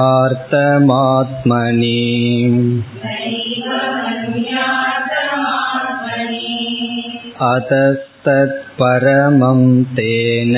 अतस्तत्परमं 8.21 9.61
तेन 9.97 10.55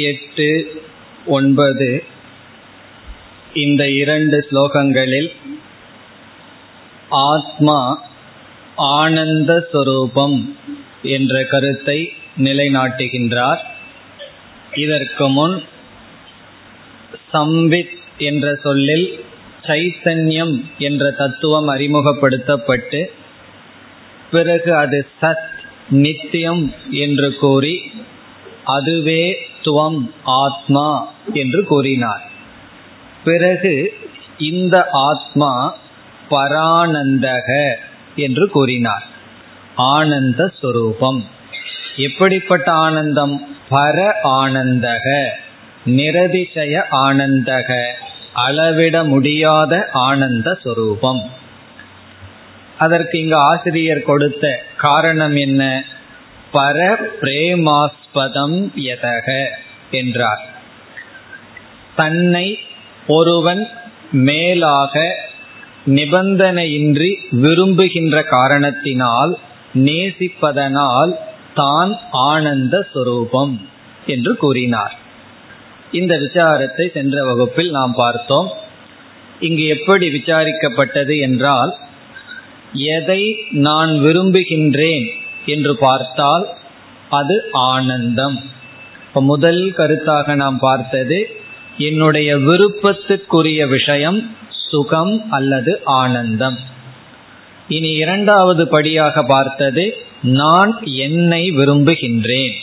எட்டு 0.04 0.48
ஒன்பது 1.28 2.02
இந்த 3.54 3.92
இரண்டு 3.92 4.46
ஸ்லோகங்களில் 4.48 5.30
ஆத்மா 7.26 8.00
ஆனந்த 8.92 9.66
சொரூபம் 9.72 10.54
என்ற 11.08 11.44
கருத்தை 11.44 12.12
நிலைநாட்டுகின்றார் 12.42 13.62
இதற்கு 14.74 15.28
முன் 15.28 15.68
சம்வித் 17.32 17.95
என்ற 18.17 18.55
சொல்லில் 18.63 19.25
சைத்தன்யம் 19.63 20.61
என்ற 20.77 21.11
தத்துவம் 21.11 21.67
அறிமுகப்படுத்தப்பட்டு 21.67 23.11
பிறகு 24.31 24.75
அது 24.75 25.07
சத் 25.21 25.55
நித்தியம் 25.89 26.73
என்று 26.89 27.35
கூறி 27.35 27.91
அதுவே 28.63 29.37
துவம் 29.63 30.11
ஆத்மா 30.23 31.13
என்று 31.33 31.65
கூறினார். 31.65 32.29
பிறகு 33.23 33.93
இந்த 34.37 34.87
ஆத்மா 34.91 35.75
பரானந்தக 36.29 37.75
என்று 38.15 38.49
கூறினார். 38.49 39.03
ஆனந்த 39.75 40.51
சுரூபம். 40.61 41.23
எப்படிப்பட்ட 41.97 42.71
ஆனந்தம்? 42.71 43.57
பர 43.71 44.11
ஆனந்தக 44.23 45.27
நிரதிசய 45.85 46.83
ஆனந்தக. 46.91 47.85
அளவிட 48.45 49.03
முடியாத 49.03 49.89
ஆனந்த 49.93 50.57
சொரூபம். 50.63 51.21
அதற்கு 52.77 53.19
இங்கு 53.19 53.35
ஆசிரியர் 53.35 54.03
கொடுத்த 54.03 54.63
காரணம் 54.77 55.35
என்ன? 55.35 55.83
பர 56.53 56.95
பிரேமாஸ்பதம் 57.21 58.57
எதக 58.75 59.47
என்றார். 59.91 60.43
தன்னை 61.95 62.57
ஒருவன் 63.07 63.67
மேலாக 64.11 65.15
நிபந்தனையின்றி 65.87 67.11
விரும்புகின்ற 67.31 68.23
காரணத்தினால் 68.23 69.37
நேசிப்பதனால் 69.73 71.13
தான் 71.55 71.99
ஆனந்த 72.11 72.87
சுரூபம் 72.93 73.55
என்று 74.05 74.37
கூறினார். 74.37 74.95
இந்த 75.91 76.17
விசாரத்தை 76.17 76.91
சென்ற 76.93 77.23
வகுப்பில் 77.23 77.71
நாம் 77.71 77.93
பார்த்தோம். 77.93 78.51
இங்கு 79.39 79.65
எப்படி 79.65 80.09
விசாரிக்கப்பட்டது 80.09 81.19
என்றால் 81.19 81.75
எதை 82.73 83.37
நான் 83.51 83.89
விரும்புகின்றேன் 83.89 85.07
என்று 85.45 85.77
பார்த்தால் 85.77 86.47
அது 87.09 87.43
ஆனந்தம். 87.51 88.55
முதல் 89.13 89.73
கருத்தாக 89.77 90.35
நாம் 90.35 90.59
பார்த்தது 90.59 91.27
என்னுடைய 91.77 92.37
விருப்பத்துக்குரிய 92.37 93.67
விஷயம் 93.67 94.35
சுகம் 94.69 95.31
அல்லது 95.31 95.81
ஆனந்தம். 95.83 96.59
இனி 97.67 97.89
இரண்டாவது 97.89 98.67
படியாக 98.67 99.23
பார்த்தது 99.23 99.97
நான் 100.21 100.83
என்னை 100.83 101.51
விரும்புகின்றேன். 101.51 102.57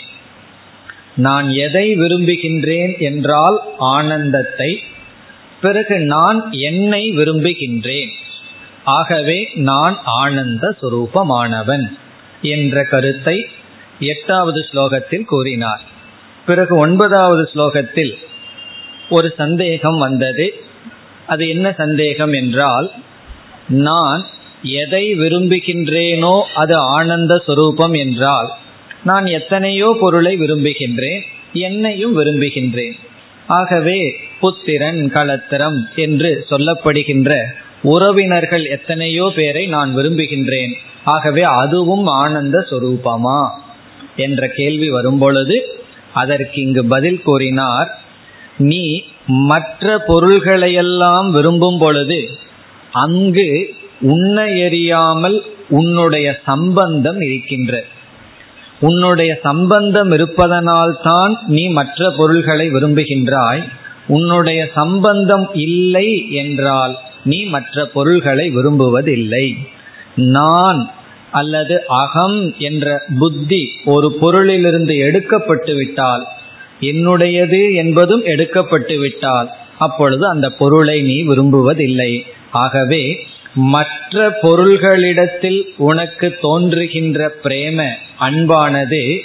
நான் 1.17 1.49
எதை 1.49 1.87
விரும்புகின்றேன் 1.97 2.99
என்றால் 2.99 3.57
ஆனந்தத்தை 3.79 4.83
பிறகு 5.61 6.01
நான் 6.01 6.53
என்னை 6.53 7.11
விரும்புகின்றேன். 7.11 8.13
ஆகவே 8.85 9.49
நான் 9.55 9.97
ஆனந்த 10.03 10.77
சுரூபமானவன் 10.81 11.87
என்ற 12.41 12.85
கருத்தை 12.85 13.47
எட்டாவது 13.99 14.61
ஸ்லோகத்தில் 14.73 15.25
கூறினார். 15.25 15.83
பிறகு 16.47 16.77
ஒன்பதாவது 16.77 17.51
ஸ்லோகத்தில் 17.55 18.19
ஒரு 19.09 19.35
சந்தேகம் 19.37 19.99
வந்தது. 19.99 20.47
அது 21.27 21.49
என்ன 21.49 21.67
சந்தேகம் 21.73 22.33
என்றால் 22.33 22.93
நான் 23.69 24.27
எதை 24.63 25.15
விரும்புகின்றேனோ 25.15 26.43
அது 26.55 26.75
ஆனந்த 26.77 27.43
சுரூபம் 27.47 27.97
என்றால் 27.97 28.51
நான் 29.05 29.27
எத்தனையோ 29.27 29.97
பொருளை 30.01 30.33
விரும்புகின்றேன் 30.39 31.23
என்னையும் 31.53 32.15
விரும்புகின்றேன். 32.19 32.97
ஆகவே 33.47 33.99
புத்திரன் 34.41 35.11
களத்திரம் 35.11 35.79
என்று 35.95 36.31
சொல்லப்படுகின்ற 36.51 37.31
உறவினர்கள் 37.83 38.65
எத்தனையோ 38.67 39.33
பேரை 39.37 39.67
நான் 39.67 39.97
விரும்புகின்றேன். 39.97 40.73
ஆகவே 41.05 41.43
அதுவும் 41.43 42.07
ஆனந்த 42.07 42.67
சொரூபமா? 42.71 43.41
என்ற 44.17 44.49
கேள்வி 44.49 44.89
வரும்பொழுது 44.91 45.57
அதற்கு 46.13 46.61
இங்கு 46.61 46.83
பதில் 46.85 47.23
கூறினார் 47.23 47.89
நீ 48.59 48.85
மற்ற 49.27 50.05
பொருள்களையெல்லாம் 50.07 51.29
விரும்பும் 51.31 51.79
பொழுது 51.79 52.19
அங்கு 52.93 53.49
உன்னை 54.01 54.49
எறியாமல் 54.63 55.39
உன்னுடைய 55.69 56.27
சம்பந்தம் 56.45 57.21
இருக்கின்ற 57.21 57.73
உன்னுடைய 58.87 59.31
சம்பந்தம் 59.43 60.11
இருப்பதனால்தான் 60.11 61.33
நீ 61.47 61.65
மற்ற 61.79 62.11
பொருள்களை 62.17 62.67
விரும்புகின்றாய். 62.71 63.63
உன்னுடைய 64.07 64.61
சம்பந்தம் 64.75 65.47
இல்லை 65.67 66.09
என்றால் 66.33 66.95
நீ 67.25 67.39
மற்ற 67.45 67.85
பொருள்களை 67.95 68.47
விரும்புவதில்லை. 68.57 69.47
நான் 70.33 70.81
அல்லது 71.31 71.77
அகம் 72.03 72.39
என்ற 72.59 72.87
புத்தி 73.19 73.63
ஒரு 73.85 74.09
பொருளிலிருந்து 74.21 74.95
எடுக்கப்பட்டு 75.07 75.73
விட்டால் 75.77 76.25
என்னுடையது 76.81 77.63
என்பதும் 77.75 78.25
எடுக்கப்பட்டு 78.25 78.97
விட்டால் 78.99 79.49
அப்பொழுது 79.79 80.25
அந்த 80.29 80.47
பொருளை 80.61 80.97
நீ 81.03 81.17
விரும்புவதில்லை. 81.31 82.13
ஆகவே 82.63 83.05
மற்ற 83.55 84.39
பொருள்களிடத்தில் 84.43 85.63
உனக்கு 85.77 86.39
தோன்றுகின்ற 86.41 87.35
பிரேம 87.45 87.89
அன்பானது 88.21 89.19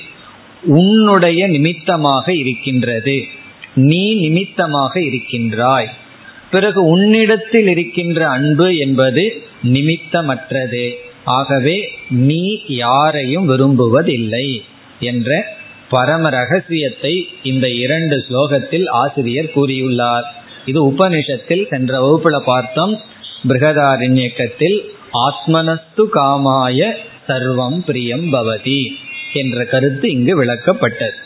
உன்னுடைய 0.63 1.47
நிமித்தமாக 1.47 2.33
இருக்கின்றது. 2.33 3.23
நீ 3.75 4.13
நிமித்தமாக 4.13 5.01
இருக்கின்றாய். 5.01 5.89
பிறகு 6.51 6.85
உன்னிடத்தில் 6.85 7.67
இருக்கின்ற 7.67 8.29
அன்பு 8.29 8.77
என்பது 8.77 9.41
நிமித்தமற்றது. 9.63 10.93
ஆகவே 11.23 11.89
நீ 12.09 12.61
யாரையும் 12.67 13.49
விரும்புவதில்லை 13.49 14.61
என்ற 14.99 15.57
பரம 15.89 16.29
ரகசியத்தை 16.29 17.27
இந்த 17.43 17.69
இரண்டு 17.69 18.25
ஸ்லோகத்தில் 18.29 18.89
ஆசிரியர் 18.89 19.51
கூறியுள்ளார். 19.55 20.23
இது 20.65 20.91
உபனிஷத்தில் 20.91 21.67
சென்ற 21.69 21.99
வகுப்புல 21.99 22.39
பார்த்தோம். 22.39 22.99
பிருகதாரண்யக்கத்தில் 23.47 24.81
ஆத்மனஸ்து 25.13 26.05
காமாய 26.13 26.95
சர்வம் 27.27 27.77
பிரியம் 27.77 28.33
பவதி 28.33 28.87
என்ற 29.33 29.65
கருத்து 29.65 30.11
இங்கு 30.11 30.43
விளக்கப்பட்டது. 30.43 31.17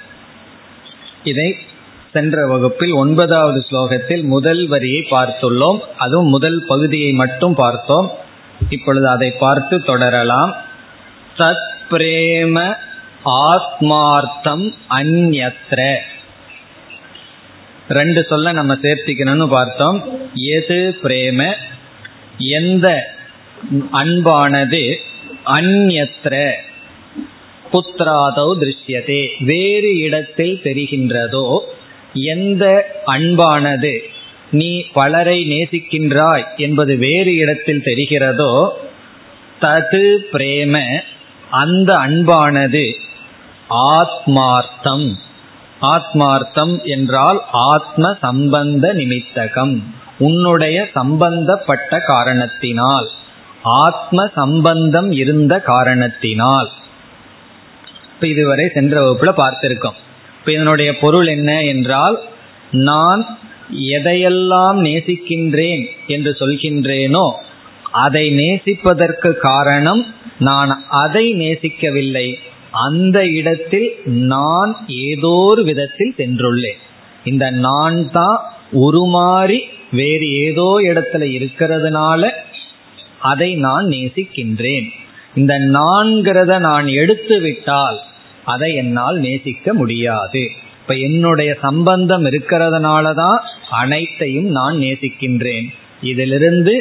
இதை 1.23 1.55
சென்ற 2.13 2.47
வகுப்பில் 2.47 2.91
ஒன்பதாவது 2.91 3.65
ஸ்லோகத்தில் 3.71 4.23
முதல் 4.23 4.67
வரியை 4.67 5.07
பார்த்துள்ளோம். 5.11 5.79
அதுவும் 5.97 6.27
முதல் 6.27 6.63
பகுதியை 6.67 7.11
மட்டும் 7.11 7.55
பார்த்தோம். 7.55 8.11
இப்பொழுது 8.69 9.07
அதை 9.07 9.31
பார்த்து 9.31 9.83
தொடரலாம். 9.83 10.55
சத் 11.37 11.71
பிரேம 11.89 12.75
ஆத்மார்த்தம் 13.25 14.73
அந்யத்ர 14.89 15.97
ரெண்டு 17.89 18.25
சொல்ல 18.29 18.51
நம்ம 18.51 18.73
சேர்த்திக்கணும்னு 18.73 19.49
பார்த்தோம். 19.49 20.29
எது 20.33 20.97
பிரேம? 21.03 21.53
எந்த 22.37 23.15
அன்பானது 23.91 24.95
அந்யத்ர 25.45 26.51
புத்திராதோ 27.73 28.47
திருஷ்யதே. 28.61 29.27
வேறு 29.39 29.97
இடத்தில் 29.97 30.59
தெரிகின்றதோ 30.63 31.59
எந்த 32.13 32.93
அன்பானது 33.07 33.99
நீ 34.51 34.85
பலரை 34.93 35.45
நேசிக்கின்றாய் 35.45 36.45
என்பது 36.57 36.97
வேறு 36.97 37.35
இடத்தில் 37.35 37.81
தெரிகிறதோ 37.85 38.69
தது 39.61 40.17
பிரேம 40.31 41.03
அந்த 41.51 41.93
அன்பானது 41.93 42.93
ஆத்மார்த்தம். 43.69 45.13
ஆத்மார்த்தம் 45.81 46.83
என்றால் 46.83 47.41
ஆத்ம 47.51 48.17
சம்பந்த 48.21 48.93
நிமித்தகம். 48.93 49.93
உன்னுடைய 50.17 50.89
சம்பந்தப்பட்ட 50.93 51.99
காரணத்தினால். 51.99 53.09
ஆத்ம 53.63 54.27
சம்பந்தம் 54.35 55.11
இருந்த 55.11 55.59
காரணத்தினால். 55.59 56.69
இப்ப 58.13 58.27
இதுவரை 58.27 58.69
சென்ற 58.73 59.01
வகுப்புல 59.01 59.31
பார்த்திருக்கோம். 59.37 59.97
இப்ப 60.39 60.51
இதனுடைய 60.51 60.97
பொருள் 60.97 61.27
என்ன 61.27 61.63
என்றால் 61.63 62.21
நான் 62.71 63.37
எதையெல்லாம் 63.71 64.77
நேசிக்கின்றேன் 64.79 65.87
என்று 66.07 66.35
சொல்கின்றேனோ 66.39 67.31
அதை 67.91 68.35
நேசிப்பதற்கு 68.35 69.33
காரணம் 69.33 70.15
நான் 70.39 70.83
அதை 70.89 71.33
நேசிக்கவில்லை. 71.33 72.33
அந்த 72.71 73.27
இடத்தில் 73.27 73.95
நான் 74.05 74.85
ஏதோ 74.87 75.27
ஒரு 75.27 75.63
விதத்தில் 75.63 76.13
சென்றுள்ளேன். 76.17 76.79
இந்த 77.23 77.51
நான் 77.51 78.11
தான் 78.11 78.39
உருமாறி 78.71 79.59
வேறு 79.99 80.27
ஏதோ 80.45 80.67
இடத்துல 80.89 81.23
இருக்கிறதுனால 81.37 82.31
அதை 83.31 83.49
நான் 83.65 83.85
நேசிக்கின்றேன். 83.85 84.87
இந்த 85.35 85.53
நான்கிறத 85.75 86.53
நான் 86.59 86.87
எடுத்து 87.01 87.35
விட்டால் 87.39 87.99
அதை 88.53 88.69
என்னால் 88.75 89.17
நேசிக்க 89.19 89.73
முடியாது. 89.73 90.43
இப்ப 90.81 90.95
என்னுடைய 91.07 91.51
சம்பந்தம் 91.61 92.25
இருக்கிறதுனால 92.25 93.13
தான் 93.13 93.39
அனைத்தையும் 93.81 94.49
நான் 94.57 94.75
நேசிக்கின்றேன். 94.77 95.67
இதிலிருந்து 96.01 96.73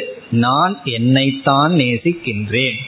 நான் 0.45 0.73
என்னைத்தான் 0.97 1.73
நேசிக்கின்றேன். 1.81 2.79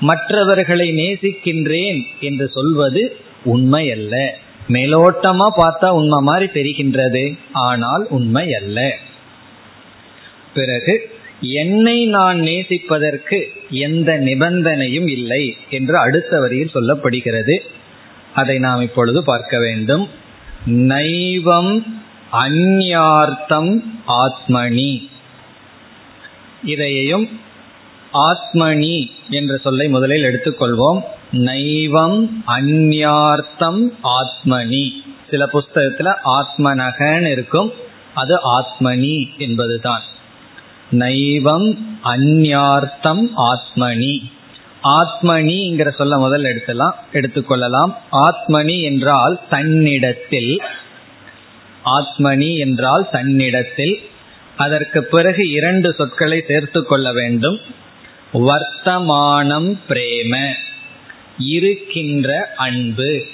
மற்றவர்களை 0.00 0.86
நேசிக்கின்றேன் 0.92 1.98
என்று 2.20 2.46
சொல்வது 2.56 3.02
உண்மை 3.44 3.84
அல்ல 3.90 4.14
மேலோட்டமா 4.68 5.46
பார்த்தா 5.60 5.88
உண்மை 5.90 6.18
மாதிரி 6.28 6.46
தெரிகின்றது. 6.58 7.24
ஆனால் 7.68 8.04
உண்மை 8.10 8.46
அல்ல 8.60 8.78
பிறகு 10.54 11.10
என்னை 11.40 12.04
நான் 12.04 12.40
நேசிப்பதற்கு 12.40 13.44
எந்த 13.70 14.18
நிபந்தனையும் 14.18 15.08
இல்லை 15.08 15.56
என்று 15.70 15.98
அடுத்த 15.98 16.40
வரியில் 16.40 16.70
சொல்லப்படுகிறது. 16.74 17.58
அதை 18.34 18.58
நாம் 18.58 18.82
இப்பொழுது 18.82 19.24
பார்க்க 19.24 19.58
வேண்டும். 19.58 20.08
நைவம் 20.66 22.00
அந்யார்த்தம் 22.32 23.82
ஆத்மணி 24.08 25.08
இதையும் 26.64 27.40
ஆத்மணி 28.12 29.10
என்ற 29.30 29.56
சொல்லை 29.56 29.88
முதலில் 29.88 30.22
எடுத்துக்கொள்வோம். 30.22 31.00
நைவம் 31.32 32.44
அந்யார்த்தம் 32.46 33.92
ஆத்மணி 34.04 34.90
சில 35.30 35.48
புஸ்தகத்துல 35.52 36.14
ஆத்மனகன் 36.24 37.30
இருக்கும். 37.30 37.72
அது 38.14 38.38
ஆத்மனி 38.60 39.36
என்பதுதான். 39.38 40.02
நைவம் 40.90 41.98
அந்யார்த்தம் 42.04 43.30
ஆத்மனி. 43.36 44.18
ஆத்மனிங்கிற 44.84 45.94
சொல்ல 45.94 46.18
முதல் 46.18 46.42
எடுத்தலாம் 46.42 46.94
எடுத்துக்கொள்ளலாம். 47.12 47.94
ஆத்மனி 48.12 48.82
என்றால் 48.82 49.40
தன்னிடத்தில். 49.50 50.60
ஆத்மனி 51.84 52.56
என்றால் 52.56 53.08
தன்னிடத்தில். 53.10 54.00
அதற்கு 54.56 55.04
பிறகு 55.04 55.50
இரண்டு 55.50 55.94
சொற்களை 55.98 56.44
சேர்த்து 56.48 56.84
கொள்ள 56.84 57.12
வேண்டும். 57.12 57.60
வர்த்தமானம் 58.32 59.78
பிரேம. 59.88 60.52
இருக்கின்ற 61.38 62.52
அன்பு. 62.56 63.24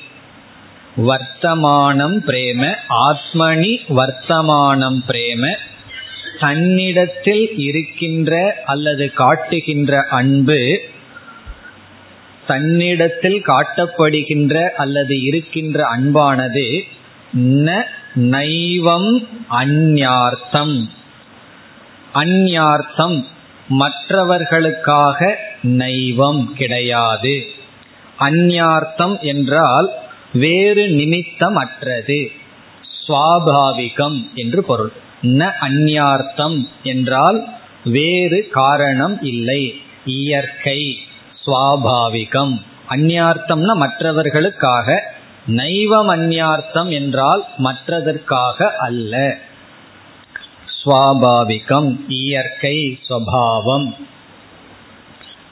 வர்த்தமானம் 0.96 2.18
பிரேம. 2.26 2.74
ஆத்மனி 2.88 3.78
வர்த்தமானம் 3.88 5.02
பிரேம. 5.08 5.56
தன்னிடத்தில் 6.40 7.58
இருக்கின்ற 7.58 8.62
அல்லது 8.66 9.12
காட்டுகின்ற 9.12 10.06
அன்பு 10.10 10.80
தன்னிடத்தில் 12.46 13.42
காட்டப்படுகின்ற 13.46 14.68
அல்லது 14.68 15.22
இருக்கின்ற 15.22 15.84
அன்பானது 15.96 16.82
ந 17.36 17.84
நைவம் 18.14 19.28
அந்யார்த்தம். 19.50 20.90
அந்யார்த்தம் 22.14 23.26
மற்றவர்களுக்காக 23.68 25.38
நைவம் 25.62 26.52
கிடையாது. 26.54 27.46
அந்யார்த்தம் 28.18 29.20
என்றால் 29.20 29.92
வேறு 30.32 30.88
நிமித்தம் 30.88 31.56
அற்றது 31.56 32.30
சுவாபாவிகம் 33.08 34.34
என்று 34.34 34.64
பொருள். 34.64 34.92
ந 35.22 35.52
அந்யார்த்தம் 35.60 36.68
என்றால் 36.82 37.48
வேறு 37.84 38.48
காரணம் 38.48 39.22
இல்லை. 39.22 39.74
இயற்கை 40.04 40.98
சுவாபாவிகம். 41.46 42.60
அந்யார்த்தம்னா 42.88 43.74
மற்றவர்களுக்காக. 43.74 45.14
நைவம் 45.46 46.08
அந்யார்த்தம் 46.08 46.88
என்றால் 46.88 47.44
மற்றதற்காக 47.58 48.66
அல்ல. 48.78 49.38
சுவாபாவிகம் 50.84 52.00
இயற்கை 52.08 52.98
சுவாவம் 53.08 53.94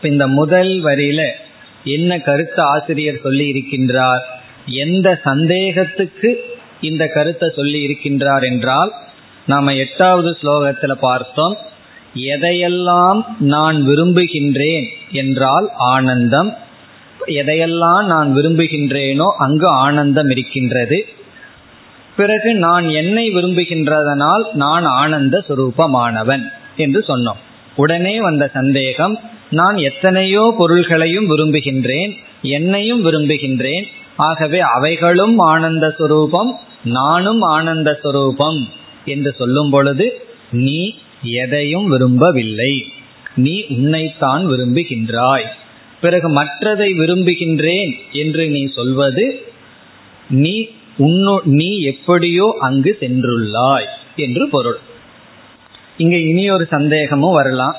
இந்த 0.03 0.27
முதல் 0.27 0.83
வரியில 0.83 1.31
என்ன 1.85 2.19
கருத்து 2.19 2.63
ஆசிரியர் 2.63 3.21
சொல்லி 3.23 3.53
இருக்கின்றார்? 3.53 4.21
எந்த 4.67 5.21
சந்தேகத்துக்கு 5.25 6.37
இந்த 6.81 7.09
கருத்தை 7.09 7.53
சொல்லி 7.55 7.87
இருக்கின்றார் 7.87 8.45
என்றால் 8.45 8.93
நாம 9.47 9.75
எட்டாவது 9.75 10.37
ஸ்லோகத்துல 10.43 10.93
பார்த்தோம் 11.01 11.57
எதையெல்லாம் 12.15 13.21
நான் 13.39 13.87
விரும்புகின்றேன் 13.87 14.87
என்றால் 15.13 15.71
ஆனந்தம். 15.77 16.51
எதையெல்லாம் 17.27 18.05
நான் 18.05 18.37
விரும்புகின்றேனோ 18.37 19.27
அங்கு 19.39 19.69
ஆனந்தம் 19.69 20.31
இருக்கின்றது. 20.31 21.07
பிறகு 22.17 22.55
நான் 22.55 22.89
என்னை 22.89 23.31
விரும்புகின்றதனால் 23.31 24.45
நான் 24.53 24.85
ஆனந்த 24.85 25.45
சுரூபமானவன் 25.49 26.45
என்று 26.77 27.05
சொன்னோம். 27.09 27.41
உடனே 27.77 28.21
வந்த 28.21 28.51
சந்தேகம் 28.53 29.19
நான் 29.51 29.77
எத்தனையோ 29.77 30.55
பொருள்களையும் 30.59 31.29
விரும்புகின்றேன் 31.31 32.13
என்னையும் 32.43 33.05
விரும்புகின்றேன். 33.07 33.85
ஆகவே 34.17 34.61
அவைகளும் 34.61 35.39
ஆனந்த 35.39 35.95
சுரூபம் 35.99 36.51
நானும் 36.85 37.41
ஆனந்த 37.41 37.99
சுரூபம். 38.03 38.61
என்று 39.05 39.35
சொல்லும் 39.39 39.71
பொழுது 39.71 40.27
நீ 40.53 40.95
எதையும் 41.23 41.89
விரும்பவில்லை. 41.89 42.85
நீ 43.37 43.65
உன்னைத்தான் 43.69 44.49
விரும்புகின்றாய். 44.49 45.45
பிறகு 46.01 46.43
மற்றதை 46.43 46.89
விரும்புகின்றேன் 46.99 47.99
என்று 48.13 48.49
நீ 48.49 48.67
சொல்வது 48.75 49.43
நீ 50.29 50.69
உன்னோ 50.99 51.37
நீ 51.45 51.79
எப்படியோ 51.79 52.57
அங்கு 52.61 52.97
சென்றுள்ளாய் 53.01 53.87
என்று 54.17 54.49
பொருள். 54.49 54.79
இங்க 55.97 56.17
இனி 56.17 56.51
ஒரு 56.51 56.67
சந்தேகமும் 56.71 57.33
வரலாம். 57.33 57.77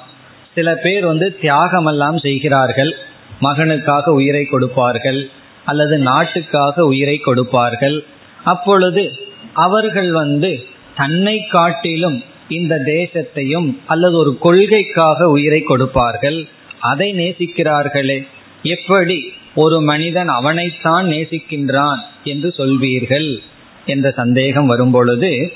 சில 0.55 0.75
பேர் 0.75 1.05
வந்து 1.05 1.37
தியாகமெல்லாம் 1.41 2.19
செய்கிறார்கள். 2.19 2.95
மகனுக்காக 3.41 4.09
உயிரை 4.09 4.45
கொடுப்பார்கள். 4.45 5.29
அல்லது 5.65 5.97
நாட்டுக்காக 5.97 6.85
உயிரை 6.85 7.17
கொடுப்பார்கள். 7.17 8.03
அப்பொழுது 8.43 9.11
அவர்கள் 9.53 10.11
வந்து 10.11 10.65
தன்னை 10.95 11.47
காட்டிலும் 11.47 12.23
இந்த 12.49 12.75
தேசத்தையும் 12.75 13.77
அல்லது 13.85 14.17
ஒரு 14.17 14.37
கொள்கைக்காக 14.37 15.29
உயிரை 15.29 15.61
கொடுப்பார்கள். 15.61 16.47
அதை 16.79 17.13
நேசிக்கிறார்களே. 17.13 18.27
எப்படி 18.63 19.23
ஒரு 19.55 19.81
மனிதன் 19.81 20.27
அவனைத்தான் 20.27 21.07
நேசிக்கின்றான் 21.07 21.97
என்று 22.23 22.53
சொல்வீர்கள் 22.57 23.37
என்ற 23.85 24.11
சந்தேகம் 24.11 24.65
வரும்பொழுது 24.65 25.53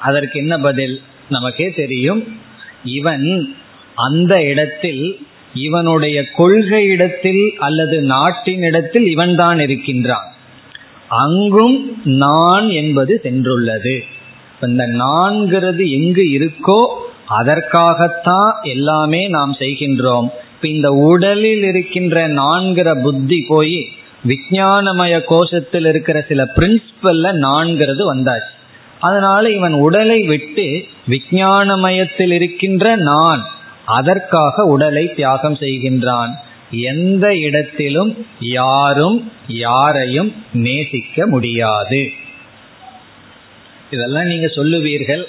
அதற்கு 0.00 0.40
என்ன 0.40 0.58
பதில்? 0.58 1.00
நமக்கே 1.28 1.70
தெரியும். 1.70 2.40
இவன் 2.84 3.56
அந்த 3.94 4.42
இடத்தில் 4.42 5.26
இவனுடைய 5.54 6.30
கொள்கை 6.30 6.84
இடத்தில் 6.84 7.54
அல்லது 7.58 8.00
நாட்டின் 8.02 8.62
இடத்தில் 8.62 9.06
இவன்தான் 9.06 9.60
இருக்கின்றான். 9.60 10.34
அங்கும் 11.08 12.00
நான் 12.04 12.68
என்பது 12.68 13.20
சென்றுள்ளது. 13.24 14.00
இந்த 14.66 14.86
நான்கிறது 14.86 15.90
எங்கு 15.90 16.22
இருக்கோ 16.22 16.80
அதற்காகத்தான் 17.26 18.54
எல்லாமே 18.62 19.28
நாம் 19.28 19.56
செய்கின்றோம். 19.58 20.28
இப்ப 20.54 20.68
இந்த 20.68 20.92
உடலில் 20.92 21.62
இருக்கின்ற 21.62 22.28
நான்கிற 22.28 23.02
புத்தி 23.02 23.44
போய் 23.48 23.88
விஞ்ஞானமய 24.28 25.22
கோஷத்தில் 25.30 25.86
இருக்கிற 25.86 26.24
சில 26.28 26.50
பிரின்சிபல்ல 26.56 27.32
நான்கிறது 27.32 28.14
வந்தாச்சு. 28.14 28.52
அதனால 29.00 29.50
இவன் 29.50 29.72
உடலை 29.72 30.22
விட்டு 30.22 30.84
விஞ்ஞானமயத்தில் 31.08 32.32
இருக்கின்ற 32.32 32.96
நான் 32.96 33.44
அதற்காக 33.84 34.64
உடலை 34.64 35.14
தியாகம் 35.14 35.54
செய்கின்றான். 35.54 36.30
எந்த 36.70 37.36
இடத்திலும் 37.36 38.26
யாரும் 38.40 39.32
யாரையும் 39.48 40.32
நேசிக்க 40.52 41.26
முடியாது. 41.26 42.10
இதெல்லாம் 43.92 44.24
நீங்க 44.24 44.46
சொல்லுவீர்கள். 44.46 45.24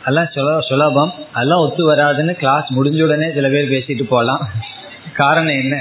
அதெல்லாம் 0.00 0.30
சுல 0.32 0.60
சுலபம். 0.60 1.12
அதெல்லாம் 1.32 1.60
ஒத்து 1.60 1.82
வராதுன்னு 1.92 2.32
கிளாஸ் 2.32 2.72
முடிஞ்ச 2.76 3.02
உடனே 3.02 3.28
சில 3.32 3.48
பேர் 3.48 3.72
பேசிட்டு 3.74 4.02
போகலாம் 4.02 4.42
காரணம் 5.12 5.58
என்ன? 5.58 5.76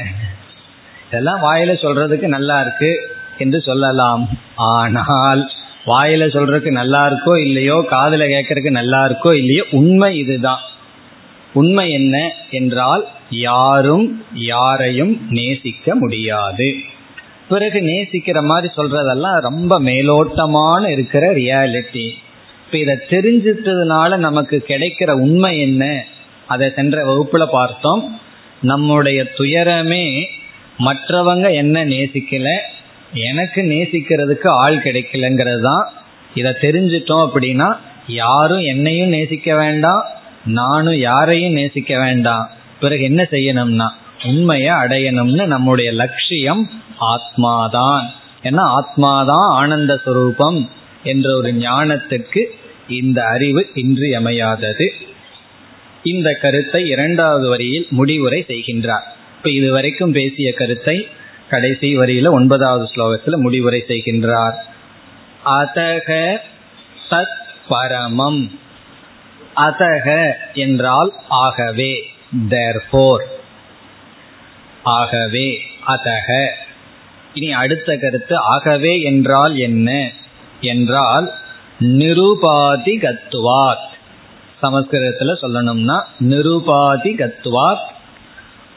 இதெல்லாம் 1.07 1.41
வாயில 1.43 1.71
சொல்றதுக்கு 1.81 2.27
நல்லா 2.27 2.61
இருக்கு 2.61 2.91
என்று 3.37 3.59
சொல்லலாம். 3.61 4.23
ஆனால் 4.55 5.41
வாயில 5.85 6.23
சொல்றதுக்கு 6.35 6.71
நல்லா 6.71 7.01
இருக்கோ 7.09 7.33
இல்லையோ 7.37 7.85
காதல 7.87 8.25
கேட்கறதுக்கு 8.25 8.71
நல்லா 8.71 9.01
இருக்கோ 9.07 9.31
இல்லையோ 9.33 9.63
உண்மை 9.71 10.17
இதுதான். 10.17 10.61
உண்மை 11.53 11.91
என்ன? 11.91 12.15
என்றால் 12.49 13.03
யாரும் 13.29 14.05
யாரையும் 14.33 15.13
நேசிக்க 15.29 15.95
முடியாது. 15.95 16.69
பிறகு 17.49 17.79
நேசிக்கிற 17.79 18.43
மாதிரி 18.43 18.73
சொல்றதெல்லாம் 18.77 19.39
ரொம்ப 19.39 19.79
மேலோட்டமான 19.79 20.87
இருக்கிற 20.87 21.33
ரியாலிட்டி 21.33 22.09
இப்ப 22.65 22.77
இதை 22.77 22.95
தெரிஞ்சிட்டதுனால 23.09 24.17
நமக்கு 24.17 24.63
கிடைக்கிற 24.67 25.11
உண்மை 25.11 25.61
என்ன? 25.61 26.03
அதை 26.47 26.69
சென்ற 26.75 27.05
வகுப்புல 27.05 27.45
பார்த்தோம். 27.51 28.19
நம்முடைய 28.61 29.27
துயரமே 29.37 30.25
மற்றவங்க 30.79 31.53
என்ன 31.53 31.85
நேசிக்கல? 31.85 32.57
எனக்கு 33.13 33.61
நேசிக்கிறதுக்கு 33.61 34.47
ஆள் 34.47 34.77
கிடைக்கலங்கிறது 34.77 35.61
தான். 35.61 35.89
இதை 36.35 36.51
தெரிஞ்சிட்டோம் 36.51 37.29
அப்படின்னா 37.33 37.77
யாரும் 38.07 38.59
என்னையும் 38.59 39.09
நேசிக்க 39.09 39.55
வேண்டாம் 39.55 40.05
நானும் 40.45 40.95
யாரையும் 40.95 41.51
நேசிக்க 41.51 41.97
வேண்டாம். 41.97 42.49
பிறகு 42.79 43.03
என்ன 43.03 43.27
செய்யணும்னா 43.31 43.87
உண்மையை 44.23 44.73
அடையணும்னு 44.73 45.45
நம்முடைய 45.45 45.91
லட்சியம் 45.91 46.69
ஆத்மாதான். 46.99 48.11
ஏன்னா 48.43 48.75
ஆத்மாதான் 48.75 49.47
ஆனந்த 49.49 49.99
சுரூபம் 50.05 50.69
என்ற 51.03 51.35
ஒரு 51.35 51.51
ஞானத்துக்கு 51.51 52.45
இந்த 52.87 53.25
அறிவு 53.25 53.69
இன்றியமையாதது. 53.73 54.91
இந்த 56.03 56.37
கருத்தை 56.41 56.89
இரண்டாவது 56.89 57.49
வரியில் 57.49 57.87
முடிவுரை 57.89 58.45
செய்கின்றார். 58.47 59.03
இப்ப 59.37 59.49
இதுவரைக்கும் 59.49 60.11
பேசிய 60.11 60.53
கருத்தை 60.53 61.07
கடைசி 61.49 61.97
வரியில 61.97 62.29
ஒன்பதாவது 62.29 62.89
ஸ்லோகத்தில் 62.95 63.37
முடிவுரை 63.37 63.83
செய்கின்றார். 63.87 64.53
அதக 65.45 66.37
தத் 67.09 67.41
பரமம். 67.69 68.59
அதக 69.55 70.33
என்றால் 70.53 71.13
ஆகவே 71.29 72.03
தேர்ஃபோர் 72.49 73.21
ஆகவே 74.83 75.61
அதக. 75.87 76.47
இனி 77.33 77.53
அடுத்த 77.53 77.97
கருத்து 78.01 78.37
ஆகவே 78.37 79.01
என்றால் 79.01 79.57
என்ன? 79.57 80.11
என்றால் 80.61 81.33
நிருபாதிகத்துவாத். 81.79 83.87
சமஸ்கிருதத்தில் 84.61 85.27
சொல்லணும்னா 85.27 86.03
நிருபாதிகத்துவாத் 86.19 87.85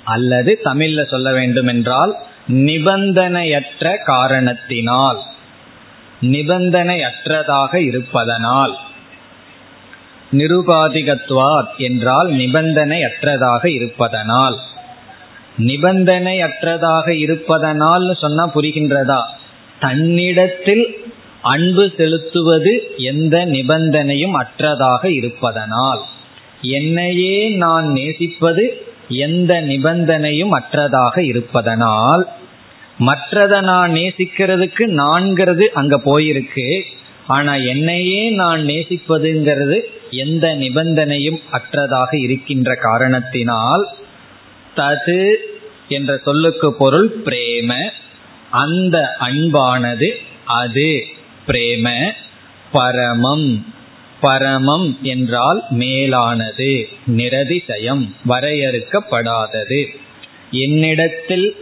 அல்லது 0.05 0.61
தமிழ்ல 0.65 1.07
சொல்ல 1.07 1.33
வேண்டும் 1.33 1.67
என்றால் 1.67 2.17
நிபந்தனையற்ற 2.49 4.05
காரணத்தினால். 4.05 5.23
நிபந்தனையற்றதாக 6.23 7.75
இருப்பதனால். 7.75 8.79
நிருபாதிகத்துவாத் 10.33 11.77
என்றால் 11.77 12.33
நிபந்தனையற்றதாக 12.33 13.67
இருப்பதனால். 13.67 14.59
நிபந்தனை 15.59 16.43
அற்றதாக 16.43 17.09
இருப்பதனால் 17.09 18.17
சொன்னா 18.21 18.51
புரிகின்றதா? 18.55 19.21
தன்னிடத்தில் 19.81 20.97
அன்பு 21.43 21.93
செலுத்துவது 21.97 22.95
எந்த 22.97 23.47
நிபந்தனையும் 23.47 24.37
அற்றதாக 24.37 25.07
இருப்பதனால். 25.07 26.03
என்னையே 26.61 27.49
நான் 27.49 27.93
நேசிப்பது 27.93 28.87
எந்த 29.09 29.63
நிபந்தனையும் 29.63 30.51
அற்றதாக 30.53 31.19
இருப்பதனால். 31.19 32.29
மற்றதை 32.99 33.63
நான் 33.63 33.93
நேசிக்கிறதுக்கு 33.93 34.79
நான்கிறது 34.79 35.65
அங்க 35.65 36.01
போயிருக்கு. 36.05 36.81
ஆனா 37.27 37.55
என்னையே 37.55 38.31
நான் 38.31 38.61
நேசிப்பதுங்கிறது 38.61 39.81
எந்த 40.11 40.57
நிபந்தனையும் 40.57 41.39
அற்றதாக 41.53 42.23
இருக்கின்ற 42.23 42.75
காரணத்தினால் 42.75 43.89
தது 44.77 45.35
என்ற 45.89 46.21
சொல்லுக்கு 46.25 46.75
பொருள் 46.75 47.23
பிரேம. 47.25 47.91
அந்த 48.51 49.17
அன்பானது 49.21 50.11
அது 50.45 51.05
பிரேம. 51.47 52.13
பரமம். 52.73 53.75
பரமம் 54.23 55.01
என்றால் 55.03 55.65
மேலானது 55.71 56.89
நிரதிசயம் 57.17 58.11
வரையறுக்கப்படாதது. 58.29 59.87
என்னிடத்தில் 60.51 61.57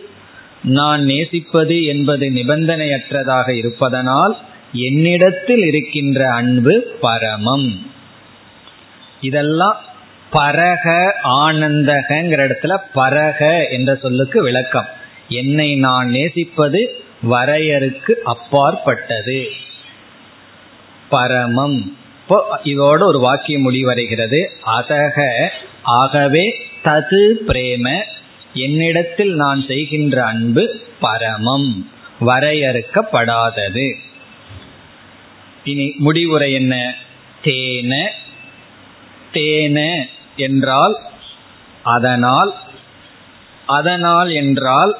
நான் 0.64 1.04
நேசிப்பது 1.04 1.84
என்பது 1.84 2.30
நிபந்தனையற்றதாக 2.30 3.50
இருப்பதனால் 3.50 4.38
என்னிடத்தில் 4.72 5.62
இருக்கின்ற 5.62 6.30
அன்பு 6.30 6.96
பரமம். 7.00 7.86
இதெல்லாம் 9.20 9.84
பரக 10.34 11.14
ஆனந்தகங்கிற 11.24 12.40
இடத்துல 12.46 12.78
பரக 12.94 13.68
என்ற 13.68 13.94
சொல்லுக்கு 13.94 14.42
விளக்கம். 14.42 14.88
என்னை 15.28 15.74
நான் 15.74 16.08
நேசிப்பது 16.08 17.04
வரையறுக்கு 17.30 18.10
அப்பாற்பட்டது. 18.24 19.48
பரமம். 21.08 21.96
இப்போ 22.22 22.60
இதோட 22.64 23.02
ஒரு 23.02 23.18
வாக்கியம் 23.18 23.72
முடிவடைகிறது. 23.72 24.46
அதக 24.66 25.48
ஆகவே 25.82 26.54
தது 26.84 27.34
பிரேம 27.48 28.02
என்னிடத்தில் 28.54 29.34
நான் 29.34 29.64
செய்கின்ற 29.68 30.24
அன்பு 30.24 30.80
பரமம் 31.00 31.90
வரையறுக்கப்படாதது. 32.20 33.94
இனி 35.64 35.94
முடிவுரை 35.98 36.52
என்ன? 36.52 36.94
தேன 37.44 38.08
தேன 39.32 40.04
என்றால் 40.36 41.00
அதனால் 41.82 42.54
அதனால் 43.66 44.30
என்றால் 44.30 44.96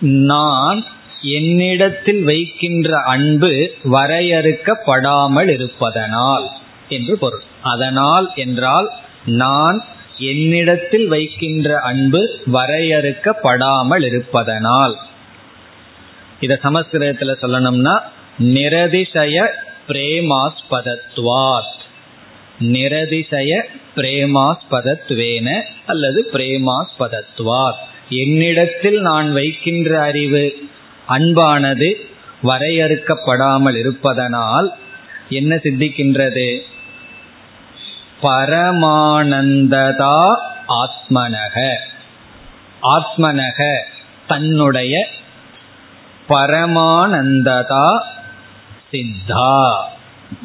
நான் 0.00 0.84
என்னிடத்தில் 1.22 2.22
வைக்கின்ற 2.22 3.00
அன்பு 3.02 3.72
வரையறுக்கப்படாமல் 3.84 5.48
இருப்பதனால் 5.48 6.48
என்று 6.88 7.18
பொருள். 7.18 7.42
அதனால் 7.62 8.32
என்றால் 8.34 8.90
நான் 9.24 9.84
என்னிடத்தில் 10.18 11.08
வைக்கின்ற 11.08 11.80
அன்பு 11.80 12.40
வரையறுக்கப்படாமல் 12.52 14.04
இருப்பதனால். 14.04 14.98
இத 16.40 16.58
சமஸ்கிருதத்தில் 16.62 17.40
சொல்லணும்னா 17.40 18.02
நிரதிசய 18.38 19.46
பிரேமாஸ்பதத்வாத். 19.88 21.76
நிரதிசய 22.60 23.62
பிரேமாஸ்பதத்வேன 23.96 25.62
அல்லது 25.86 26.28
பிரேமாஸ்பதத்துவார் 26.32 27.74
என்னிடத்தில் 28.08 29.00
நான் 29.00 29.32
வைக்கின்ற 29.32 30.00
அறிவு 30.00 30.68
அன்பானது 31.08 31.94
வரையறுக்கப்படாமல் 32.42 33.74
இருப்பதனால் 33.74 34.72
என்ன 35.28 35.56
சித்திக்கின்றது? 35.56 36.62
பரமானந்ததா 38.22 40.36
ஆத்மனக. 40.68 41.76
ஆத்மனக 42.82 43.78
தன்னுடைய 44.26 45.08
பரமானந்ததா 46.28 48.02
சித்தா. 48.92 49.88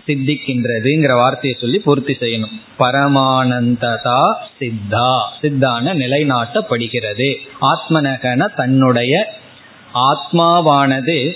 சித்திக்கின்றதுங்கிற 0.07 1.13
வார்த்தையை 1.13 1.59
சொல்லி 1.61 1.79
பூர்த்தி 1.79 2.13
செய்யணும். 2.13 2.61
பரமானந்ததா 2.79 4.33
சித்தா. 4.59 5.19
சித்தான 5.41 5.93
நிலைநாட்டப்படுகிறது. 5.93 7.35
ஆத்மனகன 7.61 8.55
தன்னுடைய 8.55 9.33
ஆத்மாவானது 9.93 11.31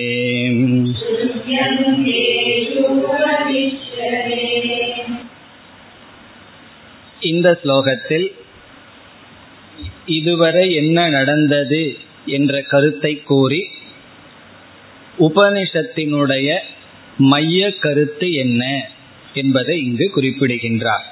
இந்த 7.21 7.59
ஸ்லோகத்தில் 7.61 8.31
இதுவரை 10.09 10.73
என்ன 10.73 11.09
நடந்தது 11.09 11.97
என்ற 12.27 12.61
கருத்தை 12.61 13.23
கூறி 13.23 13.69
உபனிஷத்தினுடைய 15.19 16.57
மைய 17.25 17.75
கருத்து 17.79 18.35
என்ன 18.35 18.83
என்பதை 19.33 19.83
இங்கு 19.83 20.11
குறிப்பிடுகின்றார் 20.11 21.05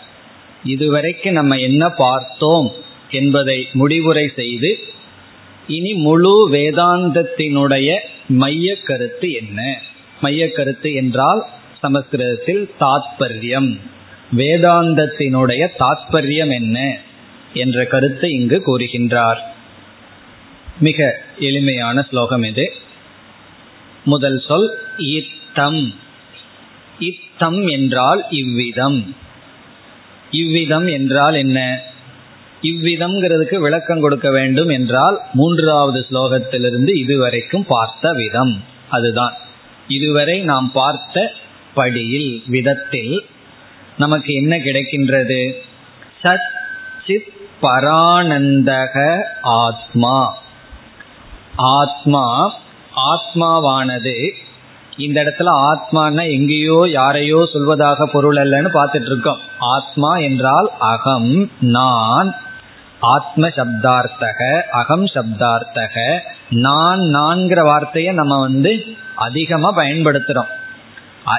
இதுவரைக்கு 0.64 1.32
நம்ம 1.32 1.60
என்ன 1.60 1.96
பார்த்தோம் 1.96 2.72
என்பதை 3.12 3.68
முடிவுரை 3.74 4.32
செய்து 4.36 4.80
இனி 5.69 5.93
முழு 5.93 6.51
வேதாந்தத்தினுடைய 6.51 7.99
மைய 8.29 8.77
கருத்து 8.85 9.31
என்ன? 9.31 9.83
மைய 10.21 10.53
கருத்து 10.53 10.93
என்றால் 10.93 11.47
சமஸ்கிருதத்தில் 11.79 12.71
தாத்பரியம். 12.81 13.81
வேதாந்தத்தினுடைய 14.37 15.69
தாத்பரியம் 15.79 16.53
என்ன? 16.53 16.99
என்ற 17.55 17.85
கருத்தை 17.85 18.31
இங்கு 18.31 18.63
கூறுகின்றார். 18.67 19.39
மிக 20.81 21.23
எளிமையான 21.39 22.03
ஸ்லோகம் 22.03 22.43
இது. 22.43 22.75
முதல் 24.05 24.43
சொல் 24.47 24.79
இத்தம். 24.99 25.95
இத்தம் 27.01 27.71
என்றால் 27.71 28.27
இவ்விதம். 28.31 29.17
இவ்விதம் 30.31 30.87
என்றால் 30.87 31.35
என்ன? 31.35 31.88
இவ்விதம்ங்கிறதுக்கு 32.63 33.55
விளக்கம் 33.55 34.01
கொடுக்க 34.01 34.31
வேண்டும் 34.31 34.69
என்றால் 34.69 35.21
மூன்றாவது 35.33 36.07
ஸ்லோகத்திலிருந்து 36.11 36.97
இதுவரைக்கும் 36.97 37.65
பார்த்த 37.69 38.13
விதம். 38.13 38.65
அதுதான். 38.89 39.35
இதுவரை 39.89 40.41
நாம் 40.41 40.71
பார்த்த 40.73 41.33
படியில் 41.75 42.43
விதத்தில் 42.47 43.25
நமக்கு 43.99 44.35
என்ன 44.35 44.57
கிடைக்கின்றது? 44.57 45.53
சத் 46.23 46.49
சித் 47.07 47.33
பரானந்தக 47.63 49.23
ஆத்மா. 49.43 50.37
ஆத்மா 51.57 52.55
ஆத்மாவானது 52.97 54.31
இந்த 54.97 55.23
இடத்துல 55.25 55.47
ஆத்மானா 55.47 56.31
எங்கேயோ 56.31 56.87
யாரையோ 56.91 57.49
சொல்வதாக 57.53 58.05
பொருள் 58.05 58.37
அல்லன்னு 58.37 58.69
பார்த்துட்டு 58.75 59.07
இருக்கோம். 59.07 59.39
ஆத்மா 59.59 60.17
என்றால் 60.17 60.71
அகம் 60.79 61.51
நான் 61.61 62.35
ஆத்ம 63.01 63.49
சப்தார்த்தக 63.49 64.61
அகம் 64.61 65.05
சப்தார்த்தக 65.05 66.19
நான் 66.51 66.99
நான்கிற 66.99 67.63
வார்த்தையை 67.65 68.15
நம்ம 68.15 68.41
வந்து 68.41 68.85
அதிகமாக 69.15 69.85
பயன்படுத்துகிறோம் 69.85 70.57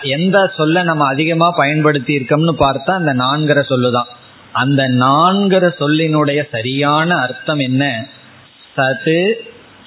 எந்த 0.01 0.51
சொல்ல 0.57 0.83
நம்ம 0.83 1.05
அதிகமாக 1.05 1.57
பயன்படுத்தி 1.57 2.17
இருக்கோம்னு 2.17 2.53
பார்த்தா 2.59 2.91
அந்த 2.91 3.13
நான்கிற 3.13 3.57
சொல்லுதான். 3.57 4.09
அந்த 4.51 4.83
நான்கிற 4.83 5.73
சொல்லினுடைய 5.79 6.47
சரியான 6.51 7.15
அர்த்தம் 7.15 7.59
என்ன? 7.59 8.05
சது 8.77 9.33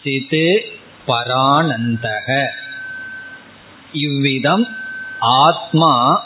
சிது 0.05 0.61
பரானந்தக. 1.07 2.47
இவ்விதம் 3.93 4.69
ஆத்மா 5.21 6.25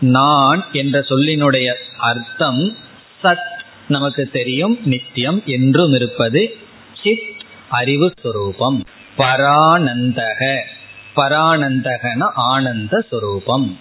நான் 0.00 0.64
என்ற 0.72 1.00
சொல்லினுடைய 1.00 1.74
அர்த்தம் 1.98 2.76
சத் 3.22 3.56
நமக்கு 3.88 4.28
தெரியும் 4.32 4.78
நித்தியம் 4.84 5.42
என்றும் 5.46 5.92
இருப்பது 5.92 6.56
சித் 7.02 7.40
அறிவு 7.68 8.12
சுரூபம். 8.24 8.84
பரானந்தக. 9.18 10.60
பரானந்தகன 11.16 12.30
ஆனந்த 12.34 13.06
சுரூபம். 13.12 13.76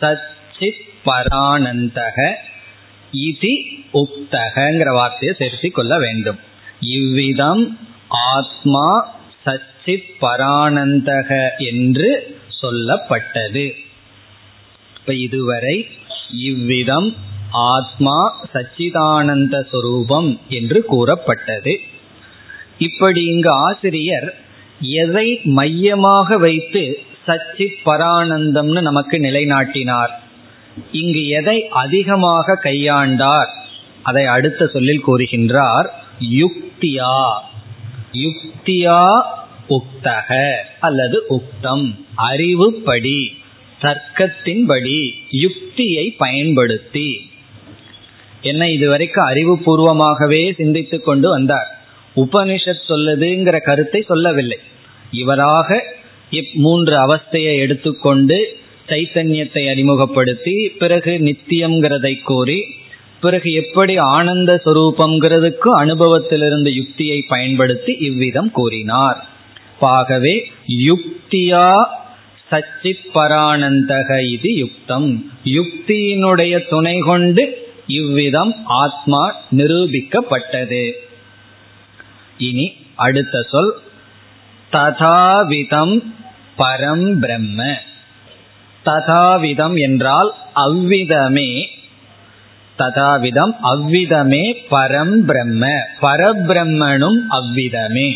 சச்சித் 0.00 0.82
பரானந்தக 1.06 2.34
இதி 3.12 3.54
உக்தகங்கிற 3.92 4.92
வார்த்தையை 4.92 5.36
சேர்த்தி 5.38 5.70
கொள்ள 5.70 5.98
வேண்டும். 5.98 6.38
இவ்விதம் 6.80 7.78
ஆத்மா 8.08 9.16
சச்சித் 9.46 10.10
பரானந்தக 10.20 11.48
என்று 11.58 12.38
சொல்லப்பட்டது. 12.62 13.72
இப்ப 14.96 15.14
இதுவரை 15.14 15.88
இவ்விதம் 16.30 17.32
ஆத்மா 17.54 18.46
சச்சிதானந்த 18.54 19.62
சொரூபம் 19.70 20.40
என்று 20.48 20.84
கூறப்பட்டது. 20.84 21.80
இப்படி 22.78 23.24
இங்கு 23.24 23.50
ஆசிரியர் 23.50 24.34
எதை 24.80 25.40
மையமாக 25.44 26.38
வைத்து 26.38 26.98
சச்சித் 27.26 27.80
பரானந்தம்னு 27.84 28.80
நமக்கு 28.80 29.18
நிலைநாட்டினார்? 29.18 30.10
இங்கு 30.92 31.28
எதை 31.28 31.68
அதிகமாக 31.68 32.60
கையாண்டார்? 32.62 33.50
அதை 34.02 34.24
அடுத்த 34.24 34.66
சொல்லில் 34.66 35.06
கூறுகின்றார் 35.06 35.86
யுக்தியா. 36.20 37.32
யுக்தியா 38.12 39.22
உக்தக 39.68 40.52
அல்லது 40.80 41.22
உக்தம் 41.28 41.94
அறிவுப்படி 42.16 43.26
தர்க்கத்தின்படி 43.80 45.10
யுக்தியை 45.30 46.14
பயன்படுத்தி. 46.18 47.32
என்ன 48.44 48.70
இதுவரைக்கும் 48.70 49.28
அறிவுபூர்வமாகவே 49.28 50.54
சிந்தித்து 50.54 51.00
கொண்டு 51.00 51.28
வந்தார். 51.28 51.78
உபனிஷத் 52.16 52.88
சொல்லுதுங்கிற 52.88 53.60
கருத்தை 53.60 54.00
சொல்லவில்லை. 54.00 54.58
இவராக 55.10 55.82
மூன்று 56.54 56.94
அவஸ்தையை 57.06 57.58
எடுத்துக்கொண்டு 57.58 58.56
சைத்தன்யத்தை 58.88 59.68
அறிமுகப்படுத்தி 59.68 60.68
பிறகு 60.78 61.10
நித்தியம்ங்கிறதை 61.10 62.22
கூறி 62.22 62.64
பிறகு 63.20 63.52
எப்படி 63.52 63.96
ஆனந்த 63.96 64.60
சுரூபம்ங்கிறதுக்கு 64.64 65.70
அனுபவத்திலிருந்து 65.78 66.74
யுக்தியை 66.74 67.24
பயன்படுத்தி 67.28 67.92
இவ்விதம் 68.00 68.50
கூறினார். 68.50 69.26
ஆகவே 69.80 70.34
யுக்தியா 70.86 71.84
சச்சித் 72.50 73.06
பரானந்தக 73.14 74.10
இது 74.32 74.54
யுக்தம். 74.54 75.32
யுக்தியினுடைய 75.44 76.68
துணை 76.68 76.98
கொண்டு 76.98 77.63
இவ்விதம் 77.86 78.62
ஆத்மா 78.64 79.36
நிரூபிக்கப்பட்டது. 79.56 80.92
இனி 82.38 82.72
அடுத்த 82.94 83.42
சொல் 83.50 83.74
ததாவிதம் 84.72 86.02
பரம் 86.58 87.18
பிரம்ம. 87.18 87.74
ததாவிதம் 88.84 89.78
என்றால் 89.78 90.34
அவ்விதமே 90.52 91.68
ததாவிதம் 92.78 93.56
அவ்விதமே 93.60 94.52
பரம் 94.70 95.24
பிரம்ம. 95.24 95.68
பரபிரம்மனும் 96.02 97.18
அவ்விதமே. 97.28 98.14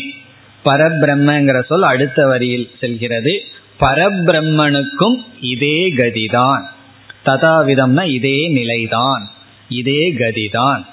பரபிரம்மங்கிற 0.65 1.65
சொல் 1.65 1.81
அடுத்த 1.81 2.27
வரியில் 2.27 2.71
செல்கிறது. 2.79 3.43
பரபிரம்மனுக்கும் 3.79 5.23
இதே 5.41 5.93
கதிதான். 5.93 6.63
ததாவிதம்னா 7.25 8.03
இதே 8.03 8.47
நிலைதான். 8.47 9.29
இதே 9.69 10.13
கதிதான். 10.13 10.85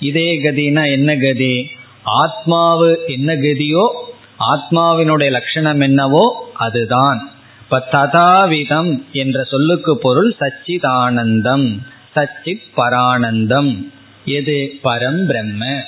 இதே 0.00 0.42
கதினா 0.42 0.90
என்ன 0.90 1.16
கதி? 1.16 1.70
ஆத்மாவு 2.06 2.96
என்ன 3.06 3.34
கதியோ 3.34 3.90
ஆத்மாவினுடைய 4.38 5.30
லட்சணம் 5.30 5.80
என்னவோ 5.80 6.50
அதுதான். 6.54 7.30
இப்ப 7.62 7.86
ததாவிதம் 7.92 9.02
என்ற 9.12 9.42
சொல்லுக்கு 9.42 9.98
பொருள் 9.98 10.34
சச்சிதானந்தம் 10.40 11.78
சச்சித் 12.14 12.68
பரானந்தம் 12.76 13.90
எது? 14.24 14.78
பரம் 14.84 15.26
பிரம்ம. 15.26 15.82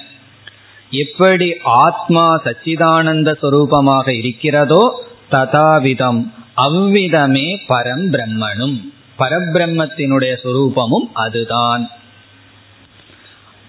எப்படி 0.90 1.52
ஆத்மா 1.62 2.42
சச்சிதானந்த 2.44 3.34
சொரூபமாக 3.42 4.08
இருக்கிறதோ 4.08 5.04
ததாவிதம் 5.30 6.30
அவ்விதமே 6.54 7.60
பரம் 7.68 8.06
பிரம்மனும் 8.12 8.80
பரபிரம்மத்தினுடைய 9.18 10.36
சொரூபமும் 10.42 11.08
அதுதான். 11.12 11.90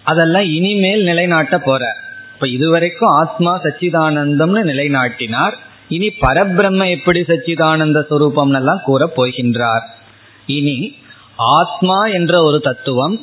அதெல்லாம் 0.06 0.48
இனிமேல் 0.58 1.04
நிலைநாட்ட 1.04 1.56
போற. 1.60 1.84
இப்ப 2.34 2.48
இதுவரைக்கும் 2.48 3.14
ஆத்மா 3.22 3.52
சச்சிதானந்தம்னு 3.62 4.62
நிலைநாட்டினார். 4.72 5.56
இனி 5.90 6.08
பரபிரம்ம 6.22 6.90
எப்படி 6.90 7.22
சச்சிதானந்த 7.22 8.00
சுரூபம் 8.10 8.54
எல்லாம் 8.54 8.82
கூற 8.84 9.12
போகின்றார். 9.18 9.86
இனி 10.46 10.78
ஆத்மா 11.36 11.98
என்ற 12.18 12.34
ஒரு 12.44 12.60
தத்துவம் 12.60 13.16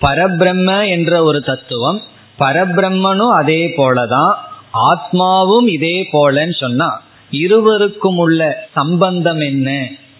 பரபிரம்ம 0.00 0.70
என்ற 0.88 1.22
ஒரு 1.22 1.40
தத்துவம் 1.42 1.98
பரபிரம்மனும் 2.38 3.32
அதே 3.32 3.60
போலதான் 3.76 4.32
ஆத்மாவும் 4.88 5.68
இதே 5.68 5.96
போலன்னு 6.12 6.56
சொன்னா 6.60 6.88
இருவருக்கும் 7.30 8.16
உள்ள 8.16 8.40
சம்பந்தம் 8.74 9.40
என்ன 9.40 9.68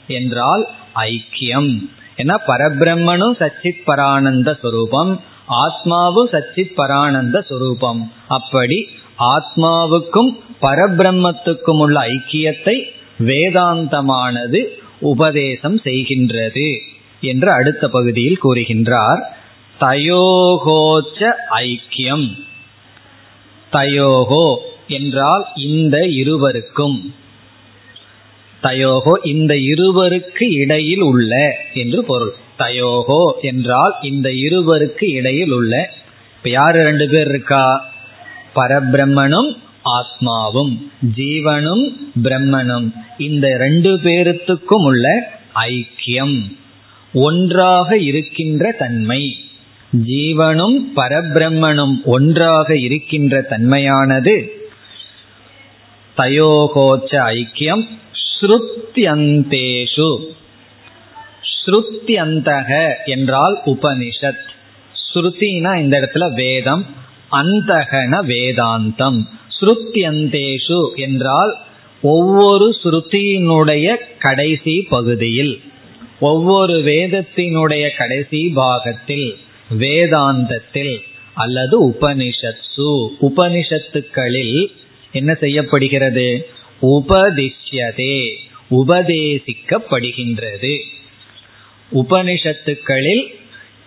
என்றால் 0.06 0.64
ஐக்கியம். 0.94 1.70
ஏன்னா 2.16 2.36
பரபிரம்மனும் 2.46 3.34
சச்சித் 3.40 3.84
பரானந்த 3.86 4.52
சுரூபம் 4.62 5.12
ஆத்மாவும் 5.48 6.30
சச்சித் 6.32 6.76
பரானந்த 6.76 7.44
சுரூபம். 7.50 8.10
அப்படி 8.28 8.88
ஆத்மாவுக்கும் 9.18 10.30
பரபிரம்மத்துக்கும் 10.62 11.78
உள்ள 11.78 12.00
ஐக்கியத்தை 12.00 12.82
வேதாந்தமானது 13.18 14.64
உபதேசம் 15.00 15.80
செய்கின்றது 15.84 16.78
என்று 17.20 17.50
அடுத்த 17.52 17.88
பகுதியில் 17.88 18.38
கூறுகின்றார். 18.42 19.20
தயோகோச்ச 19.80 21.30
ஐக்கியம். 21.50 22.46
தயோகோ 23.72 24.56
என்றால் 24.88 25.46
இந்த 25.54 26.06
இருவருக்கும். 26.06 27.14
தயோகோ 28.62 29.26
இந்த 29.26 29.54
இருவருக்கு 29.54 30.50
இடையில் 30.50 31.00
உள்ள 31.00 31.58
என்று 31.74 32.04
பொருள். 32.04 32.34
தயோகோ 32.58 33.22
என்றால் 33.40 33.94
இந்த 34.02 34.28
இருவருக்கு 34.30 35.10
இடையில் 35.10 35.50
உள்ள 35.50 35.90
இப்ப 36.36 36.48
யாரு 36.50 36.82
ரெண்டு 36.82 37.08
பேர் 37.08 37.28
இருக்கா? 37.28 37.94
பரபிரம்மனும் 38.54 39.56
ஆத்மாவும் 39.84 40.72
ஜீவனும் 41.16 41.84
பிரம்மனும். 42.22 42.92
இந்த 43.18 43.56
ரெண்டு 43.56 43.96
பேருத்துக்கும் 43.96 44.84
உள்ள 44.84 45.32
ஐக்கியம் 45.54 46.56
ஒன்றாக 47.12 47.98
இருக்கின்ற 47.98 48.72
தன்மை. 48.78 49.36
ஜீவனும் 50.06 50.78
பரபிரம்மனும் 50.96 51.94
ஒன்றாக 52.04 52.78
இருக்கின்ற 52.78 53.46
தன்மையானது 53.50 54.34
தயோகோச்ச 56.16 57.14
ஐக்கியம் 57.34 57.84
ஸ்ருத்தியந்தேஷு 58.40 60.08
ஸ்ருத்தியந்தக 61.68 62.94
என்றால் 63.04 63.60
உபனிஷத். 63.66 64.44
ஸ்ருதினா 65.14 65.80
இந்த 65.80 66.00
இடத்துல 66.00 66.34
வேதம் 66.34 66.86
அந்தகன 67.30 68.22
வேதாந்தம். 68.22 69.26
ஸ்ருத்தியந்தேஷு 69.60 70.94
என்றால் 70.94 71.58
ஒவ்வொரு 72.02 72.76
ஸ்ருதியினுடைய 72.84 73.96
கடைசி 74.18 74.86
பகுதியில் 74.88 75.60
ஒவ்வொரு 76.20 76.78
வேதத்தினுடைய 76.78 77.96
கடைசி 77.96 78.52
பாகத்தில் 78.54 79.36
வேதாந்தத்தில் 79.78 81.00
அல்லது 81.34 81.88
உபனிஷத்சு 81.88 83.08
உபனிஷத்துக்களில் 83.20 84.66
என்ன 85.12 85.34
செய்யப்படுகிறது? 85.34 86.48
உபதிஷ்யதே 86.82 88.34
உபதேசிக்கப்படுகின்றது. 88.70 90.78
உபனிஷத்துக்களில் 91.92 93.24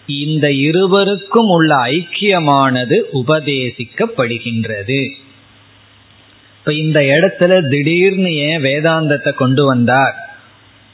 இந்த 0.05 0.51
இருவருக்கும் 0.51 1.47
உள்ள 1.47 1.75
ஐக்கியமானது 1.75 2.97
உபதேசிக்கப்படுகின்றது. 3.13 5.01
இப்ப 6.57 6.73
இந்த 6.73 6.99
இடத்துல 6.99 7.69
திடீர்னு 7.69 8.35
ஏன் 8.35 8.61
வேதாந்தத்தை 8.61 9.33
கொண்டு 9.33 9.65
வந்தார் 9.65 10.15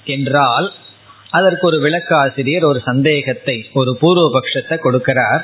என்றால் 0.06 0.74
அதற்கு 1.30 1.68
ஒரு 1.68 1.78
விளக்காசிரியர் 1.82 2.66
ஒரு 2.66 2.80
சந்தேகத்தை 2.80 3.66
ஒரு 3.74 3.98
பூர்வபக்ஷத்தை 4.02 4.78
கொடுக்கிறார். 4.78 5.42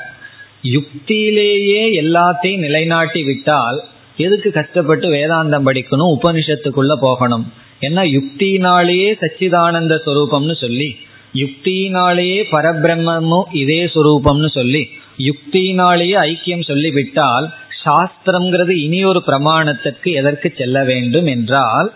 யுக்தியிலேயே 0.63 1.83
எல்லாத்தையும் 2.01 2.57
நிலைநாட்டி 2.57 3.23
விட்டால் 3.23 3.83
எதுக்கு 4.17 4.51
கஷ்டப்பட்டு 4.51 5.07
வேதாந்தம் 5.09 5.67
படிக்கணும் 5.67 6.13
உபனிஷத்துக்குள்ள 6.17 6.93
போகணும்? 6.99 7.53
ஏன்னா 7.81 8.03
யுக்தினாலேயே 8.17 9.09
சச்சிதானந்த 9.21 9.95
சொரூபம்னு 10.05 10.55
சொல்லி 10.55 10.97
யுக்தியினாலேயே 11.33 12.43
பரபிரம்மமும் 12.51 13.47
இதே 13.51 13.85
சுரூபம்னு 13.85 14.49
சொல்லி 14.51 14.89
யுக்தியினாலேயே 15.17 16.17
ஐக்கியம் 16.23 16.67
சொல்லிவிட்டால் 16.67 17.53
சாஸ்திரம்ங்கிறது 17.85 18.69
இனி 18.69 19.03
ஒரு 19.03 19.23
பிரமாணத்திற்கு 19.27 20.09
எதற்கு 20.13 20.53
செல்ல 20.57 20.83
வேண்டும் 20.83 21.25
என்றால் 21.25 21.93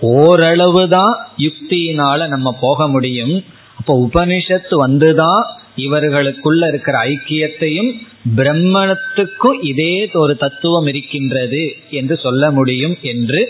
ஓரளவு 0.00 0.88
தான் 0.88 1.28
யுக்தியினால 1.38 2.28
நம்ம 2.28 2.56
போக 2.60 2.88
முடியும். 2.88 3.44
அப்போ 3.76 4.08
உபனிஷத்து 4.08 4.74
வந்துதான் 4.86 5.42
இவர்களுக்குள்ள 5.76 6.68
இருக்கிற 6.68 6.98
ஐக்கியத்தையும் 7.04 7.90
பிரம்மணத்துக்கும் 8.36 9.58
இதே 9.62 10.10
ஒரு 10.12 10.36
தத்துவம் 10.36 10.86
இருக்கின்றது 10.86 11.76
என்று 11.90 12.16
சொல்ல 12.16 12.50
முடியும் 12.50 12.96
என்று 13.02 13.40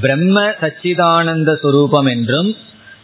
பிரம்ம 0.00 0.42
சச்சிதானந்த 0.60 1.58
சுரூபம் 1.62 2.10
என்றும் 2.10 2.56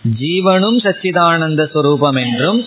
ஜீவனும் 0.06 0.78
சச்சிதானந்த 0.78 1.66
சுரூபம் 1.74 2.30
என்றும் 2.30 2.66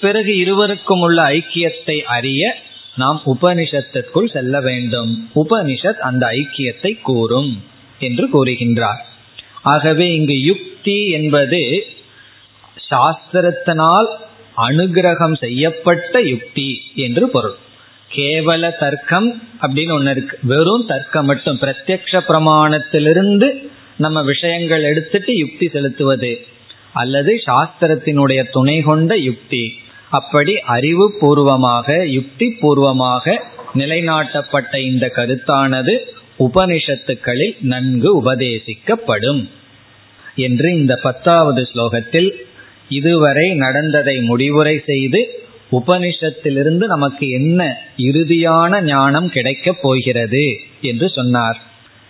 பிறகு 0.00 0.36
இருவருக்கும் 0.36 1.00
உள்ள 1.00 1.22
ஐக்கியத்தை 1.22 2.02
அறிய 2.02 2.56
நாம் 2.96 3.22
உபனிஷத்திற்குள் 3.26 4.32
செல்ல 4.32 4.60
வேண்டும். 4.60 5.30
உபனிஷத் 5.34 5.92
அந்த 5.92 6.26
ஐக்கியத்தை 6.26 7.00
கூறும் 7.00 7.62
என்று 7.98 8.28
கூறுகின்றார். 8.28 8.98
ஆகவே 9.62 10.14
இங்கு 10.14 10.40
யுக்தி 10.40 11.08
என்பது 11.08 11.86
சாஸ்திரத்தினால் 12.90 14.06
அனுகிரகம் 14.56 15.36
செய்யப்பட்ட 15.36 16.20
யுக்தி 16.20 16.82
என்று 16.94 17.28
பொருள். 17.28 17.54
கேவல 18.12 18.78
தர்க்கம் 18.78 19.42
அப்படின்னு 19.60 19.92
ஒன்று 19.92 20.10
இருக்கு. 20.10 20.38
வெறும் 20.42 20.86
தர்க்கம் 20.86 21.26
மட்டும். 21.26 21.58
பிரத்யக்ஷ 21.58 22.20
பிரமாணத்திலிருந்து 22.28 23.66
நம்ம 23.96 24.22
விஷயங்கள் 24.22 24.82
எடுத்துட்டு 24.82 25.36
யுக்தி 25.36 25.68
செலுத்துவது. 25.68 26.46
அல்லது 26.92 27.42
சாஸ்திரத்தினுடைய 27.46 28.44
துணை 28.50 28.80
கொண்ட 28.80 29.16
யுக்தி. 29.16 29.78
அப்படி 30.10 30.58
அறிவு 30.58 31.16
பூர்வமாக 31.20 32.06
யுக்தி 32.06 32.50
பூர்வமாக 32.50 33.42
நிலைநாட்டப்பட்ட 33.74 34.76
இந்த 34.76 35.12
கருத்தானது 35.16 35.98
உபனிஷத்துக்களில் 36.38 37.56
நன்கு 37.60 38.22
உபதேசிக்கப்படும். 38.24 39.48
என்று 40.36 40.78
இந்த 40.78 40.96
பத்தாவது 40.96 41.68
ஸ்லோகத்தில் 41.74 42.30
இதுவரை 42.88 43.54
நடந்ததை 43.54 44.16
முடிவுரை 44.20 44.82
செய்து 44.86 45.44
உபனிஷத்திலிருந்து 45.72 46.86
நமக்கு 46.86 47.28
என்ன 47.28 47.76
இறுதியான 47.96 48.82
ஞானம் 48.82 49.28
கிடைக்கப் 49.28 49.78
போகிறது 49.82 50.60
என்று 50.80 51.08
சொன்னார். 51.08 51.62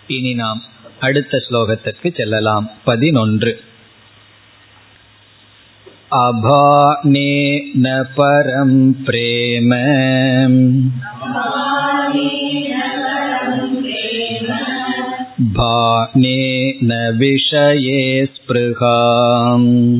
இனி 0.07 0.33
நாம் 0.33 0.63
அடுத்த 0.99 1.43
ஸ்லோகத்திற்கு 1.49 2.15
செல்லலாம். 2.15 2.71
பதினொன்று. 2.83 3.59
अभानेन 6.13 8.03
परं 8.03 8.93
प्रेम। 8.93 9.69
बाणेन 15.41 17.13
विषये 17.17 18.25
स्पृहाम् 18.25 19.97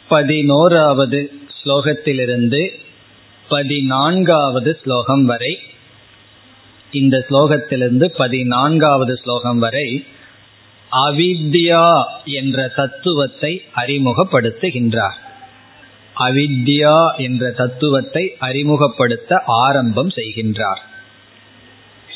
பதினோராவது 0.09 1.31
ஸ்லோகத்திலிருந்து 1.59 2.71
பதினான்காவது 3.49 4.79
ஸ்லோகம் 4.83 5.25
வரை 5.25 5.59
இந்த 6.91 7.25
ஸ்லோகத்திலிருந்து 7.29 8.13
பதினான்காவது 8.17 9.19
ஸ்லோகம் 9.23 9.59
வரை 9.59 10.05
அவித்யா 10.91 12.03
என்ற 12.33 12.71
தத்துவத்தை 12.75 13.61
அறிமுகப்படுத்துகின்றார் 13.75 15.24
அவித்யா 16.20 17.16
என்ற 17.16 17.50
தத்துவத்தை 17.50 18.36
அறிமுகப்படுத்த 18.38 19.42
ஆரம்பம் 19.46 20.08
செய்கின்றார். 20.08 20.82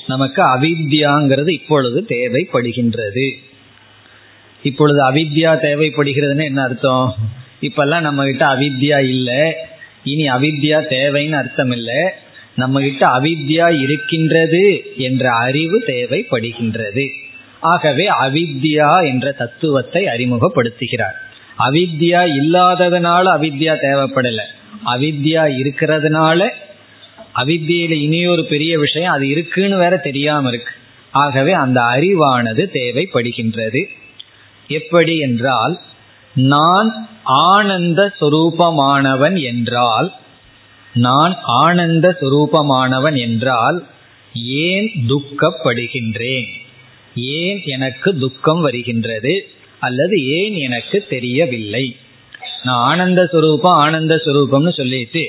நமக்கு 0.07 0.43
அவித்யாங்கிறது 0.43 1.49
இப்பொழுது 1.49 2.05
தேவைப்படுகின்றது. 2.09 3.33
இப்பொழுது 4.63 5.11
அவித்யா 5.11 5.53
தேவைப்படுகிறதுன்னு 5.57 6.45
என்ன 6.45 6.63
அர்த்தம்? 6.63 7.15
இப்பெல்லாம் 7.61 8.01
நம்ம 8.01 8.25
கிட்ட 8.25 8.47
அவித்யா 8.47 8.99
இல்லை. 9.03 9.53
இனி 10.05 10.29
அவித்யா 10.29 10.79
தேவைன்னு 10.89 11.33
அர்த்தம் 11.33 11.71
இல்லை 11.71 12.03
நம்ம 12.57 12.81
கிட்ட 12.81 13.09
அவித்யா 13.09 13.81
இருக்கின்றது 13.81 14.83
என்ற 14.97 15.31
அறிவு 15.31 15.83
தேவைப்படுகின்றது. 15.87 17.09
ஆகவே 17.61 18.09
அவித்யா 18.09 19.07
என்ற 19.07 19.33
தத்துவத்தை 19.33 20.05
அறிமுகப்படுத்துகிறார். 20.05 21.29
அவித்யா 21.69 22.23
இல்லாததுனால 22.41 23.25
அவித்யா 23.37 23.75
தேவைப்படலை. 23.83 24.47
அவித்யா 24.87 25.43
இருக்கிறதுனால 25.61 26.49
அவித்தியில 27.37 27.91
இனியொரு 27.91 28.45
பெரிய 28.45 28.79
விஷயம் 28.79 29.13
அது 29.13 29.29
இருக்குன்னு 29.29 29.77
வேற 29.77 29.97
தெரியாம 29.97 30.49
இருக்கு. 30.49 30.73
ஆகவே 31.11 31.53
அந்த 31.53 31.81
அறிவானது 31.81 32.65
தேவைப்படுகின்றது. 32.73 33.85
எப்படி 34.69 35.19
என்றால் 35.19 35.81
நான் 36.35 37.09
ஆனந்த 37.23 38.13
சுரூபமானவன் 38.21 39.43
என்றால் 39.43 40.13
நான் 40.95 41.39
ஆனந்த 41.43 42.17
சுரூபமானவன் 42.21 43.17
என்றால் 43.17 43.87
ஏன் 44.35 44.91
துக்கப்படுகின்றேன்? 45.09 46.49
ஏன் 47.15 47.61
எனக்கு 47.65 48.19
துக்கம் 48.19 48.61
வருகின்றது? 48.61 49.35
அல்லது 49.81 50.17
ஏன் 50.27 50.55
எனக்கு 50.55 51.07
தெரியவில்லை? 51.09 51.97
நான் 52.63 52.83
ஆனந்த 52.85 53.29
சுரூபம் 53.33 53.77
ஆனந்த 53.85 54.15
சுரூபம்னு 54.25 54.73
சொல்லிட்டு 54.73 55.23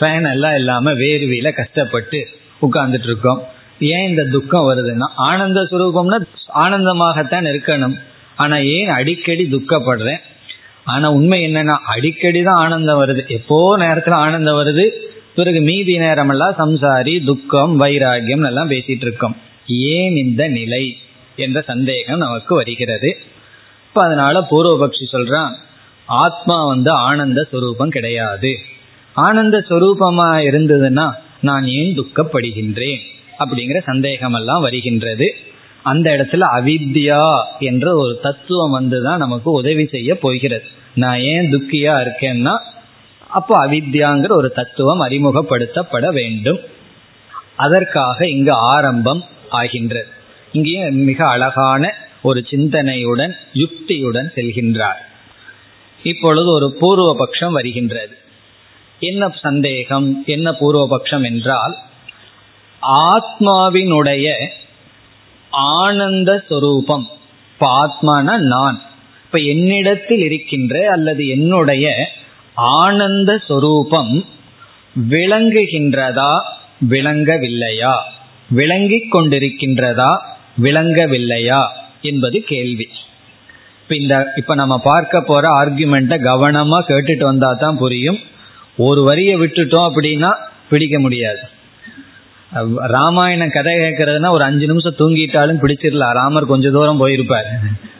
ஃபேன் 0.00 0.30
எல்லாம் 0.30 0.54
இல்லாம 0.54 0.92
வேர்வியில 0.92 1.52
கஷ்டப்பட்டு 1.52 2.26
உட்கார்ந்துட்டு 2.62 3.02
இருக்கோம் 3.02 3.42
ஏன் 3.80 4.08
இந்த 4.08 4.24
துக்கம் 4.24 4.68
வருதுன்னா 4.68 5.08
ஆனந்த 5.14 5.60
சுரூபம்னா 5.60 6.18
ஆனந்தமாகத்தான் 6.54 7.48
இருக்கணும். 7.52 7.96
ஆனா 8.36 8.56
ஏன் 8.56 8.88
அடிக்கடி 8.88 9.44
துக்கப்படுறேன்? 9.44 10.20
ஆனா 10.84 11.12
உண்மை 11.12 11.46
என்னன்னா 11.46 11.76
அடிக்கடி 11.86 12.42
தான் 12.42 12.54
ஆனந்தம் 12.54 13.00
வருது. 13.06 13.28
எப்போ 13.28 13.78
நேரத்துல 13.78 14.10
ஆனந்தம் 14.10 14.56
வருது? 14.56 14.84
பிறகு 15.34 15.60
மீதி 15.60 15.98
நேரமெல்லாம் 15.98 16.56
சம்சாரி 16.58 17.24
துக்கம் 17.24 17.80
வைராகியம் 17.80 18.46
எல்லாம் 18.46 18.70
பேசிட்டு 18.70 19.04
இருக்கோம் 19.08 19.36
ஏன் 19.66 20.16
இந்த 20.16 20.48
நிலை? 20.48 20.96
என்ற 21.36 21.60
சந்தேகம் 21.60 22.18
நமக்கு 22.18 22.54
வருகிறது. 22.54 23.16
இப்ப 23.94 24.06
அதனால 24.06 24.46
பூர்வபக்ஷி 24.50 25.04
சொல்றான் 25.12 25.52
ஆத்மா 26.06 26.66
வந்து 26.66 26.90
ஆனந்த 26.90 27.46
சுரூபம் 27.52 27.88
கிடையாது. 27.88 28.56
ஆனந்த 29.12 29.64
சுரூபமா 29.68 30.30
இருந்ததுன்னா 30.44 31.12
நான் 31.40 31.66
ஏன் 31.66 31.98
துக்கப்படுகின்றேன்? 31.98 32.98
அப்படிங்கிற 33.38 33.82
சந்தேகம் 33.82 34.32
எல்லாம் 34.32 34.60
வருகின்றது. 34.60 35.34
அந்த 35.82 36.10
இடத்துல 36.16 36.44
அவித்யா 36.56 37.42
என்ற 37.58 37.96
ஒரு 37.96 38.18
தத்துவம் 38.22 38.80
வந்துதான் 38.80 39.16
நமக்கு 39.16 39.50
உதவி 39.50 39.86
செய்ய 39.86 40.18
போகிறது. 40.18 40.64
நான் 40.94 41.18
ஏன் 41.18 41.50
துக்கியா 41.52 42.10
இருக்கேன்னா 42.10 42.58
அப்போ 43.28 43.66
அவித்யாங்கிற 43.66 44.30
ஒரு 44.30 44.50
தத்துவம் 44.50 45.00
அறிமுகப்படுத்தப்பட 45.00 46.12
வேண்டும். 46.12 46.58
அதற்காக 47.54 48.28
இங்கு 48.28 48.52
ஆரம்பம் 48.52 49.24
ஆகின்றது. 49.50 50.06
இங்கேயும் 50.52 50.94
மிக 50.94 51.28
அழகான 51.28 52.03
ஒரு 52.24 52.40
சிந்தனையுடன் 52.50 53.32
யுக்தியுடன் 53.54 54.28
செல்கின்றார். 54.34 55.00
இப்பொழுது 56.02 56.50
ஒரு 56.52 56.76
பூர்வ 56.80 57.14
பட்சம் 57.18 57.52
வருகின்றது. 57.52 58.16
என்ன 58.98 59.28
சந்தேகம்? 59.42 60.22
என்ன 60.26 60.50
பூர்வபக்ஷம் 60.50 61.24
என்றால் 61.24 61.74
ஆத்மாவினுடைய 63.12 64.48
ஆனந்த 65.50 66.44
சொரூபம் 66.48 67.06
இப்ப 67.52 67.66
ஆத்மான 67.82 68.38
நான். 68.38 68.82
இப்ப 69.24 69.38
என்னிடத்தில் 69.38 70.22
இருக்கின்ற 70.22 70.90
அல்லது 70.90 71.28
என்னுடைய 71.28 72.08
ஆனந்த 72.54 73.38
சொரூபம் 73.38 74.24
விளங்குகின்றதா 75.10 76.32
விளங்கவில்லையா? 76.88 77.94
விளங்கிக் 78.50 79.14
கொண்டிருக்கின்றதா 79.14 80.12
விளங்கவில்லையா? 80.62 81.62
என்பது 82.10 82.38
கேள்வி. 82.52 82.86
இப்ப 83.82 83.96
இந்த 83.96 84.14
இப்ப 84.36 84.54
நம்ம 84.54 84.74
பார்க்க 84.78 85.20
போற 85.20 85.44
ஆர்குமெண்ட்டை 85.60 86.16
கவனமா 86.28 86.78
கேட்டுட்டு 86.88 87.24
வந்தா 87.24 87.50
தான் 87.52 87.80
புரியும். 87.82 88.20
ஒரு 88.76 89.02
வரியை 89.02 89.34
விட்டுட்டோம் 89.40 89.88
அப்படின்னா 89.88 90.30
பிடிக்க 90.70 90.98
முடியாது. 90.98 91.42
ராமாயணம் 92.94 93.54
கதை 93.56 93.72
கேட்கறதுனா 93.78 94.30
ஒரு 94.30 94.44
அஞ்சு 94.44 94.66
நிமிஷம் 94.66 94.98
தூங்கிட்டாலும் 94.98 95.60
பிடிச்சிடலாம் 95.62 96.16
ராமர் 96.20 96.52
கொஞ்ச 96.52 96.70
தூரம் 96.70 97.00
போயிருப்பார். 97.00 97.48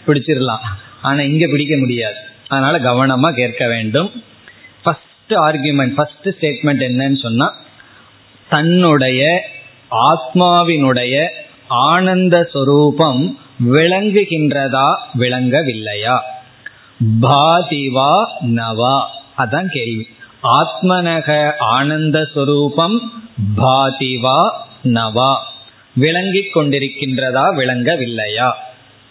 பிடிச்சிடலாம் 0.07 0.65
ஆனா 1.03 1.21
இங்க 1.21 1.47
பிடிக்க 1.47 1.75
முடியாது. 1.79 2.19
அதனால 2.49 2.79
கவனமா 2.79 3.31
கேட்க 3.31 3.67
வேண்டும். 3.67 4.11
ஃபர்ஸ்ட் 4.83 5.35
ஆர்குமெண்ட் 5.47 5.95
ஃபர்ஸ்ட் 5.95 6.29
ஸ்டேட்மெண்ட் 6.29 6.83
என்னன்னு 6.89 7.19
சொன்னா 7.27 7.47
தன்னுடைய 8.49 9.23
ஆத்மாவினுடைய 10.09 11.15
ஆனந்த 11.67 12.37
சொரூபம் 12.53 13.23
விளங்குகின்றதா 13.61 14.95
விளங்கவில்லையா? 15.19 16.19
பாதிவா 17.21 18.25
நவா. 18.41 19.03
அதான் 19.39 19.67
கேள்வி. 19.67 20.07
ஆத்மனக 20.43 21.53
ஆனந்த 21.59 22.29
சுரூபம் 22.35 22.99
பாதிவா 23.57 24.51
நவா. 24.85 25.37
விளங்கிக் 25.95 26.57
கொண்டிருக்கின்றதா 26.57 27.55
விளங்கவில்லையா? 27.57 28.53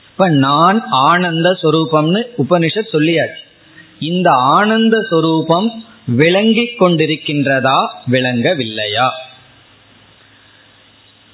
இப்ப 0.09 0.29
நான் 0.29 0.87
ஆனந்த 0.89 1.57
சுரூபம்னு 1.63 2.23
உபனிஷத் 2.37 2.93
சொல்லியாச்சு. 2.93 3.41
இந்த 3.99 4.31
ஆனந்த 4.31 4.97
சுரூபம் 5.11 5.69
விளங்கிக் 6.05 6.81
கொண்டிருக்கின்றதா 6.81 7.87
விளங்கவில்லையா? 8.11 9.09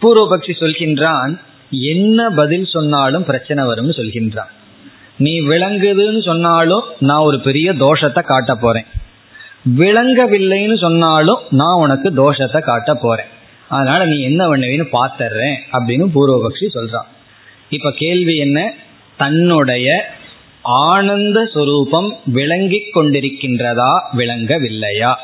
பூர்வபக்ஷி 0.02 0.54
சொல்கின்றான் 0.60 1.48
என்ன 1.70 2.30
பதில் 2.30 2.66
சொன்னாலும் 2.66 3.24
பிரச்சனை 3.24 3.64
வரும்னு 3.64 3.94
சொல்கின்றான். 3.96 4.52
நீ 5.18 5.42
விளங்குதுன்னு 5.42 6.24
சொன்னாலும் 6.24 6.84
நான் 7.00 7.20
ஒரு 7.20 7.40
பெரிய 7.40 7.74
தோஷத்தை 7.74 8.24
காட்ட 8.24 8.56
போறேன். 8.56 8.86
விளங்கவில்லைன்னு 9.78 10.78
சொன்னாலும் 10.78 11.40
நான் 11.50 11.76
உனக்கு 11.76 12.10
தோஷத்தை 12.10 12.62
காட்ட 12.62 12.96
போறேன். 12.96 13.26
அதனால 13.68 14.06
நீ 14.06 14.22
என்ன 14.22 14.48
பண்ணுவீன்னு 14.48 14.88
பாத்துறேன் 14.92 15.56
அப்படின்னு 15.72 16.10
பூர்வபக்ஷி 16.16 16.68
சொல்றான். 16.74 17.08
இப்ப 17.70 17.92
கேள்வி 17.92 18.38
என்ன? 18.38 18.74
தன்னுடைய 19.18 20.18
ஆனந்த 20.62 21.50
சுரூபம் 21.54 22.16
விளங்கிக் 22.26 22.98
கொண்டிருக்கின்றதா? 22.98 24.02
விளங்கவில்லையா? 24.18 25.16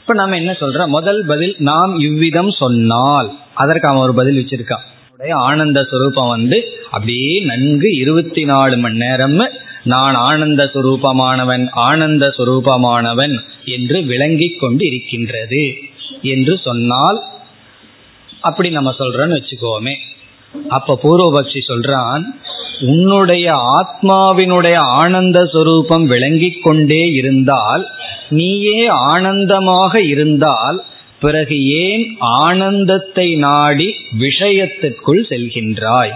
இப்ப 0.00 0.14
நம்ம 0.14 0.36
என்ன 0.36 0.52
சொல்றோம்? 0.52 0.86
முதல் 0.86 1.24
பதில் 1.26 1.54
நாம் 1.58 1.98
இவ்விதம் 1.98 2.50
சொன்னால். 2.50 3.38
அதற்கு 3.54 3.88
அவன் 3.88 4.02
ஒரு 4.02 4.14
பதில் 4.14 4.44
வச்சிருக்கான். 4.44 4.86
ஆனந்த 5.28 5.80
சுரூபம் 5.80 6.28
வந்து 6.28 6.64
அப்படியே 6.90 7.40
நன்கு 7.40 7.96
இருபத்தி 7.96 8.44
நாலு 8.44 8.76
மணி 8.76 8.96
நேரம் 8.96 9.38
நான் 9.82 10.14
ஆனந்த 10.14 10.70
சுரூபமானவன் 10.74 11.68
ஆனந்த 11.70 12.34
சுரூபமானவன் 12.36 13.38
என்று 13.64 14.04
விளங்கிக் 14.04 14.60
கொண்டு 14.60 14.86
இருக்கின்றது 14.86 15.74
என்று 16.22 16.56
சொன்னால் 16.56 17.22
அப்படி 18.40 18.70
நம்ம 18.70 18.94
சொல்றோன்னு 18.98 19.40
வச்சுக்கோமே. 19.40 19.94
அப்ப 20.68 20.98
பூர்வபக்ஷி 21.02 21.60
சொல்றான் 21.68 22.22
உன்னுடைய 22.80 23.52
ஆத்மாவினுடைய 23.52 24.76
ஆனந்த 24.76 25.42
சுரூபம் 25.42 26.04
விளங்கிக் 26.04 26.62
கொண்டே 26.62 27.10
இருந்தால் 27.10 27.88
நீயே 28.28 28.86
ஆனந்தமாக 28.86 30.02
இருந்தால் 30.02 30.84
பிறகு 31.20 31.56
ஏன் 31.66 32.16
ஆனந்தத்தை 32.18 33.34
நாடி 33.34 33.94
விஷயத்திற்குள் 34.18 35.26
செல்கின்றாய்? 35.28 36.12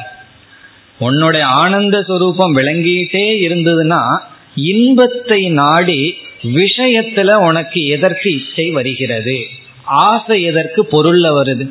உன்னுடைய 0.98 1.46
ஆனந்த 1.46 2.04
சுரூபம் 2.08 2.54
விளங்கிட்டே 2.54 3.26
இருந்ததுன்னா 3.46 4.02
இன்பத்தை 4.54 5.48
நாடி 5.48 6.16
விஷயத்துல 6.42 7.30
உனக்கு 7.46 7.86
எதற்கு 7.86 8.34
இச்சை 8.34 8.70
வருகிறது? 8.70 9.36
ஆசை 9.84 10.42
எதற்கு 10.42 10.82
பொருள்ல 10.92 11.26
வருது? 11.34 11.66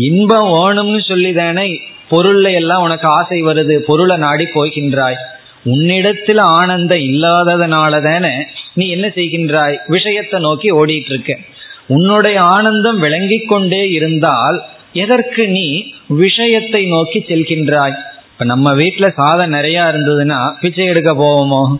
இன்பம் 0.00 0.48
வேணும்னு 0.48 1.00
சொல்லி 1.00 1.32
தானே 1.32 1.80
பொருள்ல 2.10 2.52
எல்லாம் 2.52 2.82
உனக்கு 2.82 3.08
ஆசை 3.08 3.42
வருது 3.42 3.76
பொருளை 3.78 4.16
நாடி 4.16 4.44
போகின்றாய். 4.44 5.18
உன்னிடத்தில் 5.64 6.38
ஆனந்தம் 6.38 6.98
இல்லாததுனால 6.98 8.02
தானே 8.02 8.34
நீ 8.74 8.88
என்ன 8.88 9.06
செய்கின்றாய்? 9.06 9.78
விஷயத்தை 9.86 10.40
நோக்கி 10.40 10.70
ஓடிட்டு 10.72 11.12
இருக்க. 11.12 11.38
உன்னுடைய 11.86 12.40
ஆனந்தம் 12.40 12.98
விளங்கி 12.98 13.38
கொண்டே 13.38 13.88
இருந்தால் 13.88 14.62
எதற்கு 14.92 15.48
நீ 15.48 15.92
விஷயத்தை 16.08 16.86
நோக்கி 16.86 17.18
செல்கின்றாய்? 17.18 17.94
இப்ப 18.32 18.44
நம்ம 18.44 18.74
வீட்டுல 18.74 19.12
சாதம் 19.14 19.48
நிறைய 19.48 19.82
இருந்ததுன்னா 19.82 20.52
பிச்சை 20.60 20.86
எடுக்க 20.86 21.14
போவோமோ? 21.14 21.76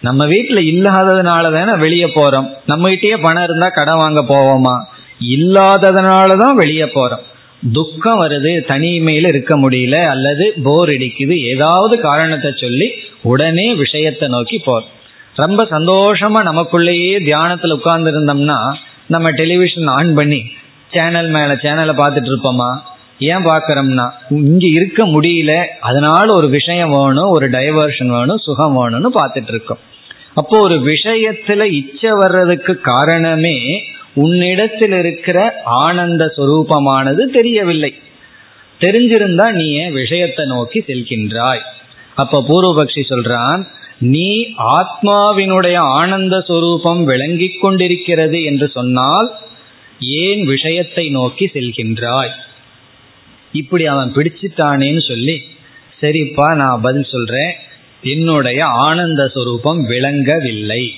நம்ம 0.00 0.26
வீட்டுல 0.26 0.58
இல்லாததுனால 0.72 1.52
தானே 1.52 1.78
வெளியே 1.78 2.04
போறோம். 2.04 2.50
நம்ம 2.66 2.90
கிட்டயே 2.90 3.18
பணம் 3.22 3.42
இருந்தா 3.42 3.68
கடன் 3.68 3.96
வாங்க 3.96 4.20
போவோமா? 4.28 4.84
இல்லாததுனாலதான் 5.28 6.54
வெளியே 6.54 6.84
போறோம். 6.84 7.24
துக்கம் 7.72 8.20
வருது 8.20 8.52
தனிமையில 8.68 9.28
இருக்க 9.28 9.58
முடியல 9.58 10.06
அல்லது 10.06 10.54
போர் 10.62 10.88
அடிக்குது 10.88 11.38
ஏதாவது 11.50 12.00
காரணத்தை 12.00 12.50
சொல்லி 12.56 12.90
உடனே 13.22 13.74
விஷயத்தை 13.74 14.28
நோக்கி 14.28 14.62
போறோம். 14.66 14.88
ரொம்ப 15.34 15.66
சந்தோஷமா 15.70 16.40
நமக்குள்ளேயே 16.44 17.18
தியானத்துல 17.18 17.72
உட்கார்ந்து 17.72 18.10
இருந்தோம்னா 18.10 18.74
நம்ம 19.12 19.30
டெலிவிஷன் 19.30 19.88
ஆன் 19.96 20.10
பண்ணி 20.14 20.40
சேனல் 20.92 21.28
மேல 21.28 21.50
சேனலை 21.62 21.94
பார்த்துட்டு 22.00 22.30
இருப்போமா? 22.32 22.70
ஏன் 23.30 23.44
பார்க்குறோம்னா 23.44 24.04
இங்க 24.28 24.66
இருக்க 24.66 25.00
முடியல 25.04 25.52
அதனால 25.80 26.26
ஒரு 26.34 26.48
விஷயம் 26.48 26.90
வேணும் 26.90 27.30
ஒரு 27.30 27.46
டைவர்ஷன் 27.50 28.12
வேணும் 28.16 28.42
சுகம் 28.46 28.76
வேணும்னு 28.76 29.10
பார்த்துட்டு 29.18 29.52
இருக்கோம். 29.54 29.80
அப்போ 30.34 30.56
ஒரு 30.58 30.76
விஷயத்துல 30.90 31.62
இச்சை 31.70 32.10
வர்றதுக்கு 32.10 32.74
காரணமே 32.80 33.56
உன்னிடத்தில் 34.14 34.96
இருக்கிற 34.98 35.38
ஆனந்த 35.64 36.24
சுரூபமானது 36.36 37.24
தெரியவில்லை. 37.30 37.92
தெரிஞ்சிருந்தா 38.80 39.46
நீ 39.50 39.66
ஏன் 39.82 39.92
விஷயத்தை 39.92 40.44
நோக்கி 40.46 40.80
செல்கின்றாய்? 40.86 41.62
அப்ப 42.14 42.44
பூர்வபக்ஷி 42.48 43.02
சொல்றான் 43.12 43.62
நீ 44.00 44.54
ஆத்மாவினுடைய 44.56 45.74
ஆனந்த 45.74 46.44
சுரூபம் 46.48 47.04
விளங்கிக் 47.04 47.60
கொண்டிருக்கிறது 47.60 48.42
என்று 48.42 48.68
சொன்னால் 48.68 49.38
ஏன் 49.98 50.44
விஷயத்தை 50.44 51.10
நோக்கி 51.10 51.50
செல்கின்றாய்? 51.54 52.30
இப்படி 53.52 53.86
அவன் 53.86 54.12
பிடிச்சிட்டானேன்னு 54.12 55.02
சொல்லி 55.08 55.42
சரிப்பா 56.02 56.54
நான் 56.54 56.80
பதில் 56.80 57.04
சொல்றேன். 57.04 57.52
என்னுடைய 58.02 58.64
ஆனந்த 58.64 59.30
சுரூபம் 59.34 59.80
விளங்கவில்லை. 59.86 60.94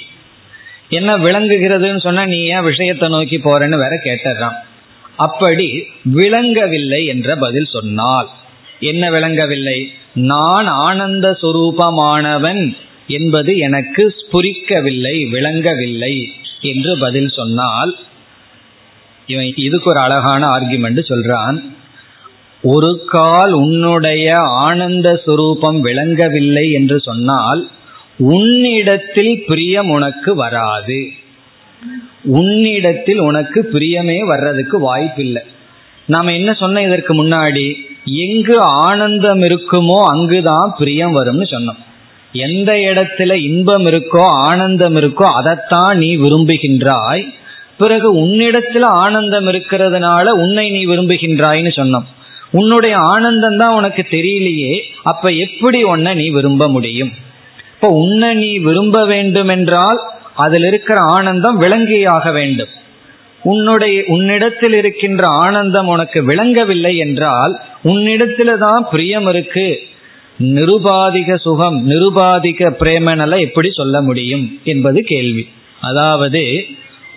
என்ன 0.89 1.17
விளங்குகிறதுன்னு 1.17 2.01
சொன்னா 2.01 2.27
நீ 2.27 2.45
ஏன் 2.45 2.63
விஷயத்தை 2.63 3.09
நோக்கி 3.09 3.37
போறேன்னு 3.37 3.77
வேற 3.79 3.95
கேட்டுறான் 4.05 4.57
அப்படி 5.17 5.89
விளங்கவில்லை 6.03 7.05
என்ற 7.07 7.37
பதில் 7.37 7.67
சொன்னால் 7.67 8.29
என்ன 8.81 9.11
விளங்கவில்லை? 9.11 9.93
நான் 10.13 10.67
ஆனந்த 10.67 11.39
சுரூபமானவன் 11.43 12.77
என்பது 13.19 13.53
எனக்கு 13.67 14.03
ஸ்புரிக்கவில்லை 14.19 15.17
விளங்கவில்லை 15.35 16.15
என்று 16.71 16.93
பதில் 16.99 17.31
சொன்னால் 17.39 17.93
இவன் 19.29 19.51
இதுக்கு 19.67 19.89
ஒரு 19.91 20.01
அழகான 20.01 20.43
ஆர்குமெண்ட் 20.49 21.01
சொல்றான். 21.11 21.59
ஒரு 22.65 22.91
கால் 23.07 23.53
உன்னுடைய 23.53 24.27
ஆனந்த 24.67 25.09
சுரூபம் 25.27 25.79
விளங்கவில்லை 25.81 26.65
என்று 26.71 26.99
சொன்னால் 27.01 27.63
உன்னிடத்தில் 28.33 29.35
பிரியம் 29.47 29.91
உனக்கு 29.91 30.31
வராது. 30.35 31.01
உன்னிடத்தில் 32.39 33.21
உனக்கு 33.21 33.61
பிரியமே 33.73 34.19
வர்றதுக்கு 34.27 34.77
வாய்ப்பில்லை. 34.81 35.43
நாம 36.07 36.33
என்ன 36.33 36.51
சொன்ன 36.53 36.83
இதற்கு 36.83 37.13
முன்னாடி 37.15 37.67
எங்கு 38.25 38.57
ஆனந்தம் 38.87 39.43
இருக்குமோ 39.43 39.99
அங்குதான் 40.13 40.71
பிரியம் 40.79 41.17
வரும்னு 41.19 41.47
சொன்னோம். 41.55 41.81
எந்த 42.33 42.73
இடத்துல 42.73 43.33
இன்பம் 43.33 43.87
இருக்கோ 43.87 44.25
ஆனந்தம் 44.49 44.97
இருக்கோ 44.97 45.23
அதைத்தான் 45.23 45.99
நீ 45.99 46.17
விரும்புகின்றாய். 46.17 47.25
பிறகு 47.79 48.27
உன்னிடத்துல 48.27 48.83
ஆனந்தம் 48.83 49.47
இருக்கிறதுனால 49.47 50.29
உன்னை 50.29 50.71
நீ 50.71 50.87
விரும்புகின்றாய்னு 50.87 51.73
சொன்னோம். 51.77 52.07
உன்னுடைய 52.51 52.97
ஆனந்தம் 52.97 53.57
தான் 53.57 53.75
உனக்கு 53.75 54.07
தெரியலையே 54.11 54.73
அப்ப 55.03 55.31
எப்படி 55.31 55.83
உன்னை 55.83 56.15
நீ 56.15 56.31
விரும்ப 56.31 56.69
முடியும்? 56.69 57.13
இப்போ 57.75 57.89
உன்னை 57.89 58.35
நீ 58.35 58.59
விரும்ப 58.59 59.07
வேண்டும் 59.07 59.49
என்றால் 59.49 60.01
அதில் 60.35 60.63
இருக்கிற 60.63 61.01
ஆனந்தம் 61.01 61.61
விளங்கியாக 61.61 62.33
வேண்டும். 62.33 62.69
உன்னுடைய 63.43 64.05
உன்னிடத்தில் 64.07 64.73
இருக்கின்ற 64.73 65.29
ஆனந்தம் 65.29 65.87
உனக்கு 65.87 66.25
விளங்கவில்லை 66.25 66.97
என்றால் 66.97 67.61
உன்னிடத்துல 67.85 68.59
தான் 68.59 68.89
பிரியம் 68.91 69.27
இருக்கு. 69.27 69.92
நிருபாதிக 70.39 71.37
சுகம் 71.37 71.91
நிருபாதிக 71.91 72.77
பிரேமனெல்லாம் 72.79 73.41
எப்படி 73.41 73.69
சொல்ல 73.73 74.01
முடியும் 74.01 74.61
என்பது 74.65 75.03
கேள்வி. 75.03 75.49
அதாவது 75.81 76.65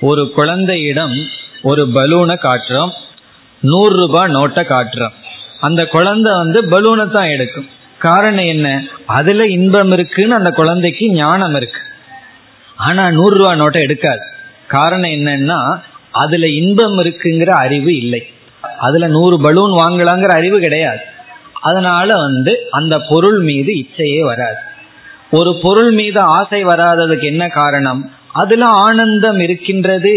ஒரு 0.01 0.31
குழந்தையிடம் 0.31 1.27
ஒரு 1.61 1.87
பலூனை 1.87 2.35
காட்டுறோம் 2.35 2.91
நூறு 3.61 3.95
ரூபாய் 3.95 4.31
நோட்டை 4.31 4.63
காட்டுறோம். 4.63 5.13
அந்த 5.59 5.85
குழந்தை 5.85 6.35
வந்து 6.35 6.63
பலூனை 6.63 7.09
தான் 7.09 7.29
எடுக்கும். 7.29 7.69
காரணம் 7.99 8.45
என்ன? 8.45 8.83
அதுல 9.05 9.45
இன்பம் 9.45 9.91
இருக்குன்னு 9.91 10.35
அந்த 10.35 10.49
குழந்தைக்கு 10.49 11.09
ஞானம் 11.09 11.55
இருக்கு. 11.55 11.79
ஆனா 12.75 13.11
நூறு 13.11 13.37
ரூபா 13.37 13.53
நோட்டை 13.53 13.81
எடுக்காது. 13.81 14.21
காரணம் 14.67 15.09
என்னன்னா 15.09 15.81
அதுல 16.11 16.47
இன்பம் 16.47 17.03
இருக்குங்கிற 17.03 17.49
அறிவு 17.49 17.97
இல்லை. 17.97 18.27
அதுல 18.77 19.07
நூறு 19.07 19.41
பலூன் 19.41 19.71
வாங்கலாங்கிற 19.71 20.27
அறிவு 20.27 20.59
கிடையாது. 20.59 20.99
அதனால 21.69 22.07
வந்து 22.15 22.53
அந்த 22.71 22.95
பொருள் 23.09 23.39
மீது 23.39 23.71
இச்சையே 23.73 24.21
வராது. 24.21 24.61
ஒரு 25.31 25.51
பொருள் 25.61 25.91
மீது 25.91 26.19
ஆசை 26.19 26.61
வராததுக்கு 26.65 27.25
என்ன 27.25 27.47
காரணம்? 27.47 28.01
அதுல 28.33 28.65
ஆனந்தம் 28.65 29.39
இருக்கின்றது. 29.39 30.13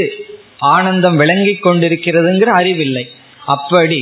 ஆனந்தம் 0.59 1.17
விளங்கி 1.17 1.55
கொண்டிருக்கிறதுங்கிற 1.63 2.51
அறிவில்லை. 2.61 3.05
அப்படி 3.47 4.01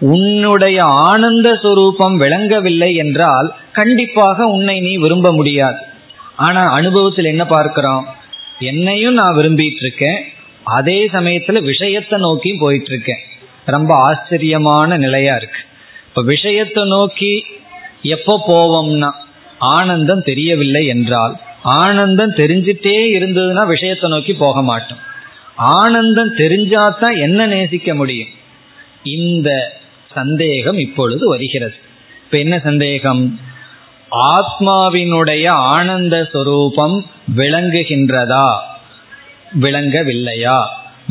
உன்னுடைய 0.00 0.78
ஆனந்த 0.84 1.48
சுரூபம் 1.62 2.16
விளங்கவில்லை 2.16 2.90
என்றால் 2.94 3.48
கண்டிப்பாக 3.72 4.46
உன்னை 4.46 4.80
நீ 4.80 4.92
விரும்ப 4.96 5.32
முடியாது. 5.32 5.78
ஆனா 6.36 6.62
அனுபவத்தில் 6.70 7.32
என்ன 7.32 7.44
பார்க்கிறோம்? 7.46 8.04
என்னையும் 8.60 9.14
நான் 9.14 9.36
விரும்பிட்டு 9.36 9.82
இருக்கேன் 9.84 10.20
அதே 10.64 10.98
சமயத்துல 11.12 11.58
விஷயத்தை 11.62 12.18
நோக்கியும் 12.18 12.60
போயிட்டு 12.60 12.90
இருக்கேன் 12.90 13.22
ரொம்ப 13.64 13.92
ஆச்சரியமான 13.98 14.96
நிலையா 14.96 15.34
இருக்கு. 15.34 15.60
இப்ப 16.16 16.28
விஷயத்தை 16.28 16.84
நோக்கி 16.84 17.44
எப்போ 18.02 18.42
போவோம்னா 18.48 19.10
ஆனந்தம் 19.58 20.22
தெரியவில்லை 20.22 20.86
என்றால் 20.86 21.40
ஆனந்தம் 21.62 22.30
தெரிஞ்சிட்டே 22.30 22.94
இருந்ததுன்னா 23.16 23.66
விஷயத்தை 23.66 24.10
நோக்கி 24.10 24.34
போக 24.34 24.62
மாட்டோம். 24.62 24.98
ஆனந்தம் 25.56 26.34
தெரிஞ்சாதான் 26.34 27.18
என்ன 27.18 27.46
நேசிக்க 27.46 27.94
முடியும்? 27.94 28.28
இந்த 29.02 29.80
சந்தேகம் 30.14 30.78
இப்பொழுது 30.78 31.28
வருகிறது. 31.28 31.74
இப்ப 32.24 32.38
என்ன 32.38 32.58
சந்தேகம்? 32.58 33.40
ஆத்மாவினுடைய 34.10 35.48
ஆனந்த 35.48 36.28
சொரூபம் 36.32 37.06
விளங்குகின்றதா? 37.36 38.58
விளங்கவில்லையா? 39.60 40.66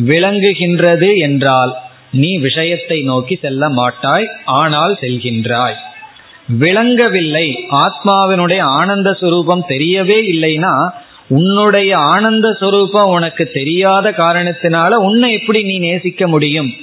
விளங்குகின்றது 0.05 1.15
என்றால் 1.15 1.83
நீ 2.11 2.37
விஷயத்தை 2.37 3.01
நோக்கி 3.01 3.35
செல்ல 3.35 3.69
மாட்டாய் 3.69 4.29
ஆனால் 4.45 4.97
செல்கின்றாய். 5.01 5.73
விளங்கவில்லை. 6.47 7.67
ஆத்மாவினுடைய 7.71 8.59
ஆனந்த 8.59 9.11
சுரூபம் 9.11 9.61
தெரியவே 9.67 10.19
இல்லைன்னா 10.33 10.89
உன்னுடைய 11.27 11.97
ஆனந்த 11.97 12.57
சுரூபம் 12.61 13.07
உனக்கு 13.07 13.49
தெரியாத 13.53 14.11
காரணத்தினால 14.11 14.87
உன்னை 14.87 15.33
எப்படி 15.33 15.63
நீ 15.63 15.77
நேசிக்க 15.77 16.27
முடியும்? 16.27 16.73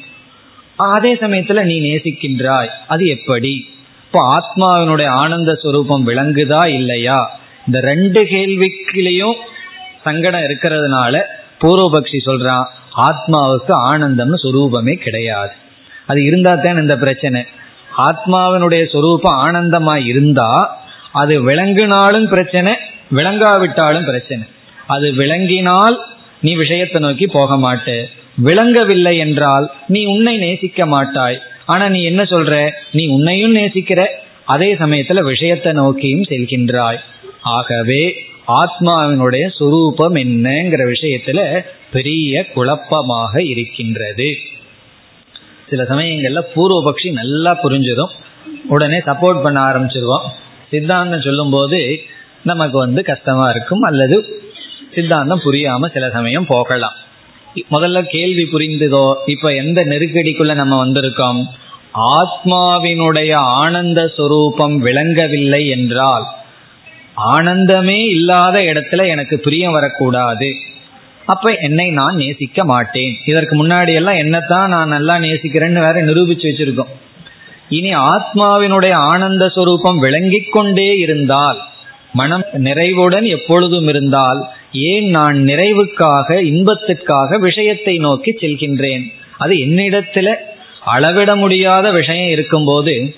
அதே 0.77 1.15
சமயத்துல 1.15 1.63
நீ 1.63 1.81
நேசிக்கின்றாய். 1.81 2.69
அது 2.87 3.07
எப்படி? 3.07 3.69
இப்போ 4.07 4.39
ஆத்மாவினுடைய 4.39 5.07
ஆனந்த 5.07 5.59
சுரூபம் 5.63 6.07
விளங்குதா 6.07 6.67
இல்லையா? 6.67 7.41
இந்த 7.67 7.81
ரெண்டு 7.81 8.23
கேள்விக்கிலையும் 8.23 9.35
சங்கடம் 10.03 10.41
இருக்கிறதுனால 10.41 11.23
பூர்வபக்ஷி 11.61 12.19
சொல்றான் 12.27 12.65
ஆத்மாவுக்கு 12.97 13.73
ஆனந்தம்னு 13.93 14.39
சொரூபமே 14.43 14.95
கிடையாது. 14.95 15.51
அது 16.07 16.25
இருந்தா 16.25 16.55
தான் 16.55 16.81
இந்த 16.81 16.97
பிரச்சனை. 16.97 17.45
ஆத்மாவினுடைய 17.99 18.91
சொரூபம் 18.93 19.39
ஆனந்தமா 19.47 20.05
இருந்தா 20.05 20.81
அது 21.13 21.43
விளங்கினாலும் 21.43 22.29
பிரச்சனை 22.29 22.75
விளங்காவிட்டாலும் 23.15 24.05
பிரச்சனை. 24.05 24.45
அது 24.87 25.13
விளங்கினால் 25.13 25.97
நீ 26.41 26.55
விஷயத்தை 26.55 27.01
நோக்கி 27.01 27.27
போக 27.27 27.57
மாட்டே. 27.57 28.05
விளங்கவில்லை 28.35 29.17
என்றால் 29.17 29.71
நீ 29.87 30.05
உன்னை 30.05 30.37
நேசிக்க 30.37 30.87
மாட்டாய். 30.87 31.41
ஆனா 31.67 31.89
நீ 31.89 32.03
என்ன 32.03 32.23
சொல்ற? 32.23 32.71
நீ 32.93 33.07
உன்னையும் 33.07 33.57
நேசிக்கிற. 33.57 34.07
அதே 34.45 34.75
சமயத்துல 34.75 35.21
விஷயத்தை 35.23 35.73
நோக்கியும் 35.73 36.23
செல்கின்றாய். 36.23 36.97
ஆகவே 37.41 38.15
ஆத்மாவினுடைய 38.49 39.51
சுரூபம் 39.59 40.15
என்னங்கிற 40.15 40.93
விஷயத்துல 40.93 41.61
பெரிய 41.93 42.47
குழப்பமாக 42.47 43.43
இருக்கின்றது. 43.43 44.37
சில 45.71 45.83
சமயங்கள்ல 45.83 46.41
பூர்வபக்ஷி 46.55 47.13
நல்லா 47.13 47.59
புரிஞ்சிடும். 47.63 48.11
உடனே 48.69 48.99
சப்போர்ட் 48.99 49.43
பண்ண 49.43 49.61
ஆரம்பிச்சிருவோம். 49.61 50.27
சித்தாந்தம் 50.71 51.21
சொல்லும் 51.21 51.51
போது 51.51 52.01
நமக்கு 52.43 52.79
வந்து 52.79 53.03
கஷ்டமா 53.03 53.51
இருக்கும் 53.51 53.81
அல்லது 53.81 54.43
சித்தாந்தம் 54.95 55.41
புரியாம 55.45 55.93
சில 55.93 56.11
சமயம் 56.11 56.47
போகலாம். 56.47 56.93
முதல்ல 57.71 58.03
கேள்வி 58.03 58.49
புரிந்ததோ 58.53 59.15
இப்ப 59.27 59.55
எந்த 59.55 59.85
நெருக்கடிக்குள்ள 59.85 60.55
நம்ம 60.55 60.87
வந்திருக்கோம்? 60.87 61.45
ஆத்மாவினுடைய 61.95 63.35
ஆனந்த 63.35 64.13
சுரூபம் 64.17 64.77
விளங்கவில்லை 64.77 65.69
என்றால் 65.69 66.25
ஆனந்தமே 67.17 68.09
இல்லாத 68.09 68.61
இடத்துல 68.61 69.09
எனக்கு 69.09 69.39
பிரியம் 69.39 69.73
வரக்கூடாது. 69.73 70.55
அப்ப 71.27 71.57
என்னை 71.61 71.91
நான் 71.91 72.17
நேசிக்க 72.17 72.65
மாட்டேன். 72.65 73.17
இதற்கு 73.27 73.67
முன்னாடி 73.67 73.95
எல்லாம் 73.95 74.15
என்னத்தான் 74.15 74.69
நான் 74.69 74.89
நல்லா 74.89 75.17
நேசிக்கிறேன்னு 75.17 75.81
வேற 75.81 76.03
நிரூபிச்சு 76.03 76.47
வச்சிருக்கோம். 76.51 76.93
இனி 77.69 77.95
ஆத்மாவினுடைய 77.95 78.93
ஆனந்த 78.93 79.47
சுரூபம் 79.47 79.99
விளங்கிக் 79.99 80.53
கொண்டே 80.53 80.95
இருந்தால் 80.97 81.61
மனம் 82.13 82.45
நிறைவுடன் 82.53 83.25
எப்பொழுதும் 83.25 83.89
இருந்தால் 83.89 84.49
ஏன் 84.73 85.07
நான் 85.11 85.37
நிறைவுக்காக 85.37 86.43
இன்பத்திற்காக 86.43 87.39
விஷயத்தை 87.39 87.97
நோக்கி 87.97 88.31
செல்கின்றேன்? 88.31 89.13
அது 89.39 89.55
என்னிடத்துல 89.55 90.35
அளவிட 90.85 91.37
முடியாத 91.37 91.91
விஷயம் 91.91 92.29
இருக்கும்போது 92.29 93.15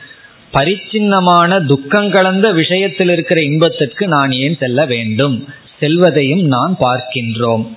பரிச்சின்னமான 0.55 1.67
துக்கம் 1.67 2.11
கலந்த 2.11 2.53
விஷயத்தில் 2.53 3.09
இருக்கிற 3.09 3.41
இன்பத்திற்கு 3.41 4.09
நான் 4.09 4.33
ஏன் 4.33 4.57
செல்ல 4.61 4.85
வேண்டும்? 4.85 5.49
செல்வதையும் 5.81 6.43
நான் 6.43 6.77
பார்க்கின்றோம். 6.81 7.69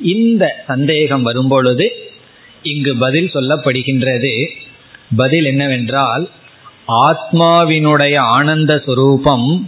இந்த 0.00 0.64
சந்தேகம் 0.66 1.22
வரும்பொழுது 1.22 2.12
இங்கு 2.62 2.96
பதில் 2.96 3.30
சொல்லப்படுகின்றது. 3.34 4.46
பதில் 5.16 5.44
என்னவென்றால் 5.44 6.28
ஆத்மாவினுடைய 6.88 8.16
ஆனந்த 8.16 8.82
சுரூபம் 8.86 9.64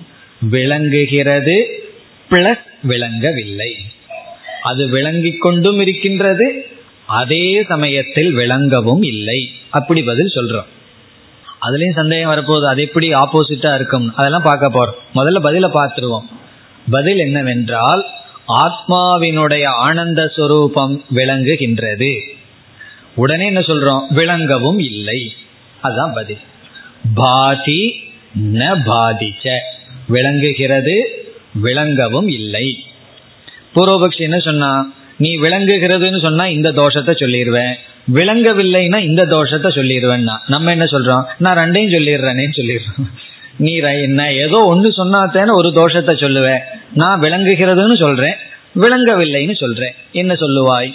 விளங்குகிறது 0.50 1.84
பிளஸ் 2.30 2.66
விளங்கவில்லை. 2.82 3.76
அது 4.62 4.88
விளங்கிக் 4.88 5.40
கொண்டும் 5.40 5.80
இருக்கின்றது 5.80 6.66
அதே 7.06 7.64
சமயத்தில் 7.68 8.32
விளங்கவும் 8.32 9.02
இல்லை. 9.02 9.50
அப்படி 9.70 10.02
பதில் 10.02 10.34
சொல்றோம். 10.34 10.74
அதுலயும் 11.62 11.94
சந்தேகம் 11.94 12.30
வரப்போகுது. 12.30 12.66
அது 12.66 12.82
எப்படி 12.82 13.12
ஆப்போசிட்டா 13.12 13.74
இருக்கும்? 13.74 14.14
அதெல்லாம் 14.16 14.42
பார்க்க 14.42 14.68
போறோம். 14.68 15.18
முதல்ல 15.18 15.36
பதில 15.42 15.70
பார்த்துருவோம். 15.74 16.26
பதில் 16.90 17.18
என்னவென்றால் 17.18 18.06
ஆத்மாவினுடைய 18.48 19.66
ஆனந்த 19.66 20.32
சுரூபம் 20.36 21.00
விளங்குகின்றது. 21.14 22.20
உடனே 23.14 23.46
என்ன 23.46 23.60
சொல்றோம்? 23.60 24.06
விளங்கவும் 24.08 24.78
இல்லை. 24.78 25.32
அதுதான் 25.80 26.12
பதில். 26.12 26.38
பாதி 27.14 28.00
ந 28.54 28.82
பாதிச்ச. 28.86 29.48
விளங்குகிறது 30.08 31.24
விளங்கவும் 31.54 32.28
இல்லை. 32.28 32.84
பூர்வபக்ஷி 33.74 34.18
என்ன 34.18 34.38
சொன்னா 34.38 34.92
நீ 35.18 35.38
விளங்குகிறதுன்னு 35.38 36.20
சொன்னா 36.20 36.46
இந்த 36.46 36.72
தோஷத்தை 36.72 37.12
சொல்லிடுவேன் 37.14 37.74
விளங்கவில்லைன்னா 38.14 39.02
இந்த 39.02 39.26
தோஷத்தை 39.26 39.68
சொல்லிடுவேன்னா 39.68 40.38
நம்ம 40.46 40.70
என்ன 40.70 40.84
சொல்றோம்? 40.84 41.24
நான் 41.38 41.56
ரெண்டையும் 41.56 41.94
சொல்லிடுறேனேன்னு 41.94 42.50
சொல்லிடுறோம். 42.56 43.04
நீ 43.56 43.76
என்ன? 43.76 44.32
ஏதோ 44.32 44.56
ஒன்று 44.56 44.88
சொன்னாத்தேன்னு 44.88 45.50
ஒரு 45.50 45.68
தோஷத்தை 45.68 46.14
சொல்லுவேன். 46.14 46.58
நான் 46.94 47.20
விளங்குகிறதுன்னு 47.20 47.96
சொல்றேன். 47.96 48.34
விளங்கவில்லைன்னு 48.80 49.54
சொல்றேன். 49.54 49.94
என்ன 50.12 50.32
சொல்லுவாய்? 50.32 50.92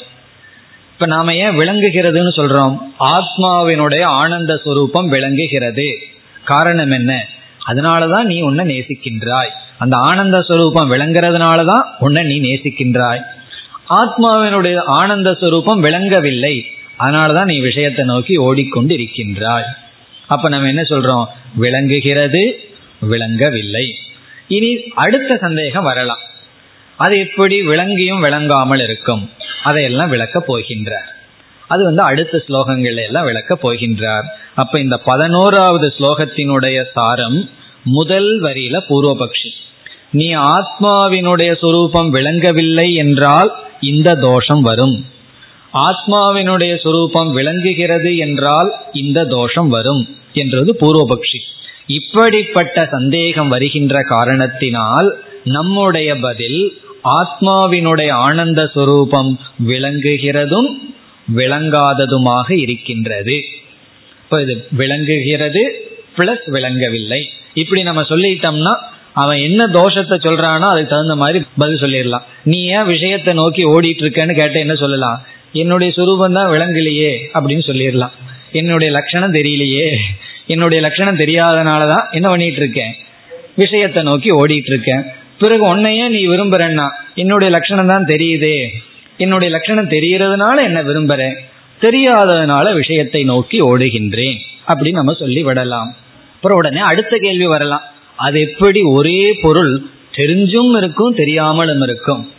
இப்ப 0.94 1.06
நாம 1.06 1.36
ஏன் 1.36 1.58
விளங்குகிறதுன்னு 1.58 2.30
சொல்றோம்? 2.36 2.78
ஆத்மாவினுடைய 3.00 4.04
ஆனந்த 4.04 4.62
சுரூபம் 4.66 5.08
விளங்குகிறது. 5.08 5.98
காரணம் 6.46 6.92
என்ன? 6.92 7.28
அதனாலதான் 7.68 8.24
நீ 8.24 8.42
உன்னை 8.42 8.80
நேசிக்கின்றாய். 8.80 9.50
அந்த 9.78 9.98
ஆனந்த 9.98 10.40
சுரூபம் 10.40 10.90
விளங்குறதுனாலதான் 10.90 11.84
உன்னை 12.00 12.24
நீ 12.24 12.40
நேசிக்கின்றாய். 12.40 13.22
ஆத்மாவினுடைய 13.90 14.82
ஆனந்த 14.86 15.32
சுரூபம் 15.32 15.80
விளங்கவில்லை. 15.80 16.66
அதனாலதான் 17.02 17.46
நீ 17.46 17.60
விஷயத்தை 17.60 18.06
நோக்கி 18.06 18.36
ஓடிக்கொண்டு 18.38 18.94
இருக்கின்றாய் 18.94 19.70
அப்ப 20.28 20.50
நம்ம 20.50 20.68
என்ன 20.68 20.82
சொல்றோம்? 20.82 21.26
விளங்குகிறது 21.56 22.60
விளங்கவில்லை. 23.00 23.86
இனி 24.48 24.70
அடுத்த 24.96 25.38
சந்தேகம் 25.38 25.84
வரலாம். 25.84 26.20
அது 26.98 27.20
எப்படி 27.20 27.62
விளங்கியும் 27.62 28.20
விளங்காமல் 28.20 28.80
இருக்கும்? 28.80 29.30
அதையெல்லாம் 29.64 30.10
விளக்க 30.10 30.44
போகின்றார். 30.48 31.10
அது 31.68 31.84
வந்து 31.84 32.02
அடுத்த 32.02 32.44
ஸ்லோகங்கள் 32.50 32.96
எல்லாம் 32.96 33.24
விளக்க 33.24 33.58
போகின்றார். 33.64 34.26
அப்ப 34.56 34.80
இந்த 34.80 34.98
பதினோராவது 34.98 35.94
ஸ்லோகத்தினுடைய 36.00 36.84
சாரம் 36.94 37.50
முதல் 37.84 38.42
வரியில 38.42 38.80
பூர்வபக்ஷி. 38.90 39.52
நீ 40.12 40.36
ஆத்மாவினுடைய 40.36 41.52
சுரூபம் 41.62 42.10
விளங்கவில்லை 42.10 42.94
என்றால் 42.94 43.52
இந்த 43.82 44.16
தோஷம் 44.16 44.62
வரும். 44.62 45.06
ஆத்மாவினுடைய 45.74 46.74
சுரூபம் 46.84 47.30
விளங்குகிறது 47.32 48.12
என்றால் 48.18 48.70
இந்த 48.94 49.20
தோஷம் 49.26 49.70
வரும் 49.70 50.02
என்றது 50.34 50.72
பூர்வபக்ஷி. 50.82 51.40
இப்படிப்பட்ட 51.88 52.78
சந்தேகம் 52.86 53.48
வருகின்ற 53.48 54.02
காரணத்தினால் 54.04 55.10
நம்முடைய 55.44 56.10
பதில் 56.20 56.62
ஆத்மாவினுடைய 57.20 58.12
ஆனந்த 58.28 58.62
சுரூபம் 58.76 59.32
விளங்குகிறதும் 59.70 60.70
விளங்காததுமாக 61.36 62.48
இருக்கின்றது. 62.66 63.38
இப்போ 64.24 64.42
இது 64.42 64.54
விளங்குகிறது 64.70 65.64
பிளஸ் 66.18 66.48
விளங்கவில்லை. 66.56 67.22
இப்படி 67.54 67.82
நம்ம 67.84 68.02
சொல்லிட்டோம்னா 68.02 68.74
அவன் 69.14 69.38
என்ன 69.38 69.62
தோஷத்தை 69.68 70.18
சொல்றானோ 70.26 70.68
அதுக்கு 70.72 70.92
தகுந்த 70.92 71.16
மாதிரி 71.16 71.40
பதில் 71.62 71.82
சொல்லிடலாம். 71.82 72.26
நீ 72.44 72.60
ஏன் 72.78 72.86
விஷயத்தை 72.86 73.32
நோக்கி 73.34 73.64
ஓடிட்டு 73.64 74.04
இருக்கன்னு 74.06 74.36
கேட்ட 74.40 74.60
என்ன 74.60 74.76
சொல்லலாம்? 74.76 75.20
என்னுடைய 75.54 75.94
சுரூபம் 75.98 76.34
தான் 76.34 76.52
விளங்கலையே 76.52 77.12
அப்படின்னு 77.34 77.64
சொல்லிடலாம். 77.68 78.10
என்னுடைய 78.52 78.94
லட்சணம் 78.94 79.34
தெரியலையே. 79.34 79.98
என்னுடைய 80.48 80.84
லட்சணம் 80.84 81.18
தெரியாதனாலதான் 81.18 82.06
என்ன 82.12 82.30
பண்ணிட்டு 82.30 82.58
இருக்கேன் 82.58 82.96
விஷயத்தை 83.56 84.04
நோக்கி 84.04 84.30
ஓடிட்டு 84.30 84.66
இருக்கேன் 84.66 85.04
பிறகு 85.38 85.64
உன்னையே 85.68 86.08
நீ 86.08 86.28
விரும்புறன்னா? 86.28 86.90
என்னுடைய 87.16 87.56
லட்சணம் 87.56 87.88
தான் 87.88 88.06
தெரியுதே. 88.06 88.68
என்னுடைய 89.18 89.54
லட்சணம் 89.54 89.90
தெரியறதுனால 89.90 90.64
என்ன 90.64 90.82
விரும்புறேன்? 90.82 91.36
தெரியாததுனால 91.82 92.74
விஷயத்தை 92.74 93.24
நோக்கி 93.24 93.62
ஓடுகின்றேன் 93.62 94.38
அப்படின்னு 94.68 94.92
நம்ம 94.92 95.14
சொல்லி 95.14 95.44
விடலாம். 95.44 95.96
அப்புறம் 96.36 96.58
உடனே 96.58 96.80
அடுத்த 96.80 97.18
கேள்வி 97.18 97.46
வரலாம். 97.46 97.82
அது 98.16 98.42
எப்படி 98.42 98.82
ஒரே 98.82 99.34
பொருள் 99.42 99.84
தெரிஞ்சும் 100.16 100.78
இருக்கும் 100.78 101.14
தெரியாமலும் 101.14 101.82
இருக்கும்? 101.82 102.30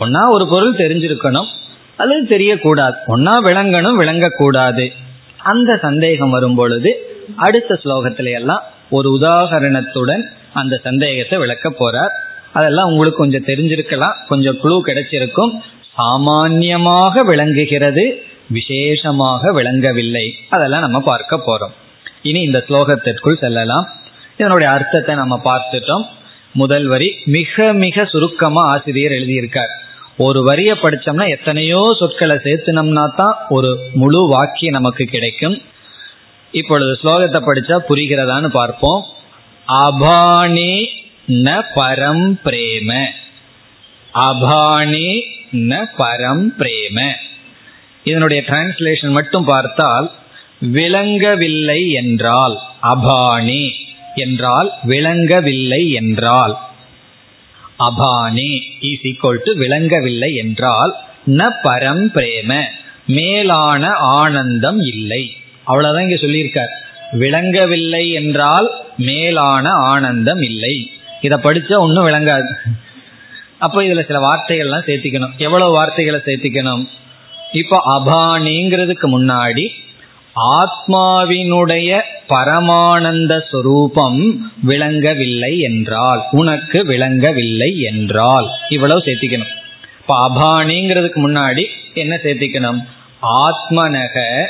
ஒன்னா 0.00 0.28
ஒரு 0.28 0.48
பொருள் 0.48 0.74
தெரிஞ்சிருக்கணும் 0.74 1.48
அல்லது 1.96 2.38
தெரியக்கூடாது. 2.38 2.94
ஒன்னா 3.06 3.34
விளங்கணும் 3.48 3.98
விளங்கக்கூடாது. 4.00 4.92
அந்த 5.36 5.76
சந்தேகம் 5.76 6.30
வரும் 6.30 6.54
பொழுது 6.54 6.90
அடுத்த 7.36 7.80
ஸ்லோகத்தில 7.84 8.30
எல்லாம் 8.30 8.62
ஒரு 8.90 9.18
உதாகரணத்துடன் 9.20 10.22
அந்த 10.52 10.80
சந்தேகத்தை 10.82 11.38
விளக்க 11.38 11.70
போறார். 11.70 12.12
அதெல்லாம் 12.52 12.88
உங்களுக்கு 12.88 13.18
கொஞ்சம் 13.18 13.44
தெரிஞ்சிருக்கலாம். 13.44 14.16
கொஞ்சம் 14.28 14.58
குழு 14.58 14.84
கிடைச்சிருக்கும். 14.86 15.52
சாமான்யமாக 15.96 17.22
விளங்குகிறது 17.22 18.22
விசேஷமாக 18.48 19.52
விளங்கவில்லை. 19.52 20.34
அதெல்லாம் 20.48 20.80
நம்ம 20.80 21.00
பார்க்க 21.00 21.36
போறோம். 21.36 21.74
இனி 22.22 22.40
இந்த 22.40 22.64
ஸ்லோகத்திற்குள் 22.68 23.40
செல்லலாம். 23.40 23.88
இதனுடைய 24.36 24.72
அர்த்தத்தை 24.72 25.14
நம்ம 25.14 25.40
பார்த்துட்டோம். 25.44 26.04
முதல் 26.52 26.86
வரி 26.86 27.18
மிக 27.24 27.72
மிக 27.72 28.04
சுருக்கமா 28.04 28.68
ஆசிரியர் 28.68 29.12
எழுதியிருக்கார். 29.12 29.72
ஒரு 30.16 30.42
வரியை 30.42 30.74
படிச்சோம்னா 30.74 31.28
எத்தனையோ 31.28 31.96
சொற்களை 31.98 32.36
சேர்த்துனோம்னா 32.36 33.14
தான் 33.16 33.36
ஒரு 33.48 33.78
முழு 33.94 34.26
வாக்கியம் 34.28 34.72
நமக்கு 34.72 35.04
கிடைக்கும். 35.04 35.62
இப்பொழுது 36.50 36.98
ஸ்லோகத்தை 37.02 37.40
படிச்சா 37.40 37.76
புரிகிறதான்னு 37.88 38.46
பார்ப்போம். 38.46 39.06
அபானே 39.68 40.74
ந 41.26 41.62
பரம் 41.74 42.26
பிரேம. 42.44 42.90
அபானே 44.14 45.08
ந 45.50 45.88
பரம் 45.96 46.44
பிரேம. 46.58 47.16
இதனுடைய 48.04 48.42
டிரான்ஸ்லேஷன் 48.46 49.10
மட்டும் 49.10 49.44
பார்த்தால் 49.44 50.10
விளங்கவில்லை 50.58 51.90
என்றால் 51.90 52.58
அபானே 52.82 53.64
என்றால் 54.14 54.72
விளங்கவில்லை 54.82 55.90
என்றால். 55.90 56.58
அபானே 57.78 58.62
இஸ் 58.80 59.04
ஈக்வல் 59.04 59.38
டு 59.44 59.52
விளங்கவில்லை 59.54 60.34
என்றால் 60.34 60.94
ந 61.26 61.50
பரம் 61.62 62.04
பிரேம 62.14 62.62
மேலான 63.06 63.90
ஆனந்தம் 63.92 64.80
இல்லை. 64.80 65.36
அவ்வளவுதான் 65.64 66.08
இங்க 66.08 66.26
சொல்லியிருக்கார். 66.26 66.72
விளங்கவில்லை 67.12 68.10
என்றால் 68.10 68.70
மேலான 68.96 69.70
ஆனந்தம் 69.70 70.42
இல்லை. 70.42 70.90
இதை 71.20 71.38
படிச்சா 71.38 71.76
ஒன்றும் 71.78 72.06
விளங்காது. 72.06 72.50
அப்ப 73.58 73.82
இதுல 73.82 74.06
சில 74.06 74.18
வார்த்தைகள்லாம் 74.18 74.86
சேர்த்திக்கணும். 74.86 75.36
எவ்வளவு 75.36 75.72
வார்த்தைகளை 75.72 76.20
சேர்த்திக்கணும்? 76.24 76.88
இப்போ 77.52 77.82
அபானிங்கிறதுக்கு 77.98 79.06
முன்னாடி 79.06 79.66
ஆத்மாவினுடைய 80.36 82.00
பரமானந்த 82.28 83.42
சுரூபம் 83.52 84.36
விளங்கவில்லை 84.62 85.58
என்றால் 85.58 86.22
உனக்கு 86.30 86.84
விளங்கவில்லை 86.84 87.80
என்றால் 87.80 88.46
இவ்வளவு 88.68 89.02
சேர்த்திக்கணும். 89.04 89.52
இப்ப 90.00 90.28
அபானிங்கிறதுக்கு 90.28 91.18
முன்னாடி 91.26 91.66
என்ன 91.94 92.20
சேர்த்திக்கணும்? 92.22 92.86
ஆத்மனக 93.22 94.46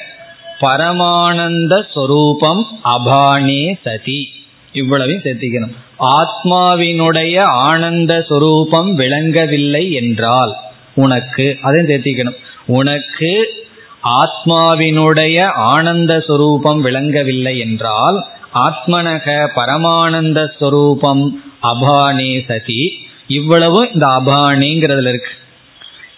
பரமானந்த 0.60 1.86
சொரூபம் 1.92 2.80
அபானே 2.84 3.74
சதி. 3.84 4.30
இவ்வளவையும் 4.72 5.22
சேர்த்திக்கணும். 5.22 5.76
ஆத்மாவினுடைய 5.98 7.40
ஆனந்த 7.40 8.24
சொரூபம் 8.28 8.94
விளங்கவில்லை 8.94 9.92
என்றால் 9.92 10.54
உனக்கு 10.94 11.58
அதையும் 11.62 11.88
சேர்த்திக்கணும். 11.88 12.36
உனக்கு 12.66 13.62
ஆத்மாவினுடைய 14.04 15.42
ஆனந்த 15.42 16.20
சொரூபம் 16.20 16.80
விளங்கவில்லை 16.80 17.58
என்றால் 17.58 18.26
ஆத்மனக 18.54 19.48
பரமானந்த 19.56 20.48
ஸ்வரூபம் 20.58 21.42
அபானே 21.62 22.44
சதி. 22.46 22.92
இவ்வளவு 23.26 23.90
இந்த 23.92 24.06
அபானிங்கிறதுல 24.06 25.08
இருக்கு. 25.08 25.30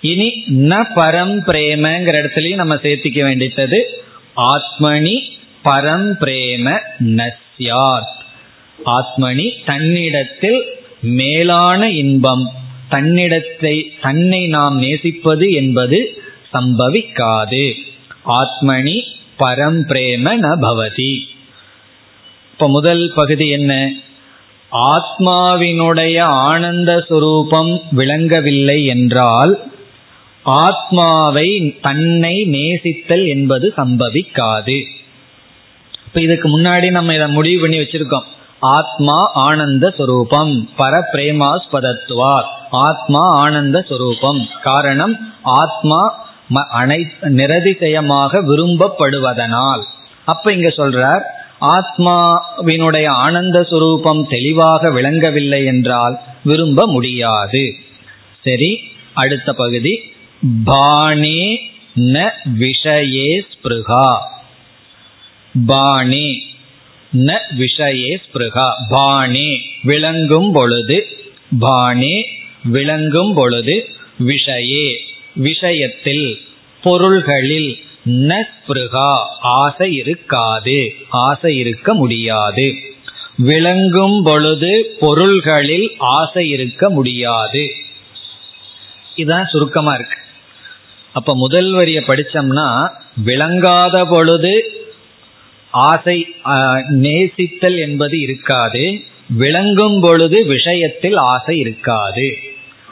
இனி 0.00 0.44
ந 0.48 0.84
பரம் 0.96 1.36
பிரேமங்கிற 1.46 2.14
இடத்துலயும் 2.22 2.54
நம்ம 2.54 2.74
சேர்த்திக்க 2.74 3.22
வேண்டியது 3.22 3.86
ஆத்மனி 4.36 5.18
பரம் 5.64 6.10
பிரேம 6.20 6.78
நஸ்யாத். 7.04 8.14
ஆத்மனி 8.86 9.50
தன்னிடத்தில் 9.64 10.64
மேலான 11.00 11.90
இன்பம் 11.90 12.50
தன்னிடத்தை 12.88 13.92
தன்னை 14.00 14.46
நாம் 14.46 14.78
நேசிப்பது 14.78 15.50
என்பது 15.50 16.15
சம்பவிக்காது 16.52 17.74
ஆத்மனி 18.24 18.96
பரம் 19.38 19.80
பிரேம 19.88 20.56
பவதி 20.60 21.14
இப்ப 22.50 22.68
முதல் 22.68 23.12
பகுதி 23.14 23.48
என்ன 23.48 23.92
ஆத்மாவினுடைய 24.72 26.18
ஆனந்த 26.22 27.06
சுரூபம் 27.08 27.80
விளங்கவில்லை 27.90 28.84
என்றால் 28.84 29.68
ஆத்மாவை 30.44 31.74
தன்னை 31.82 32.44
நேசித்தல் 32.44 33.26
என்பது 33.26 33.72
சம்பவிக்காது 33.76 34.84
இப்ப 36.06 36.20
இதுக்கு 36.20 36.58
முன்னாடி 36.58 36.90
நம்ம 36.90 37.14
இதை 37.14 37.28
முடிவு 37.28 37.60
பண்ணி 37.60 37.78
வச்சிருக்கோம் 37.78 38.26
ஆத்மா 38.60 39.30
ஆனந்த 39.32 39.94
சுரூபம் 39.98 40.68
பர 40.78 41.02
ஆத்மா 42.70 43.28
ஆனந்த 43.28 43.86
சுரூபம் 43.88 44.46
காரணம் 44.62 45.32
ஆத்மா 45.42 46.25
அனை 46.48 47.06
நிரதிசயமாக 47.22 48.44
விரும்பப்படுவதனால். 48.44 49.82
அப்ப 50.24 50.52
இங்க 50.52 50.68
சொல்றார் 50.68 51.20
ஆத்மாவினுடைய 51.60 53.06
ஆனந்த 53.06 53.60
சுரூபம் 53.60 54.26
தெளிவாக 54.28 54.90
விளங்கவில்லை 54.90 55.64
என்றால் 55.64 56.18
விரும்ப 56.44 56.86
முடியாது. 56.86 57.74
சரி 58.42 58.82
அடுத்த 59.14 59.52
பகுதி 59.52 60.12
பாணே 60.64 61.60
ந 61.94 62.30
விஷயே 62.58 63.42
ஸ்பிருகா. 63.52 64.16
பாணே 65.66 66.42
ந 67.16 67.38
விஷயே 67.58 68.18
ஸ்பிருகா. 68.24 68.68
பாணே 68.88 69.60
விளங்கும் 69.82 70.52
பொழுது 70.52 71.06
பாணே 71.58 72.26
விளங்கும் 72.62 73.34
பொழுது 73.34 73.88
விஷயே. 74.26 74.96
விஷயத்தில் 75.36 76.40
பொருள்களில் 76.82 77.78
ந 78.04 78.44
ஆசை 79.40 79.92
இருக்காது 79.92 80.94
ஆசை 81.08 81.56
இருக்க 81.56 81.94
முடியாது. 81.94 82.74
விளங்கும் 83.36 84.22
பொழுது 84.22 84.96
பொருள்களில் 85.00 85.94
ஆசை 85.98 86.48
இருக்க 86.48 86.90
முடியாது. 86.90 87.70
இதுதான் 89.16 89.46
சுருக்கமா 89.46 89.94
இருக்கு. 89.94 90.18
அப்ப 91.12 91.36
முதல் 91.36 91.72
வரிய 91.72 92.00
படிச்சோம்னா 92.00 92.88
விளங்காத 93.24 94.04
பொழுது 94.04 94.64
ஆசை 95.70 96.26
நேசித்தல் 96.92 97.78
என்பது 97.78 98.20
இருக்காது 98.20 99.02
விளங்கும் 99.28 100.00
பொழுது 100.00 100.44
விஷயத்தில் 100.44 101.14
ஆசை 101.14 101.58
இருக்காது. 101.58 102.38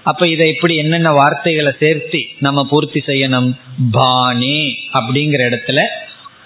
அப்ப 0.05 0.29
இதை 0.29 0.49
இப்படி 0.49 0.77
என்னென்ன 0.77 1.13
வார்த்தைகளை 1.13 1.73
சேர்த்து 1.79 2.21
நம்ம 2.39 2.67
பூர்த்தி 2.71 3.03
செய்யணும்? 3.07 3.51
பாணி 3.91 4.59
அப்படிங்கிற 4.93 5.43
இடத்துல 5.51 5.81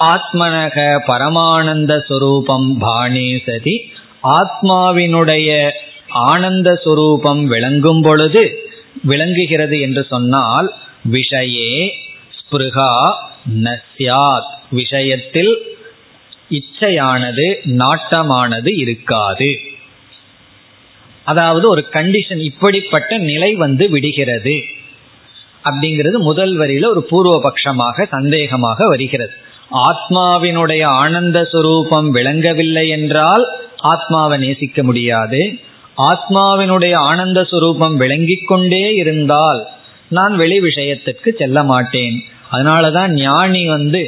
ஆத்மனக 0.05 0.77
பரமானந்த 1.07 1.93
சுரூபம் 2.09 2.69
பாணி 2.79 3.43
சதி 3.47 3.75
ஆத்மாவினுடைய 4.39 5.49
ஆனந்த 6.29 6.69
சுரூபம் 6.85 7.43
விளங்கும் 7.45 8.03
பொழுது 8.03 8.43
விளங்குகிறது 9.03 9.81
என்று 9.81 10.03
சொன்னால் 10.11 10.69
விஷயே 11.13 11.73
ஸ்பிருகா 12.39 12.93
நஸ்யாத் 13.65 14.53
விஷயத்தில் 14.71 15.53
இச்சையானது 16.51 17.47
நாட்டமானது 17.81 18.71
இருக்காது. 18.79 19.51
அதாவது 21.31 21.65
ஒரு 21.69 21.83
கண்டிஷன் 21.93 22.43
இப்படிப்பட்ட 22.51 23.19
நிலை 23.31 23.51
வந்து 23.55 23.85
விடுகிறது. 23.91 24.57
அப்படிங்கிறது 25.65 26.19
முதல் 26.29 26.55
வரியில 26.59 26.91
ஒரு 26.93 27.03
பூர்வபக்ஷமாக 27.11 28.07
சந்தேகமாக 28.11 28.87
வருகிறது. 28.87 29.35
ஆத்மாவினுடைய 29.89 30.83
ஆனந்த 31.03 31.39
சுரூபம் 31.53 32.09
விளங்கவில்லை 32.11 32.85
என்றால் 32.89 33.45
ஆத்மாவை 33.93 34.37
நேசிக்க 34.39 34.83
முடியாது. 34.83 35.41
ஆத்மாவினுடைய 36.11 36.95
ஆனந்த 37.11 37.41
சுரூபம் 37.51 37.97
விளங்கிக் 37.97 38.47
கொண்டே 38.47 38.85
இருந்தால் 39.03 39.61
நான் 40.11 40.35
வெளி 40.37 40.59
விஷயத்துக்கு 40.61 41.31
செல்ல 41.39 41.63
மாட்டேன். 41.63 42.17
அதனாலதான் 42.53 43.13
ஞானி 43.21 43.63
வந்து 43.67 44.03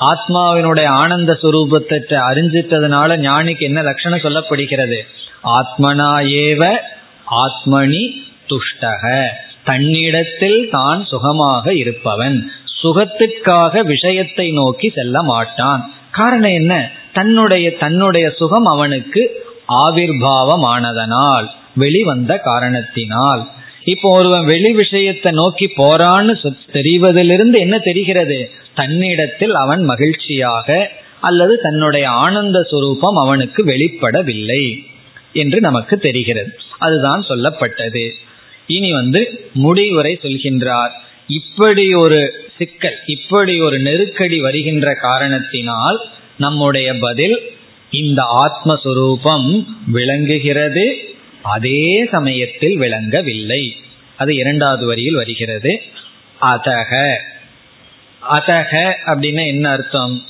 ஆத்மாவினுடைய 0.00 0.84
ஆனந்த 0.84 1.38
சுரூபத்தை 1.42 1.98
அறிஞ்சிட்டதுனால 2.10 3.16
ஞானிக்கு 3.16 3.58
என்ன 3.58 3.82
லட்சணம் 3.82 4.18
சொல்லப்படுகிறது? 4.18 4.98
ஆத்மனா 5.44 6.12
ஏவ 6.24 6.78
ஆத்மனி 7.26 8.24
துஷ்டக. 8.48 9.26
தன்னிடத்தில் 9.64 10.68
தான் 10.70 11.04
சுகமாக 11.04 11.74
இருப்பவன். 11.74 12.50
சுகத்திற்காக 12.82 13.82
விஷயத்தை 13.82 14.50
நோக்கி 14.50 14.88
செல்ல 14.88 15.22
மாட்டான். 15.22 15.92
காரணம் 16.10 16.50
என்ன? 16.50 16.90
தன்னுடைய 17.12 17.76
தன்னுடைய 17.76 18.30
சுகம் 18.30 18.64
அவனுக்கு 18.64 19.44
ஆவிர்வாவமானதனால் 19.86 21.46
வெளிவந்த 21.74 22.38
காரணத்தினால். 22.38 23.48
இப்போ 23.84 24.08
ஒருவன் 24.10 24.44
வெளி 24.44 24.72
விஷயத்தை 24.72 25.32
நோக்கி 25.32 25.72
போறான்னு 25.76 26.52
தெரிவதிலிருந்து 26.72 27.58
என்ன 27.58 27.78
தெரிகிறது? 27.78 28.50
தன்னிடத்தில் 28.76 29.54
அவன் 29.54 29.84
மகிழ்ச்சியாக 29.84 30.90
அல்லது 31.20 31.58
தன்னுடைய 31.62 32.08
ஆனந்த 32.08 32.66
சுரூபம் 32.70 33.20
அவனுக்கு 33.20 33.64
வெளிப்படவில்லை 33.64 34.84
என்று 35.32 35.60
நமக்கு 35.60 35.98
தெரிகிறது. 35.98 36.56
அதுதான் 36.78 37.24
சொல்லப்பட்டது. 37.28 38.10
இனி 38.66 38.92
வந்து 38.92 39.50
முடிவுரை 39.52 40.18
சொல்கின்றார். 40.22 40.90
இப்படி 41.26 41.94
ஒரு 41.94 42.34
சிக்கல் 42.58 42.94
இப்படி 43.06 43.60
ஒரு 43.60 43.78
நெருக்கடி 43.78 44.40
வருகின்ற 44.40 44.94
காரணத்தினால் 44.94 46.00
நம்முடைய 46.38 46.94
பதில் 47.00 47.38
இந்த 47.90 48.22
ஆத்மஸ்வரூபம் 48.22 49.64
விளங்குகிறது 49.86 50.96
அதே 51.42 52.08
சமயத்தில் 52.10 52.76
விளங்கவில்லை. 52.76 53.76
அது 54.16 54.34
இரண்டாவது 54.34 54.86
வரியில் 54.86 55.14
வருகிறது. 55.14 55.82
அதக. 56.42 57.16
அதக 58.30 58.72
அப்படின்னா 59.06 59.46
என்ன 59.46 59.70
அர்த்தம்? 59.70 60.24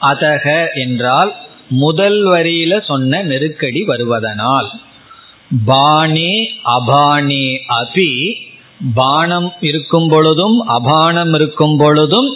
அதக 0.00 0.68
என்றால் 0.74 1.34
முதல் 1.68 2.24
வரியில 2.24 2.82
சொன்ன 2.82 3.22
நெருக்கடி 3.22 3.82
வருவதனால். 3.82 4.68
பாணி 5.64 6.50
அபானே 6.76 7.60
அபி 7.80 8.32
பானம் 8.94 9.52
இருக்கும் 9.60 10.08
பொழுதும் 10.08 10.68
அபானம் 10.68 11.34
இருக்கும் 11.34 11.76
பொழுதும் 11.76 12.30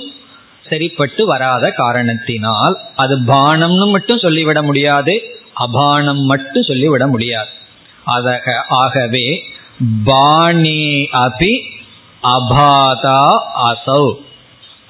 சரிப்பட்டு 0.66 1.26
வராத 1.26 1.70
காரணத்தினால். 1.70 2.80
அது 2.96 3.20
பானம்னு 3.20 3.90
மட்டும் 3.90 4.18
சொல்லிவிட 4.18 4.62
முடியாது 4.62 5.14
அபானம் 5.56 6.22
மட்டும் 6.22 6.62
சொல்லிவிட 6.62 7.06
முடியாது. 7.06 7.48
அதக 8.06 8.46
ஆகவே 8.68 9.42
பாணி 10.04 11.08
அபி 11.24 11.54
அபாதா 12.22 13.20
அசௌ. 13.70 14.14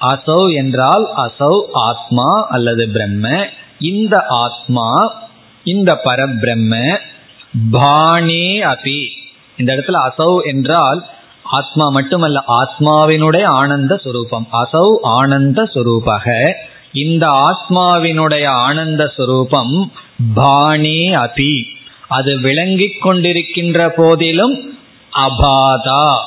அசௌ 0.07 0.53
என்றால் 0.53 1.05
அசௌ 1.17 1.61
ஆத்மா 1.71 2.47
அல்லது 2.47 2.89
பிரம்ம. 2.93 3.45
இந்த 3.79 4.23
ஆத்மா 4.27 5.13
இந்த 5.63 6.01
பரபிரம்ம 6.03 6.97
பாணி 7.71 8.61
அபி. 8.61 9.07
இந்த 9.57 9.73
இடத்துல 9.73 10.09
அசௌ 10.09 10.41
என்றால் 10.43 11.05
ஆத்மா 11.43 11.89
மட்டுமல்ல 11.89 12.43
ஆத்மாவினுடைய 12.47 13.43
ஆனந்த 13.45 13.99
சுரூபம். 14.03 14.47
அசௌ 14.53 14.95
ஆனந்த 15.01 15.69
சுரூபக. 15.73 16.53
இந்த 16.93 17.27
ஆத்மாவினுடைய 17.27 18.45
ஆனந்த 18.45 19.11
சுரூபம் 19.17 19.83
பாணி 20.33 21.09
அபி. 21.09 21.63
அது 22.07 22.39
விளங்கிக் 22.39 23.05
கொண்டிருக்கின்ற 23.05 23.87
போதிலும் 23.89 24.79
அபாதா 25.15 26.17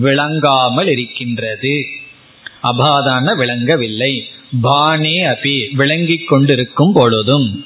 விளங்காமல் 0.00 0.88
இருக்கின்றது. 0.88 1.84
அபாதான 2.62 3.36
விளங்கவில்லை. 3.36 4.24
பானே 4.62 5.36
அபி 5.36 5.74
விளங்கிக் 5.74 6.28
கொண்டிருக்கும் 6.28 6.92
பொழுதும். 6.92 7.64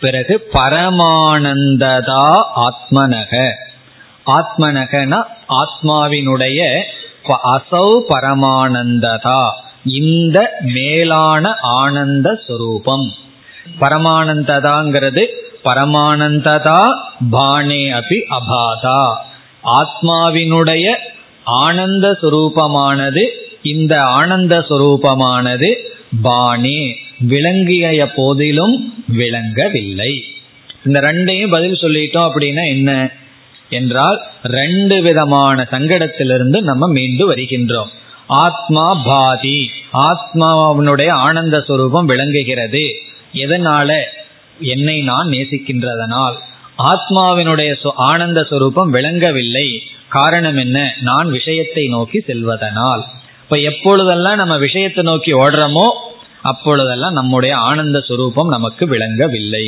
பிறகு 0.00 0.48
பரமானந்ததா 0.52 2.42
ஆத்மனக. 2.56 3.50
ஆத்மனகன 4.26 5.22
ஆத்மாவினுடைய 5.48 6.82
அசௌ 7.42 8.00
பரமானந்ததா. 8.08 9.50
இந்த 9.84 10.56
மேலான 10.60 11.54
ஆனந்த 11.62 12.40
சுரூபம். 12.48 13.08
பரமானந்ததாங்கிறது 13.80 15.26
பரமானந்ததா 15.64 16.80
பானே 17.32 18.00
அபி 18.00 18.22
அபாதா. 18.28 19.14
ஆத்மாவினுடைய 19.64 20.96
ஆனந்த 21.44 22.18
சுரூபமானது 22.22 23.22
இந்த 23.64 24.02
ஆனந்த 24.02 24.58
சுரூபமானது 24.58 25.74
பானே 26.22 26.94
விளங்கிய 27.18 28.10
போதிலும் 28.14 29.04
விளங்கவில்லை. 29.08 30.24
இந்த 30.84 31.00
ரெண்டையும் 31.00 31.50
பதில் 31.50 31.80
சொல்லிட்டோம் 31.80 32.30
அப்படின்னா 32.30 32.66
என்ன? 32.66 33.10
என்றால் 33.68 34.20
ரெண்டு 34.42 35.02
விதமான 35.02 35.66
சங்கடத்திலிருந்து 35.70 36.60
நம்ம 36.60 36.86
மீண்டு 36.88 37.34
வருகின்றோம். 37.34 37.88
ஆத்மா 38.26 38.94
பாதி 39.04 39.70
ஆத்மாவினுடைய 39.92 41.10
ஆனந்த 41.10 41.64
சுரூபம் 41.68 42.04
விளங்குகிறது. 42.04 42.94
எதனால? 43.34 44.02
என்னை 44.60 45.00
நான் 45.00 45.28
நேசிக்கின்றதனால். 45.28 46.36
ஆத்மாவினுடைய 46.78 47.74
ஆனந்த 47.82 48.46
சுரூபம் 48.50 48.90
விளங்கவில்லை. 48.90 49.82
காரணம் 50.08 50.56
என்ன? 50.56 50.94
நான் 51.00 51.30
விஷயத்தை 51.30 51.86
நோக்கி 51.86 52.18
செல்வதனால். 52.18 53.02
இப்ப 53.44 53.56
எப்பொழுதெல்லாம் 53.58 54.36
நம்ம 54.36 54.56
விஷயத்தை 54.56 55.04
நோக்கி 55.04 55.32
ஓடுறோமோ 55.32 55.86
அப்பொழுதெல்லாம் 56.42 57.12
நம்முடைய 57.12 57.56
ஆனந்த 57.56 57.98
சுரூபம் 58.08 58.48
நமக்கு 58.48 58.86
விளங்கவில்லை. 58.86 59.66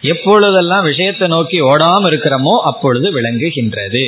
எப்பொழுதெல்லாம் 0.00 0.82
விஷயத்தை 0.82 1.28
நோக்கி 1.28 1.60
ஓடாம 1.60 2.02
இருக்கிறோமோ 2.10 2.54
அப்பொழுது 2.62 3.20
விளங்குகின்றது. 3.20 4.04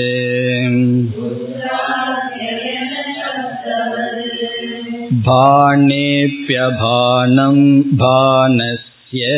भाणेऽप्यभानं 5.28 7.58
भानस्य 8.02 9.30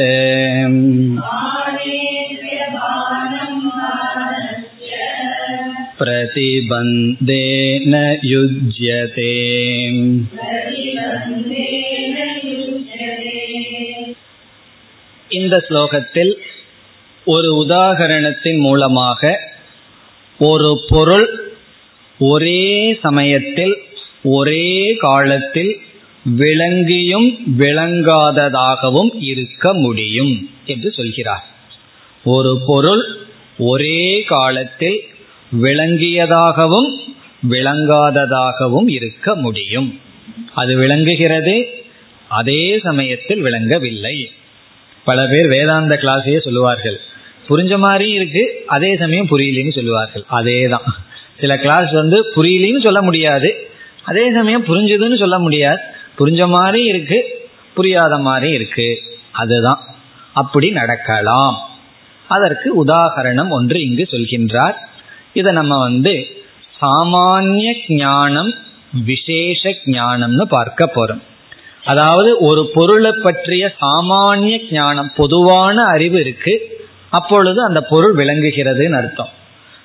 प्रतिबन्धेन 6.02 7.94
युज्यते 8.24 9.34
இந்த 15.30 15.56
ஸ்லோகத்தில் 15.68 16.34
ஒரு 17.28 17.50
உதாகரணத்தின் 17.64 18.60
மூலமாக 18.60 19.22
ஒரு 20.40 20.70
பொருள் 20.88 21.28
ஒரே 22.20 22.64
சமயத்தில் 23.02 23.76
ஒரே 24.30 24.66
காலத்தில் 24.98 25.72
விளங்கியும் 26.38 27.28
விளங்காததாகவும் 27.58 29.12
இருக்க 29.22 29.74
முடியும் 29.74 30.34
என்று 30.66 30.92
சொல்கிறார் 30.92 31.46
ஒரு 32.26 32.54
பொருள் 32.66 33.04
ஒரே 33.64 34.00
காலத்தில் 34.26 34.98
விளங்கியதாகவும் 35.61 36.91
விளங்காததாகவும் 37.51 38.89
இருக்க 38.89 39.35
முடியும். 39.35 40.01
அது 40.55 40.77
விளங்குகிறது 40.77 41.85
அதே 42.29 42.81
சமயத்தில் 42.83 43.41
விளங்கவில்லை. 43.41 44.33
பல 45.05 45.27
பேர் 45.27 45.47
வேதாந்த 45.47 45.99
கிளாஸையே 46.03 46.41
சொல்லுவார்கள் 46.41 47.01
புரிஞ்ச 47.49 47.79
மாதிரியும் 47.79 48.17
இருக்கு 48.17 48.65
அதே 48.67 48.97
சமயம் 48.97 49.29
புரியலன்னு 49.31 49.73
சொல்லுவார்கள். 49.73 50.25
அதே 50.27 50.69
தான் 50.69 50.83
சில 51.41 51.59
கிளாஸ் 51.59 51.93
வந்து 51.93 52.25
புரியலன்னு 52.37 52.83
சொல்ல 52.83 53.03
முடியாது 53.03 53.71
அதே 54.03 54.33
சமயம் 54.33 54.65
புரிஞ்சுதுன்னு 54.65 55.19
சொல்ல 55.19 55.39
முடியாது. 55.39 55.81
புரிஞ்ச 56.19 56.49
மாதிரி 56.49 56.85
இருக்கு 56.85 57.49
புரியாத 57.75 58.19
மாதிரி 58.19 58.53
இருக்கு. 58.53 59.03
அதுதான். 59.33 59.81
அப்படி 60.33 60.71
நடக்கலாம். 60.71 61.69
அதற்கு 62.29 62.85
உதாகரணம் 62.85 63.49
ஒன்று 63.49 63.85
இங்கு 63.85 64.09
சொல்கின்றார். 64.11 64.75
இதை 65.33 65.53
நம்ம 65.53 65.79
வந்து 65.79 66.27
சாமானிய 66.83 67.73
ஞானம் 67.89 68.55
விசேஷ 69.05 69.75
ஞானம்னு 69.87 70.43
பார்க்க 70.43 70.93
போறோம். 70.95 71.23
அதாவது 71.85 72.37
ஒரு 72.39 72.71
பொருளை 72.75 73.13
பற்றிய 73.23 73.73
சாமானிய 73.81 74.59
ஞானம் 74.71 75.13
பொதுவான 75.17 75.83
அறிவு 75.83 76.21
இருக்கு. 76.21 76.85
அப்பொழுது 77.11 77.65
அந்த 77.65 77.81
பொருள் 77.81 78.15
விளங்குகிறதுன்னு 78.15 78.97
அர்த்தம். 78.97 79.29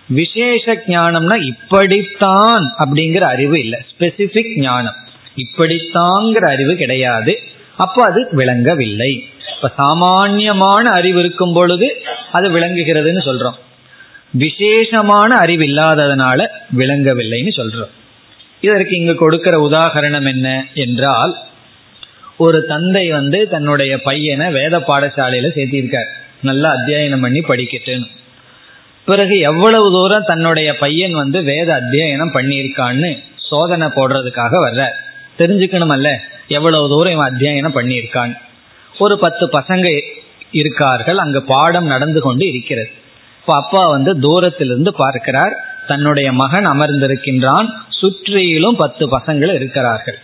விசேஷ 0.08 0.76
ஞானம்னா 0.88 1.36
இப்படித்தான் 1.42 2.76
அப்படிங்கிற 2.80 3.20
அறிவு 3.20 3.60
இல்லை. 3.60 3.80
ஸ்பெசிபிக் 4.00 4.60
ஞானம். 4.60 4.96
இப்படித்தாங்கிற 5.36 6.50
அறிவு 6.50 6.76
கிடையாது. 6.76 7.40
அப்போ 7.78 8.06
அது 8.06 8.28
விளங்கவில்லை. 8.32 9.24
இப்ப 9.56 9.72
சாமானியமான 9.78 10.90
அறிவு 10.90 11.20
இருக்கும் 11.20 11.54
பொழுது 11.54 12.02
அது 12.32 12.50
விளங்குகிறதுன்னு 12.50 13.26
சொல்றோம். 13.26 13.66
விசேஷமான 14.32 15.36
அறிவு 15.36 15.64
இல்லாததுனால 15.64 16.48
விளங்கவில்லைன்னு 16.78 17.54
சொல்றோம். 17.56 17.94
இதற்கு 18.62 18.96
இங்கு 18.96 19.16
கொடுக்கிற 19.16 19.70
உதாகரணம் 19.70 20.28
என்ன 20.28 20.66
என்றால் 20.74 21.38
ஒரு 22.38 22.66
தந்தை 22.66 23.12
வந்து 23.12 23.48
தன்னுடைய 23.48 24.02
பையனை 24.02 24.52
வேத 24.52 24.78
பாடசாலையில 24.78 25.48
சேர்த்திருக்கார். 25.56 26.10
நல்லா 26.42 26.76
அத்தியாயனம் 26.76 27.22
பண்ணி 27.22 27.40
படிக்கட்டுன்னு. 27.40 28.08
பிறகு 29.06 29.38
எவ்வளவு 29.38 29.92
தூரம் 29.92 30.26
தன்னுடைய 30.26 30.78
பையன் 30.78 31.12
வந்து 31.12 31.44
வேத 31.44 31.82
அத்தியாயனம் 31.82 32.34
பண்ணியிருக்கான்னு 32.34 33.24
சோதனை 33.36 33.88
போடுறதுக்காக 33.88 34.54
வர்ற 34.66 34.88
தெரிஞ்சுக்கணுமல்ல 35.38 36.16
எவ்வளவு 36.48 36.90
தூரம் 36.90 37.14
இவன் 37.14 37.34
அத்தியாயனம் 37.34 37.78
பண்ணியிருக்கான் 37.78 38.38
ஒரு 38.98 39.20
பத்து 39.20 39.48
பசங்க 39.48 40.02
இருக்கார்கள் 40.52 41.18
அங்கு 41.18 41.42
பாடம் 41.44 41.86
நடந்து 41.86 42.22
கொண்டு 42.22 42.48
இருக்கிறது. 42.48 42.92
இப்ப 43.48 43.60
அப்பா 43.60 43.90
வந்து 43.90 44.20
தூரத்திலிருந்து 44.20 44.94
பார்க்கிறார். 44.94 45.54
தன்னுடைய 45.88 46.34
மகன் 46.34 46.68
அமர்ந்திருக்கின்றான். 46.68 47.68
சுற்றிலும் 47.90 48.76
பத்து 48.76 49.20
பசங்கள் 49.20 49.54
இருக்கிறார்கள். 49.54 50.18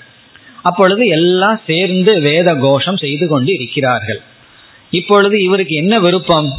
அப்பொழுது 0.62 1.08
எல்லாம் 1.08 1.60
சேர்ந்து 1.68 2.20
வேத 2.20 2.56
கோஷம் 2.56 2.98
செய்து 2.98 3.28
கொண்டு 3.28 3.54
இருக்கிறார்கள். 3.54 4.22
இப்பொழுது 4.90 5.44
இவருக்கு 5.44 5.76
என்ன 5.76 6.00
விருப்பம்? 6.00 6.50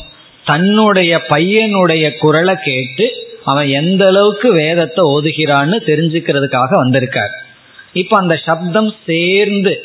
தன்னுடைய 0.44 1.22
பையனுடைய 1.28 2.18
குரலை 2.18 2.54
கேட்டு 2.64 3.12
அவன் 3.44 3.68
எந்த 3.68 4.06
அளவுக்கு 4.06 4.52
வேதத்தை 4.52 5.04
ஓதுகிறான்னு 5.04 5.78
தெரிஞ்சுக்கிறதுக்காக 5.86 6.70
வந்திருக்கார். 6.70 7.44
இப்ப 7.92 8.18
அந்த 8.18 8.36
சப்தம் 8.36 8.94
சேர்ந்து 9.06 9.84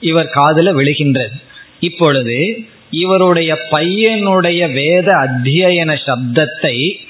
இவர் 0.00 0.28
காதல 0.28 0.72
விழுகின்றது. 0.72 1.36
இப்பொழுது 1.80 2.38
இவருடைய 2.90 3.58
பையனுடைய 3.70 4.72
வேத 4.72 5.12
அத்தியன 5.16 5.96
சப்தத்தை 6.06 7.06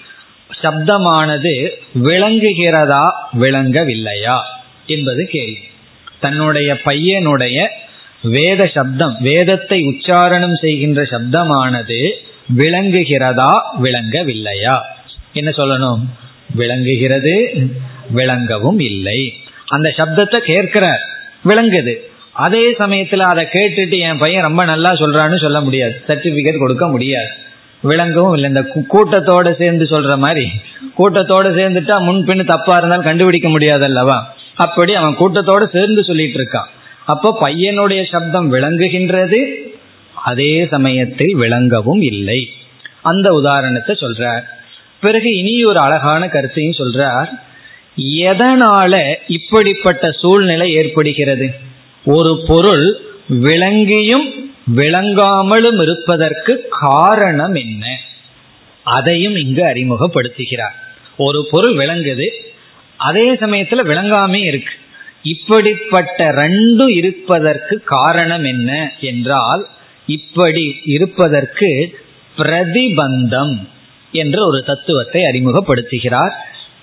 சப்தமானது 0.62 1.68
விளங்குகிறதா 1.94 3.10
விளங்கவில்லையா 3.40 4.38
என்பது 4.86 5.28
கேள்வி. 5.30 5.58
தன்னுடைய 6.20 6.76
பையனுடைய 6.84 7.68
வேத 8.22 8.64
சப்தம் 8.64 9.16
வேதத்தை 9.20 9.80
உச்சாரணம் 9.80 10.54
செய்கின்ற 10.54 11.02
சப்தமானது 11.02 12.10
விளங்குகிறதா 12.56 13.60
விளங்கவில்லையா? 13.82 14.78
என்ன 15.32 15.50
சொல்லணும்? 15.56 16.00
விளங்குகிறது 16.54 17.52
விளங்கவும் 18.10 18.78
இல்லை. 18.78 19.34
அந்த 19.66 19.94
சப்தத்தை 19.96 20.36
கேட்கிறார் 20.36 21.00
விளங்குது. 21.44 22.07
அதே 22.38 22.70
சமயத்துல 22.70 23.16
அதை 23.16 23.46
கேட்டுட்டு 23.52 23.98
என் 23.98 24.18
பையன் 24.18 24.42
ரொம்ப 24.42 24.64
நல்லா 24.64 24.90
சொல்றான்னு 24.90 25.40
சொல்ல 25.40 25.60
முடியாது. 25.60 26.02
சர்டிபிகேட் 26.08 26.58
கொடுக்க 26.58 26.88
முடியாது. 26.88 27.28
விளங்கவும் 27.80 28.34
இல்லை. 28.34 28.50
இந்த 28.50 28.84
கூட்டத்தோட 28.92 29.54
சேர்ந்து 29.54 29.84
சொல்ற 29.84 30.18
மாதிரி. 30.18 30.50
கூட்டத்தோட 30.98 31.48
சேர்ந்துட்டா 31.58 32.00
முன்பின் 32.00 32.44
தப்பா 32.44 32.74
இருந்தாலும் 32.76 33.04
கண்டுபிடிக்க 33.04 33.48
முடியாது 33.48 33.82
அல்லவா? 33.84 34.34
அப்படி 34.54 34.94
அவன் 34.94 35.16
கூட்டத்தோட 35.18 35.68
சேர்ந்து 35.72 36.04
சொல்லிட்டு 36.04 36.38
இருக்கான். 36.38 36.66
அப்போ 37.04 37.38
பையனுடைய 37.40 38.06
சப்தம் 38.10 38.52
விளங்குகின்றது. 38.52 39.44
அதே 40.14 40.66
சமயத்தில் 40.70 41.36
விளங்கவும் 41.36 42.00
இல்லை. 42.00 42.50
அந்த 43.02 43.32
உதாரணத்தை 43.32 43.96
சொல்றார். 44.00 44.42
பிறகு 45.00 45.36
இனி 45.36 45.64
ஒரு 45.64 45.78
அழகான 45.78 46.28
கருத்தையும் 46.28 46.74
சொல்றார். 46.78 47.28
எதனால 47.96 49.14
இப்படிப்பட்ட 49.26 50.10
சூழ்நிலை 50.10 50.72
ஏற்படுகிறது? 50.72 51.66
ஒரு 52.08 52.32
பொருள் 52.46 52.86
விளங்கியும் 53.28 54.26
விளங்காமலும் 54.76 55.82
இருப்பதற்கு 55.82 56.66
காரணம் 56.70 57.54
என்ன? 57.54 57.84
அதையும் 58.82 59.36
இங்கு 59.36 59.62
அறிமுகப்படுத்துகிறார். 59.64 60.76
ஒரு 61.16 61.46
பொருள் 61.50 61.74
விளங்குது 61.74 62.26
அதே 62.96 63.32
சமயத்துல 63.34 63.82
விளங்காமே 63.84 64.40
இருக்கு. 64.44 64.74
இப்படிப்பட்ட 65.22 66.30
ரெண்டு 66.30 66.94
இருப்பதற்கு 66.94 67.80
காரணம் 67.84 68.44
என்ன 68.44 68.92
என்றால் 69.00 69.66
இப்படி 70.06 70.80
இருப்பதற்கு 70.84 71.98
பிரதிபந்தம் 72.36 73.54
என்ற 74.12 74.46
ஒரு 74.46 74.64
தத்துவத்தை 74.66 75.22
அறிமுகப்படுத்துகிறார். 75.22 76.34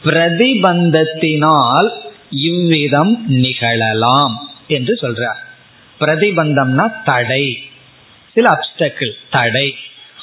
பிரதிபந்தத்தினால் 0.04 1.90
இவ்விதம் 2.30 3.26
நிகழலாம். 3.28 4.50
என்று 4.68 4.98
சொல்றார். 5.02 5.42
பிரதிபந்தம்னா 6.00 7.04
தடை. 7.04 7.64
சில 8.34 8.50
அப்டக்கிள் 8.50 9.12
தடை. 9.30 9.76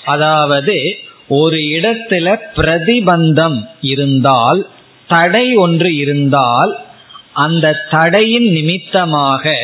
அதாவது 0.04 0.98
ஒரு 1.28 1.56
இடத்துல 1.56 2.36
பிரதிபந்தம் 2.56 3.68
இருந்தால் 3.80 4.66
தடை 5.06 5.56
ஒன்று 5.56 5.94
இருந்தால் 5.94 6.76
அந்த 7.32 7.86
தடையின் 7.90 8.52
நிமித்தமாக 8.52 9.54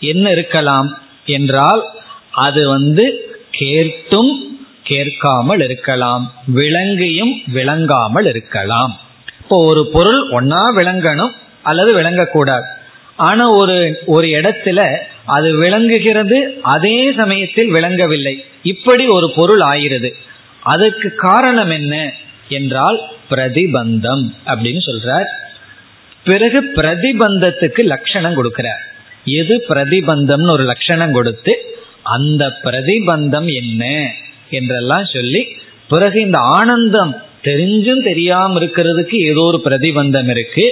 என்ன 0.00 0.30
இருக்கலாம் 0.30 0.98
என்றால் 1.26 1.86
அது 2.30 2.68
வந்து 2.68 3.34
கேட்டும் 3.50 4.60
கேட்காமல் 4.82 5.60
இருக்கலாம். 5.60 6.32
விளங்கியும் 6.54 7.42
விளங்காமல் 7.46 8.26
இருக்கலாம். 8.26 8.98
இப்போ 9.40 9.64
ஒரு 9.64 9.90
பொருள் 9.92 10.28
ஒன்னா 10.30 10.62
விளங்கணும் 10.76 11.32
அல்லது 11.62 12.00
விளங்கக்கூடாது. 12.00 12.64
ஆனா 13.28 13.44
ஒரு 13.60 13.76
ஒரு 14.14 14.26
இடத்துல 14.38 14.80
அது 15.36 15.48
விளங்குகிறது 15.62 16.38
அதே 16.74 16.96
சமயத்தில் 17.18 17.70
விளங்கவில்லை. 17.76 18.34
இப்படி 18.72 19.04
ஒரு 19.16 19.28
பொருள் 19.36 19.62
ஆகிறது 19.70 20.10
அதுக்கு 20.72 21.08
காரணம் 21.26 21.72
என்ன 21.78 21.94
என்றால் 22.58 22.98
பிரதிபந்தம் 23.30 24.24
அப்படின்னு 24.50 24.82
சொல்றார். 24.88 25.28
பிறகு 26.26 26.60
பிரதிபந்தத்துக்கு 26.76 27.82
லட்சணம் 27.92 28.38
கொடுக்கிறார். 28.38 28.82
எது 29.40 29.54
பிரதிபந்தம்னு 29.70 30.54
ஒரு 30.56 30.64
லட்சணம் 30.70 31.16
கொடுத்து 31.18 31.52
அந்த 32.16 32.44
பிரதிபந்தம் 32.64 33.48
என்ன 33.60 33.84
என்றெல்லாம் 34.58 35.06
சொல்லி 35.12 35.42
பிறகு 35.90 36.18
இந்த 36.26 36.38
ஆனந்தம் 36.56 37.12
தெரிஞ்சும் 37.46 38.02
தெரியாம 38.08 38.58
இருக்கிறதுக்கு 38.60 39.16
ஏதோ 39.30 39.42
ஒரு 39.50 39.58
பிரதிபந்தம் 39.64 40.30
இருக்கு. 40.34 40.66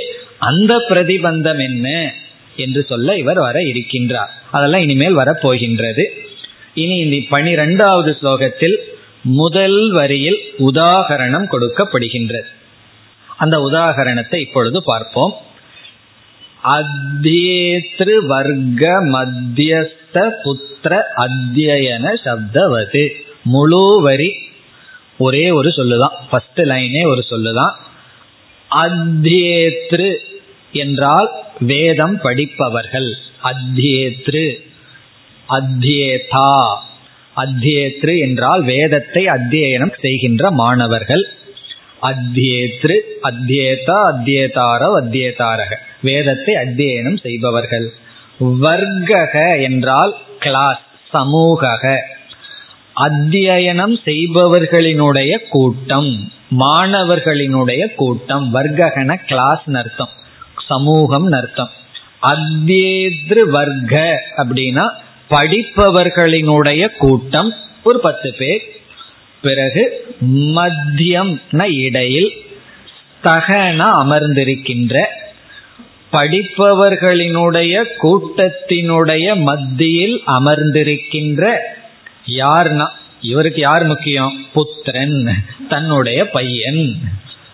அந்த 0.48 0.72
பிரதிபந்தம் 0.90 1.61
என்ன 1.68 1.88
என்று 2.57 2.84
சொல்ல 2.88 3.16
இவர் 3.16 3.38
வர 3.38 3.61
இருக்கின்றார். 3.61 4.28
அதெல்லாம் 4.51 4.80
இனிமேல் 4.80 5.16
வரப்போகின்றது. 5.16 6.05
இனி 6.74 6.96
இந்த 6.96 7.26
பனிரெண்டாவது 7.28 8.16
ஸ்லோகத்தில் 8.22 8.76
முதல் 9.22 9.90
வரியில் 9.90 10.38
உதாகரணம் 10.59 11.48
கொடுக்கப்படுகின்றது. 11.53 12.48
அந்த 13.36 13.59
உதாகரணத்தை 13.59 14.34
இப்பொழுது 14.34 14.82
பார்ப்போம். 14.82 15.34
அத்தியேத்ரு 16.64 18.26
வர்க்க 18.26 19.05
மத்தியஸ்த 19.05 20.30
புத்திர 20.44 21.03
அத்தியன 21.16 22.14
சப்தவது. 22.24 23.09
முழு 23.42 24.03
வரி 24.03 24.34
ஒரே 25.18 25.51
ஒரு 25.51 25.68
சொல்லுதான். 25.76 26.14
ஃபர்ஸ்ட் 26.30 26.61
லைனே 26.61 27.07
ஒரு 27.07 27.24
சொல்லுதான். 27.30 27.72
அத்தியேத்ரு 28.70 30.16
என்றால் 30.72 31.30
வேதம் 31.60 32.20
படிப்பவர்கள். 32.20 33.14
அத்தியேத்ரு. 33.44 34.54
அத்தியேதா. 35.48 36.76
அத்தியேத்ரு 37.36 38.18
என்றால் 38.18 38.62
வேதத்தை 38.62 39.24
அத்தியனம் 39.24 39.92
செய்கின்ற 40.00 40.50
மாணவர்கள். 40.50 41.28
அத்தியேத்ரு 42.02 42.98
அத்தியேதா 43.22 44.12
அத்தியேதாரவ் 44.12 45.00
அத்தியேதாரக. 45.02 45.74
வேதத்தை 46.02 46.54
அத்தியனம் 46.54 47.20
செய்பவர்கள். 47.20 47.92
வர்க்கக 48.40 49.62
என்றால் 49.62 50.16
கிளாஸ் 50.38 50.80
சமூக 51.10 51.78
அத்தியனம் 52.94 53.96
செய்பவர்களினுடைய 54.04 55.48
கூட்டம் 55.48 56.32
மாணவர்களினுடைய 56.58 57.94
கூட்டம் 57.94 58.54
வர்க்ககன 58.54 59.14
கிளாஸ் 59.26 59.62
அர்த்தம். 59.72 60.08
சமூகம் 60.70 61.30
அர்த்தம். 61.32 61.70
அத்தியேத்ரு 62.22 63.42
வர்க்க 63.50 64.22
அப்படின்னா 64.36 64.90
படிப்பவர்களினுடைய 65.30 66.88
கூட்டம். 66.98 67.54
ஒரு 67.82 68.00
பத்து 68.00 68.34
பேர். 68.38 68.62
பிறகு 69.42 70.14
மத்தியம் 70.30 71.38
இடையில் 71.70 72.32
தகன 73.24 73.78
அமர்ந்திருக்கின்ற 74.02 75.04
படிப்பவர்களினுடைய 76.12 77.84
கூட்டத்தினுடைய 78.02 79.36
மத்தியில் 79.36 80.22
அமர்ந்திருக்கின்ற 80.26 81.56
யார்னா? 82.26 82.86
இவருக்கு 83.20 83.60
யார் 83.60 83.84
முக்கியம்? 83.84 84.46
புத்திரன். 84.52 85.44
தன்னுடைய 85.68 86.30
பையன். 86.30 87.00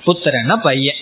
புத்திரன்னா 0.07 0.57
பையன். 0.57 1.01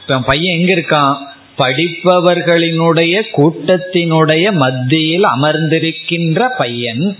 இப்ப 0.00 0.18
பையன் 0.18 0.58
எங்க 0.58 0.74
இருக்கான்? 0.74 1.31
படிப்பவர்களினுடைய 1.58 3.22
கூட்டத்தினுடைய 3.36 4.52
மத்தியில் 4.52 5.24
அமர்ந்திருக்கின்ற 5.24 6.48
பையன். 6.58 7.16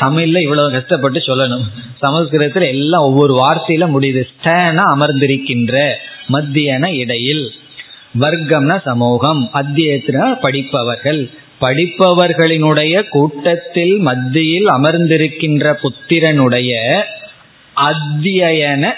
தமிழ்ல 0.00 0.38
இவ்வளவு 0.38 0.70
கஷ்டப்பட்டு 0.70 1.18
சொல்லணும். 1.18 1.64
சமஸ்கிருதத்துல 2.02 2.66
எல்லாம் 2.66 3.02
ஒவ்வொரு 3.02 3.34
வார்த்தையில 3.34 3.88
முடியுது. 3.88 4.24
ஸ்டேன 4.34 4.82
அமர்ந்திருக்கின்ற 4.96 5.92
மத்தியன 6.32 6.94
இடையில். 6.94 7.50
வர்க்கம்னா 8.20 8.82
சமூகம். 8.82 9.50
அத்தியத்தின 9.54 10.34
படிப்பவர்கள். 10.40 11.30
படிப்பவர்களினுடைய 11.60 13.08
கூட்டத்தில் 13.08 13.98
மத்தியில் 13.98 14.66
அமர்ந்திருக்கின்ற 14.66 15.74
புத்திரனுடைய 15.82 17.02
அத்தியன 17.76 18.92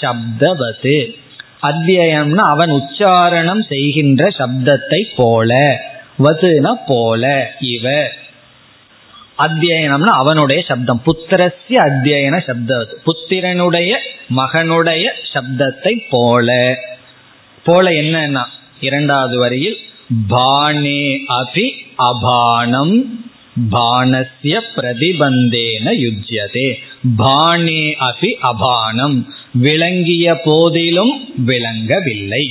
சப்தவது 0.00 1.14
அத்தியம்னா 1.62 2.34
அவன் 2.34 2.70
உச்சாரணம் 2.70 3.66
செய்கின்ற 3.68 4.28
சப்தத்தை 4.28 5.02
போல. 5.16 5.80
வதுன 6.18 6.72
போல 6.86 7.54
இவ. 7.60 8.08
அத்தியனம்னா 9.38 10.04
அவனுடைய 10.04 10.62
சப்தம். 10.62 11.02
புத்திரஸ்ய 11.06 11.70
அத்தியன 11.70 12.42
சப்தம் 12.46 12.86
புத்திரனுடைய 13.06 13.94
மகனுடைய 14.36 15.04
சப்தத்தை 15.34 16.06
போல. 16.10 16.78
போல 17.64 17.90
என்னன்னா 17.90 18.44
இரண்டாவது 18.80 19.38
வரியில் 19.38 19.76
பானே 20.30 21.18
அபி 21.28 21.70
அபானம். 21.98 23.02
பானசிய 23.70 24.60
பிரதிபந்தேன 24.76 25.84
யுஜ்யதே. 25.84 26.74
பானே 27.18 27.94
அபி 28.00 28.34
அபானம். 28.42 29.26
விளங்கிய 29.52 30.40
போதிலும் 30.44 31.34
விளங்கவில்லை. 31.36 32.50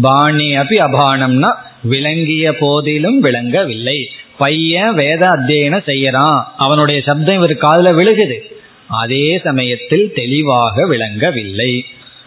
பாணி 0.00 0.56
அபி 0.56 0.76
அபானம்னா 0.78 1.52
விளங்கிய 1.82 2.54
போதிலும் 2.58 3.20
விளங்கவில்லை. 3.20 4.10
பையன் 4.38 4.94
வேத 4.94 5.28
அத்தியனம் 5.28 5.88
செய்யறான். 5.88 6.44
அவனுடைய 6.56 7.00
சப்தம் 7.00 7.36
இவர் 7.36 7.56
காதல 7.56 8.02
விழுகுது. 8.02 8.38
அதே 8.86 9.40
சமயத்தில் 9.44 10.12
தெளிவாக 10.14 10.86
விளங்கவில்லை. 10.86 11.84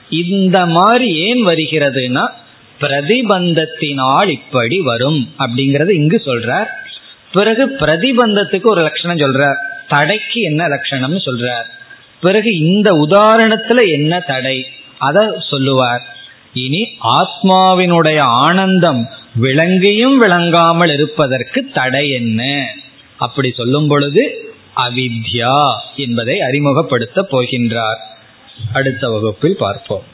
இந்த 0.10 0.66
மாதிரி 0.66 1.16
ஏன் 1.16 1.48
வருகிறதுனா 1.48 2.28
பிரதிபந்தத்தினால் 2.82 4.30
இப்படி 4.30 4.80
வரும் 4.80 5.30
அப்படிங்கறது 5.40 5.90
இங்கு 5.90 6.22
சொல்றார். 6.26 6.68
பிறகு 7.36 7.64
பிரதிபந்தத்துக்கு 7.80 8.64
ஒரு 8.64 8.82
லட்சணம் 8.82 9.22
சொல்றார். 9.24 9.60
தடைக்கு 9.88 10.42
என்ன 10.42 10.68
லட்சணம்னு 10.68 11.20
சொல்றார். 11.26 11.68
பிறகு 12.22 12.50
இந்த 12.58 12.92
உதாரணத்துல 12.94 13.80
என்ன 13.92 14.20
தடை? 14.20 14.58
அத 14.98 15.44
சொல்லுவார். 15.50 16.04
இனி 16.54 16.82
ஆத்மாவினுடைய 17.20 18.20
ஆனந்தம் 18.20 19.10
விளங்கியும் 19.42 20.18
விளங்காமல் 20.18 20.94
இருப்பதற்கு 20.94 21.70
தடை 21.74 22.10
என்ன? 22.10 22.42
அப்படி 23.18 23.54
சொல்லும் 23.58 23.88
பொழுது 23.88 24.54
அவித்யா 24.76 25.60
என்பதை 25.96 26.42
அறிமுகப்படுத்த 26.42 27.28
போகின்றார். 27.32 28.02
அடுத்த 28.74 29.10
வகுப்பில் 29.10 29.58
பார்ப்போம். 29.58 30.14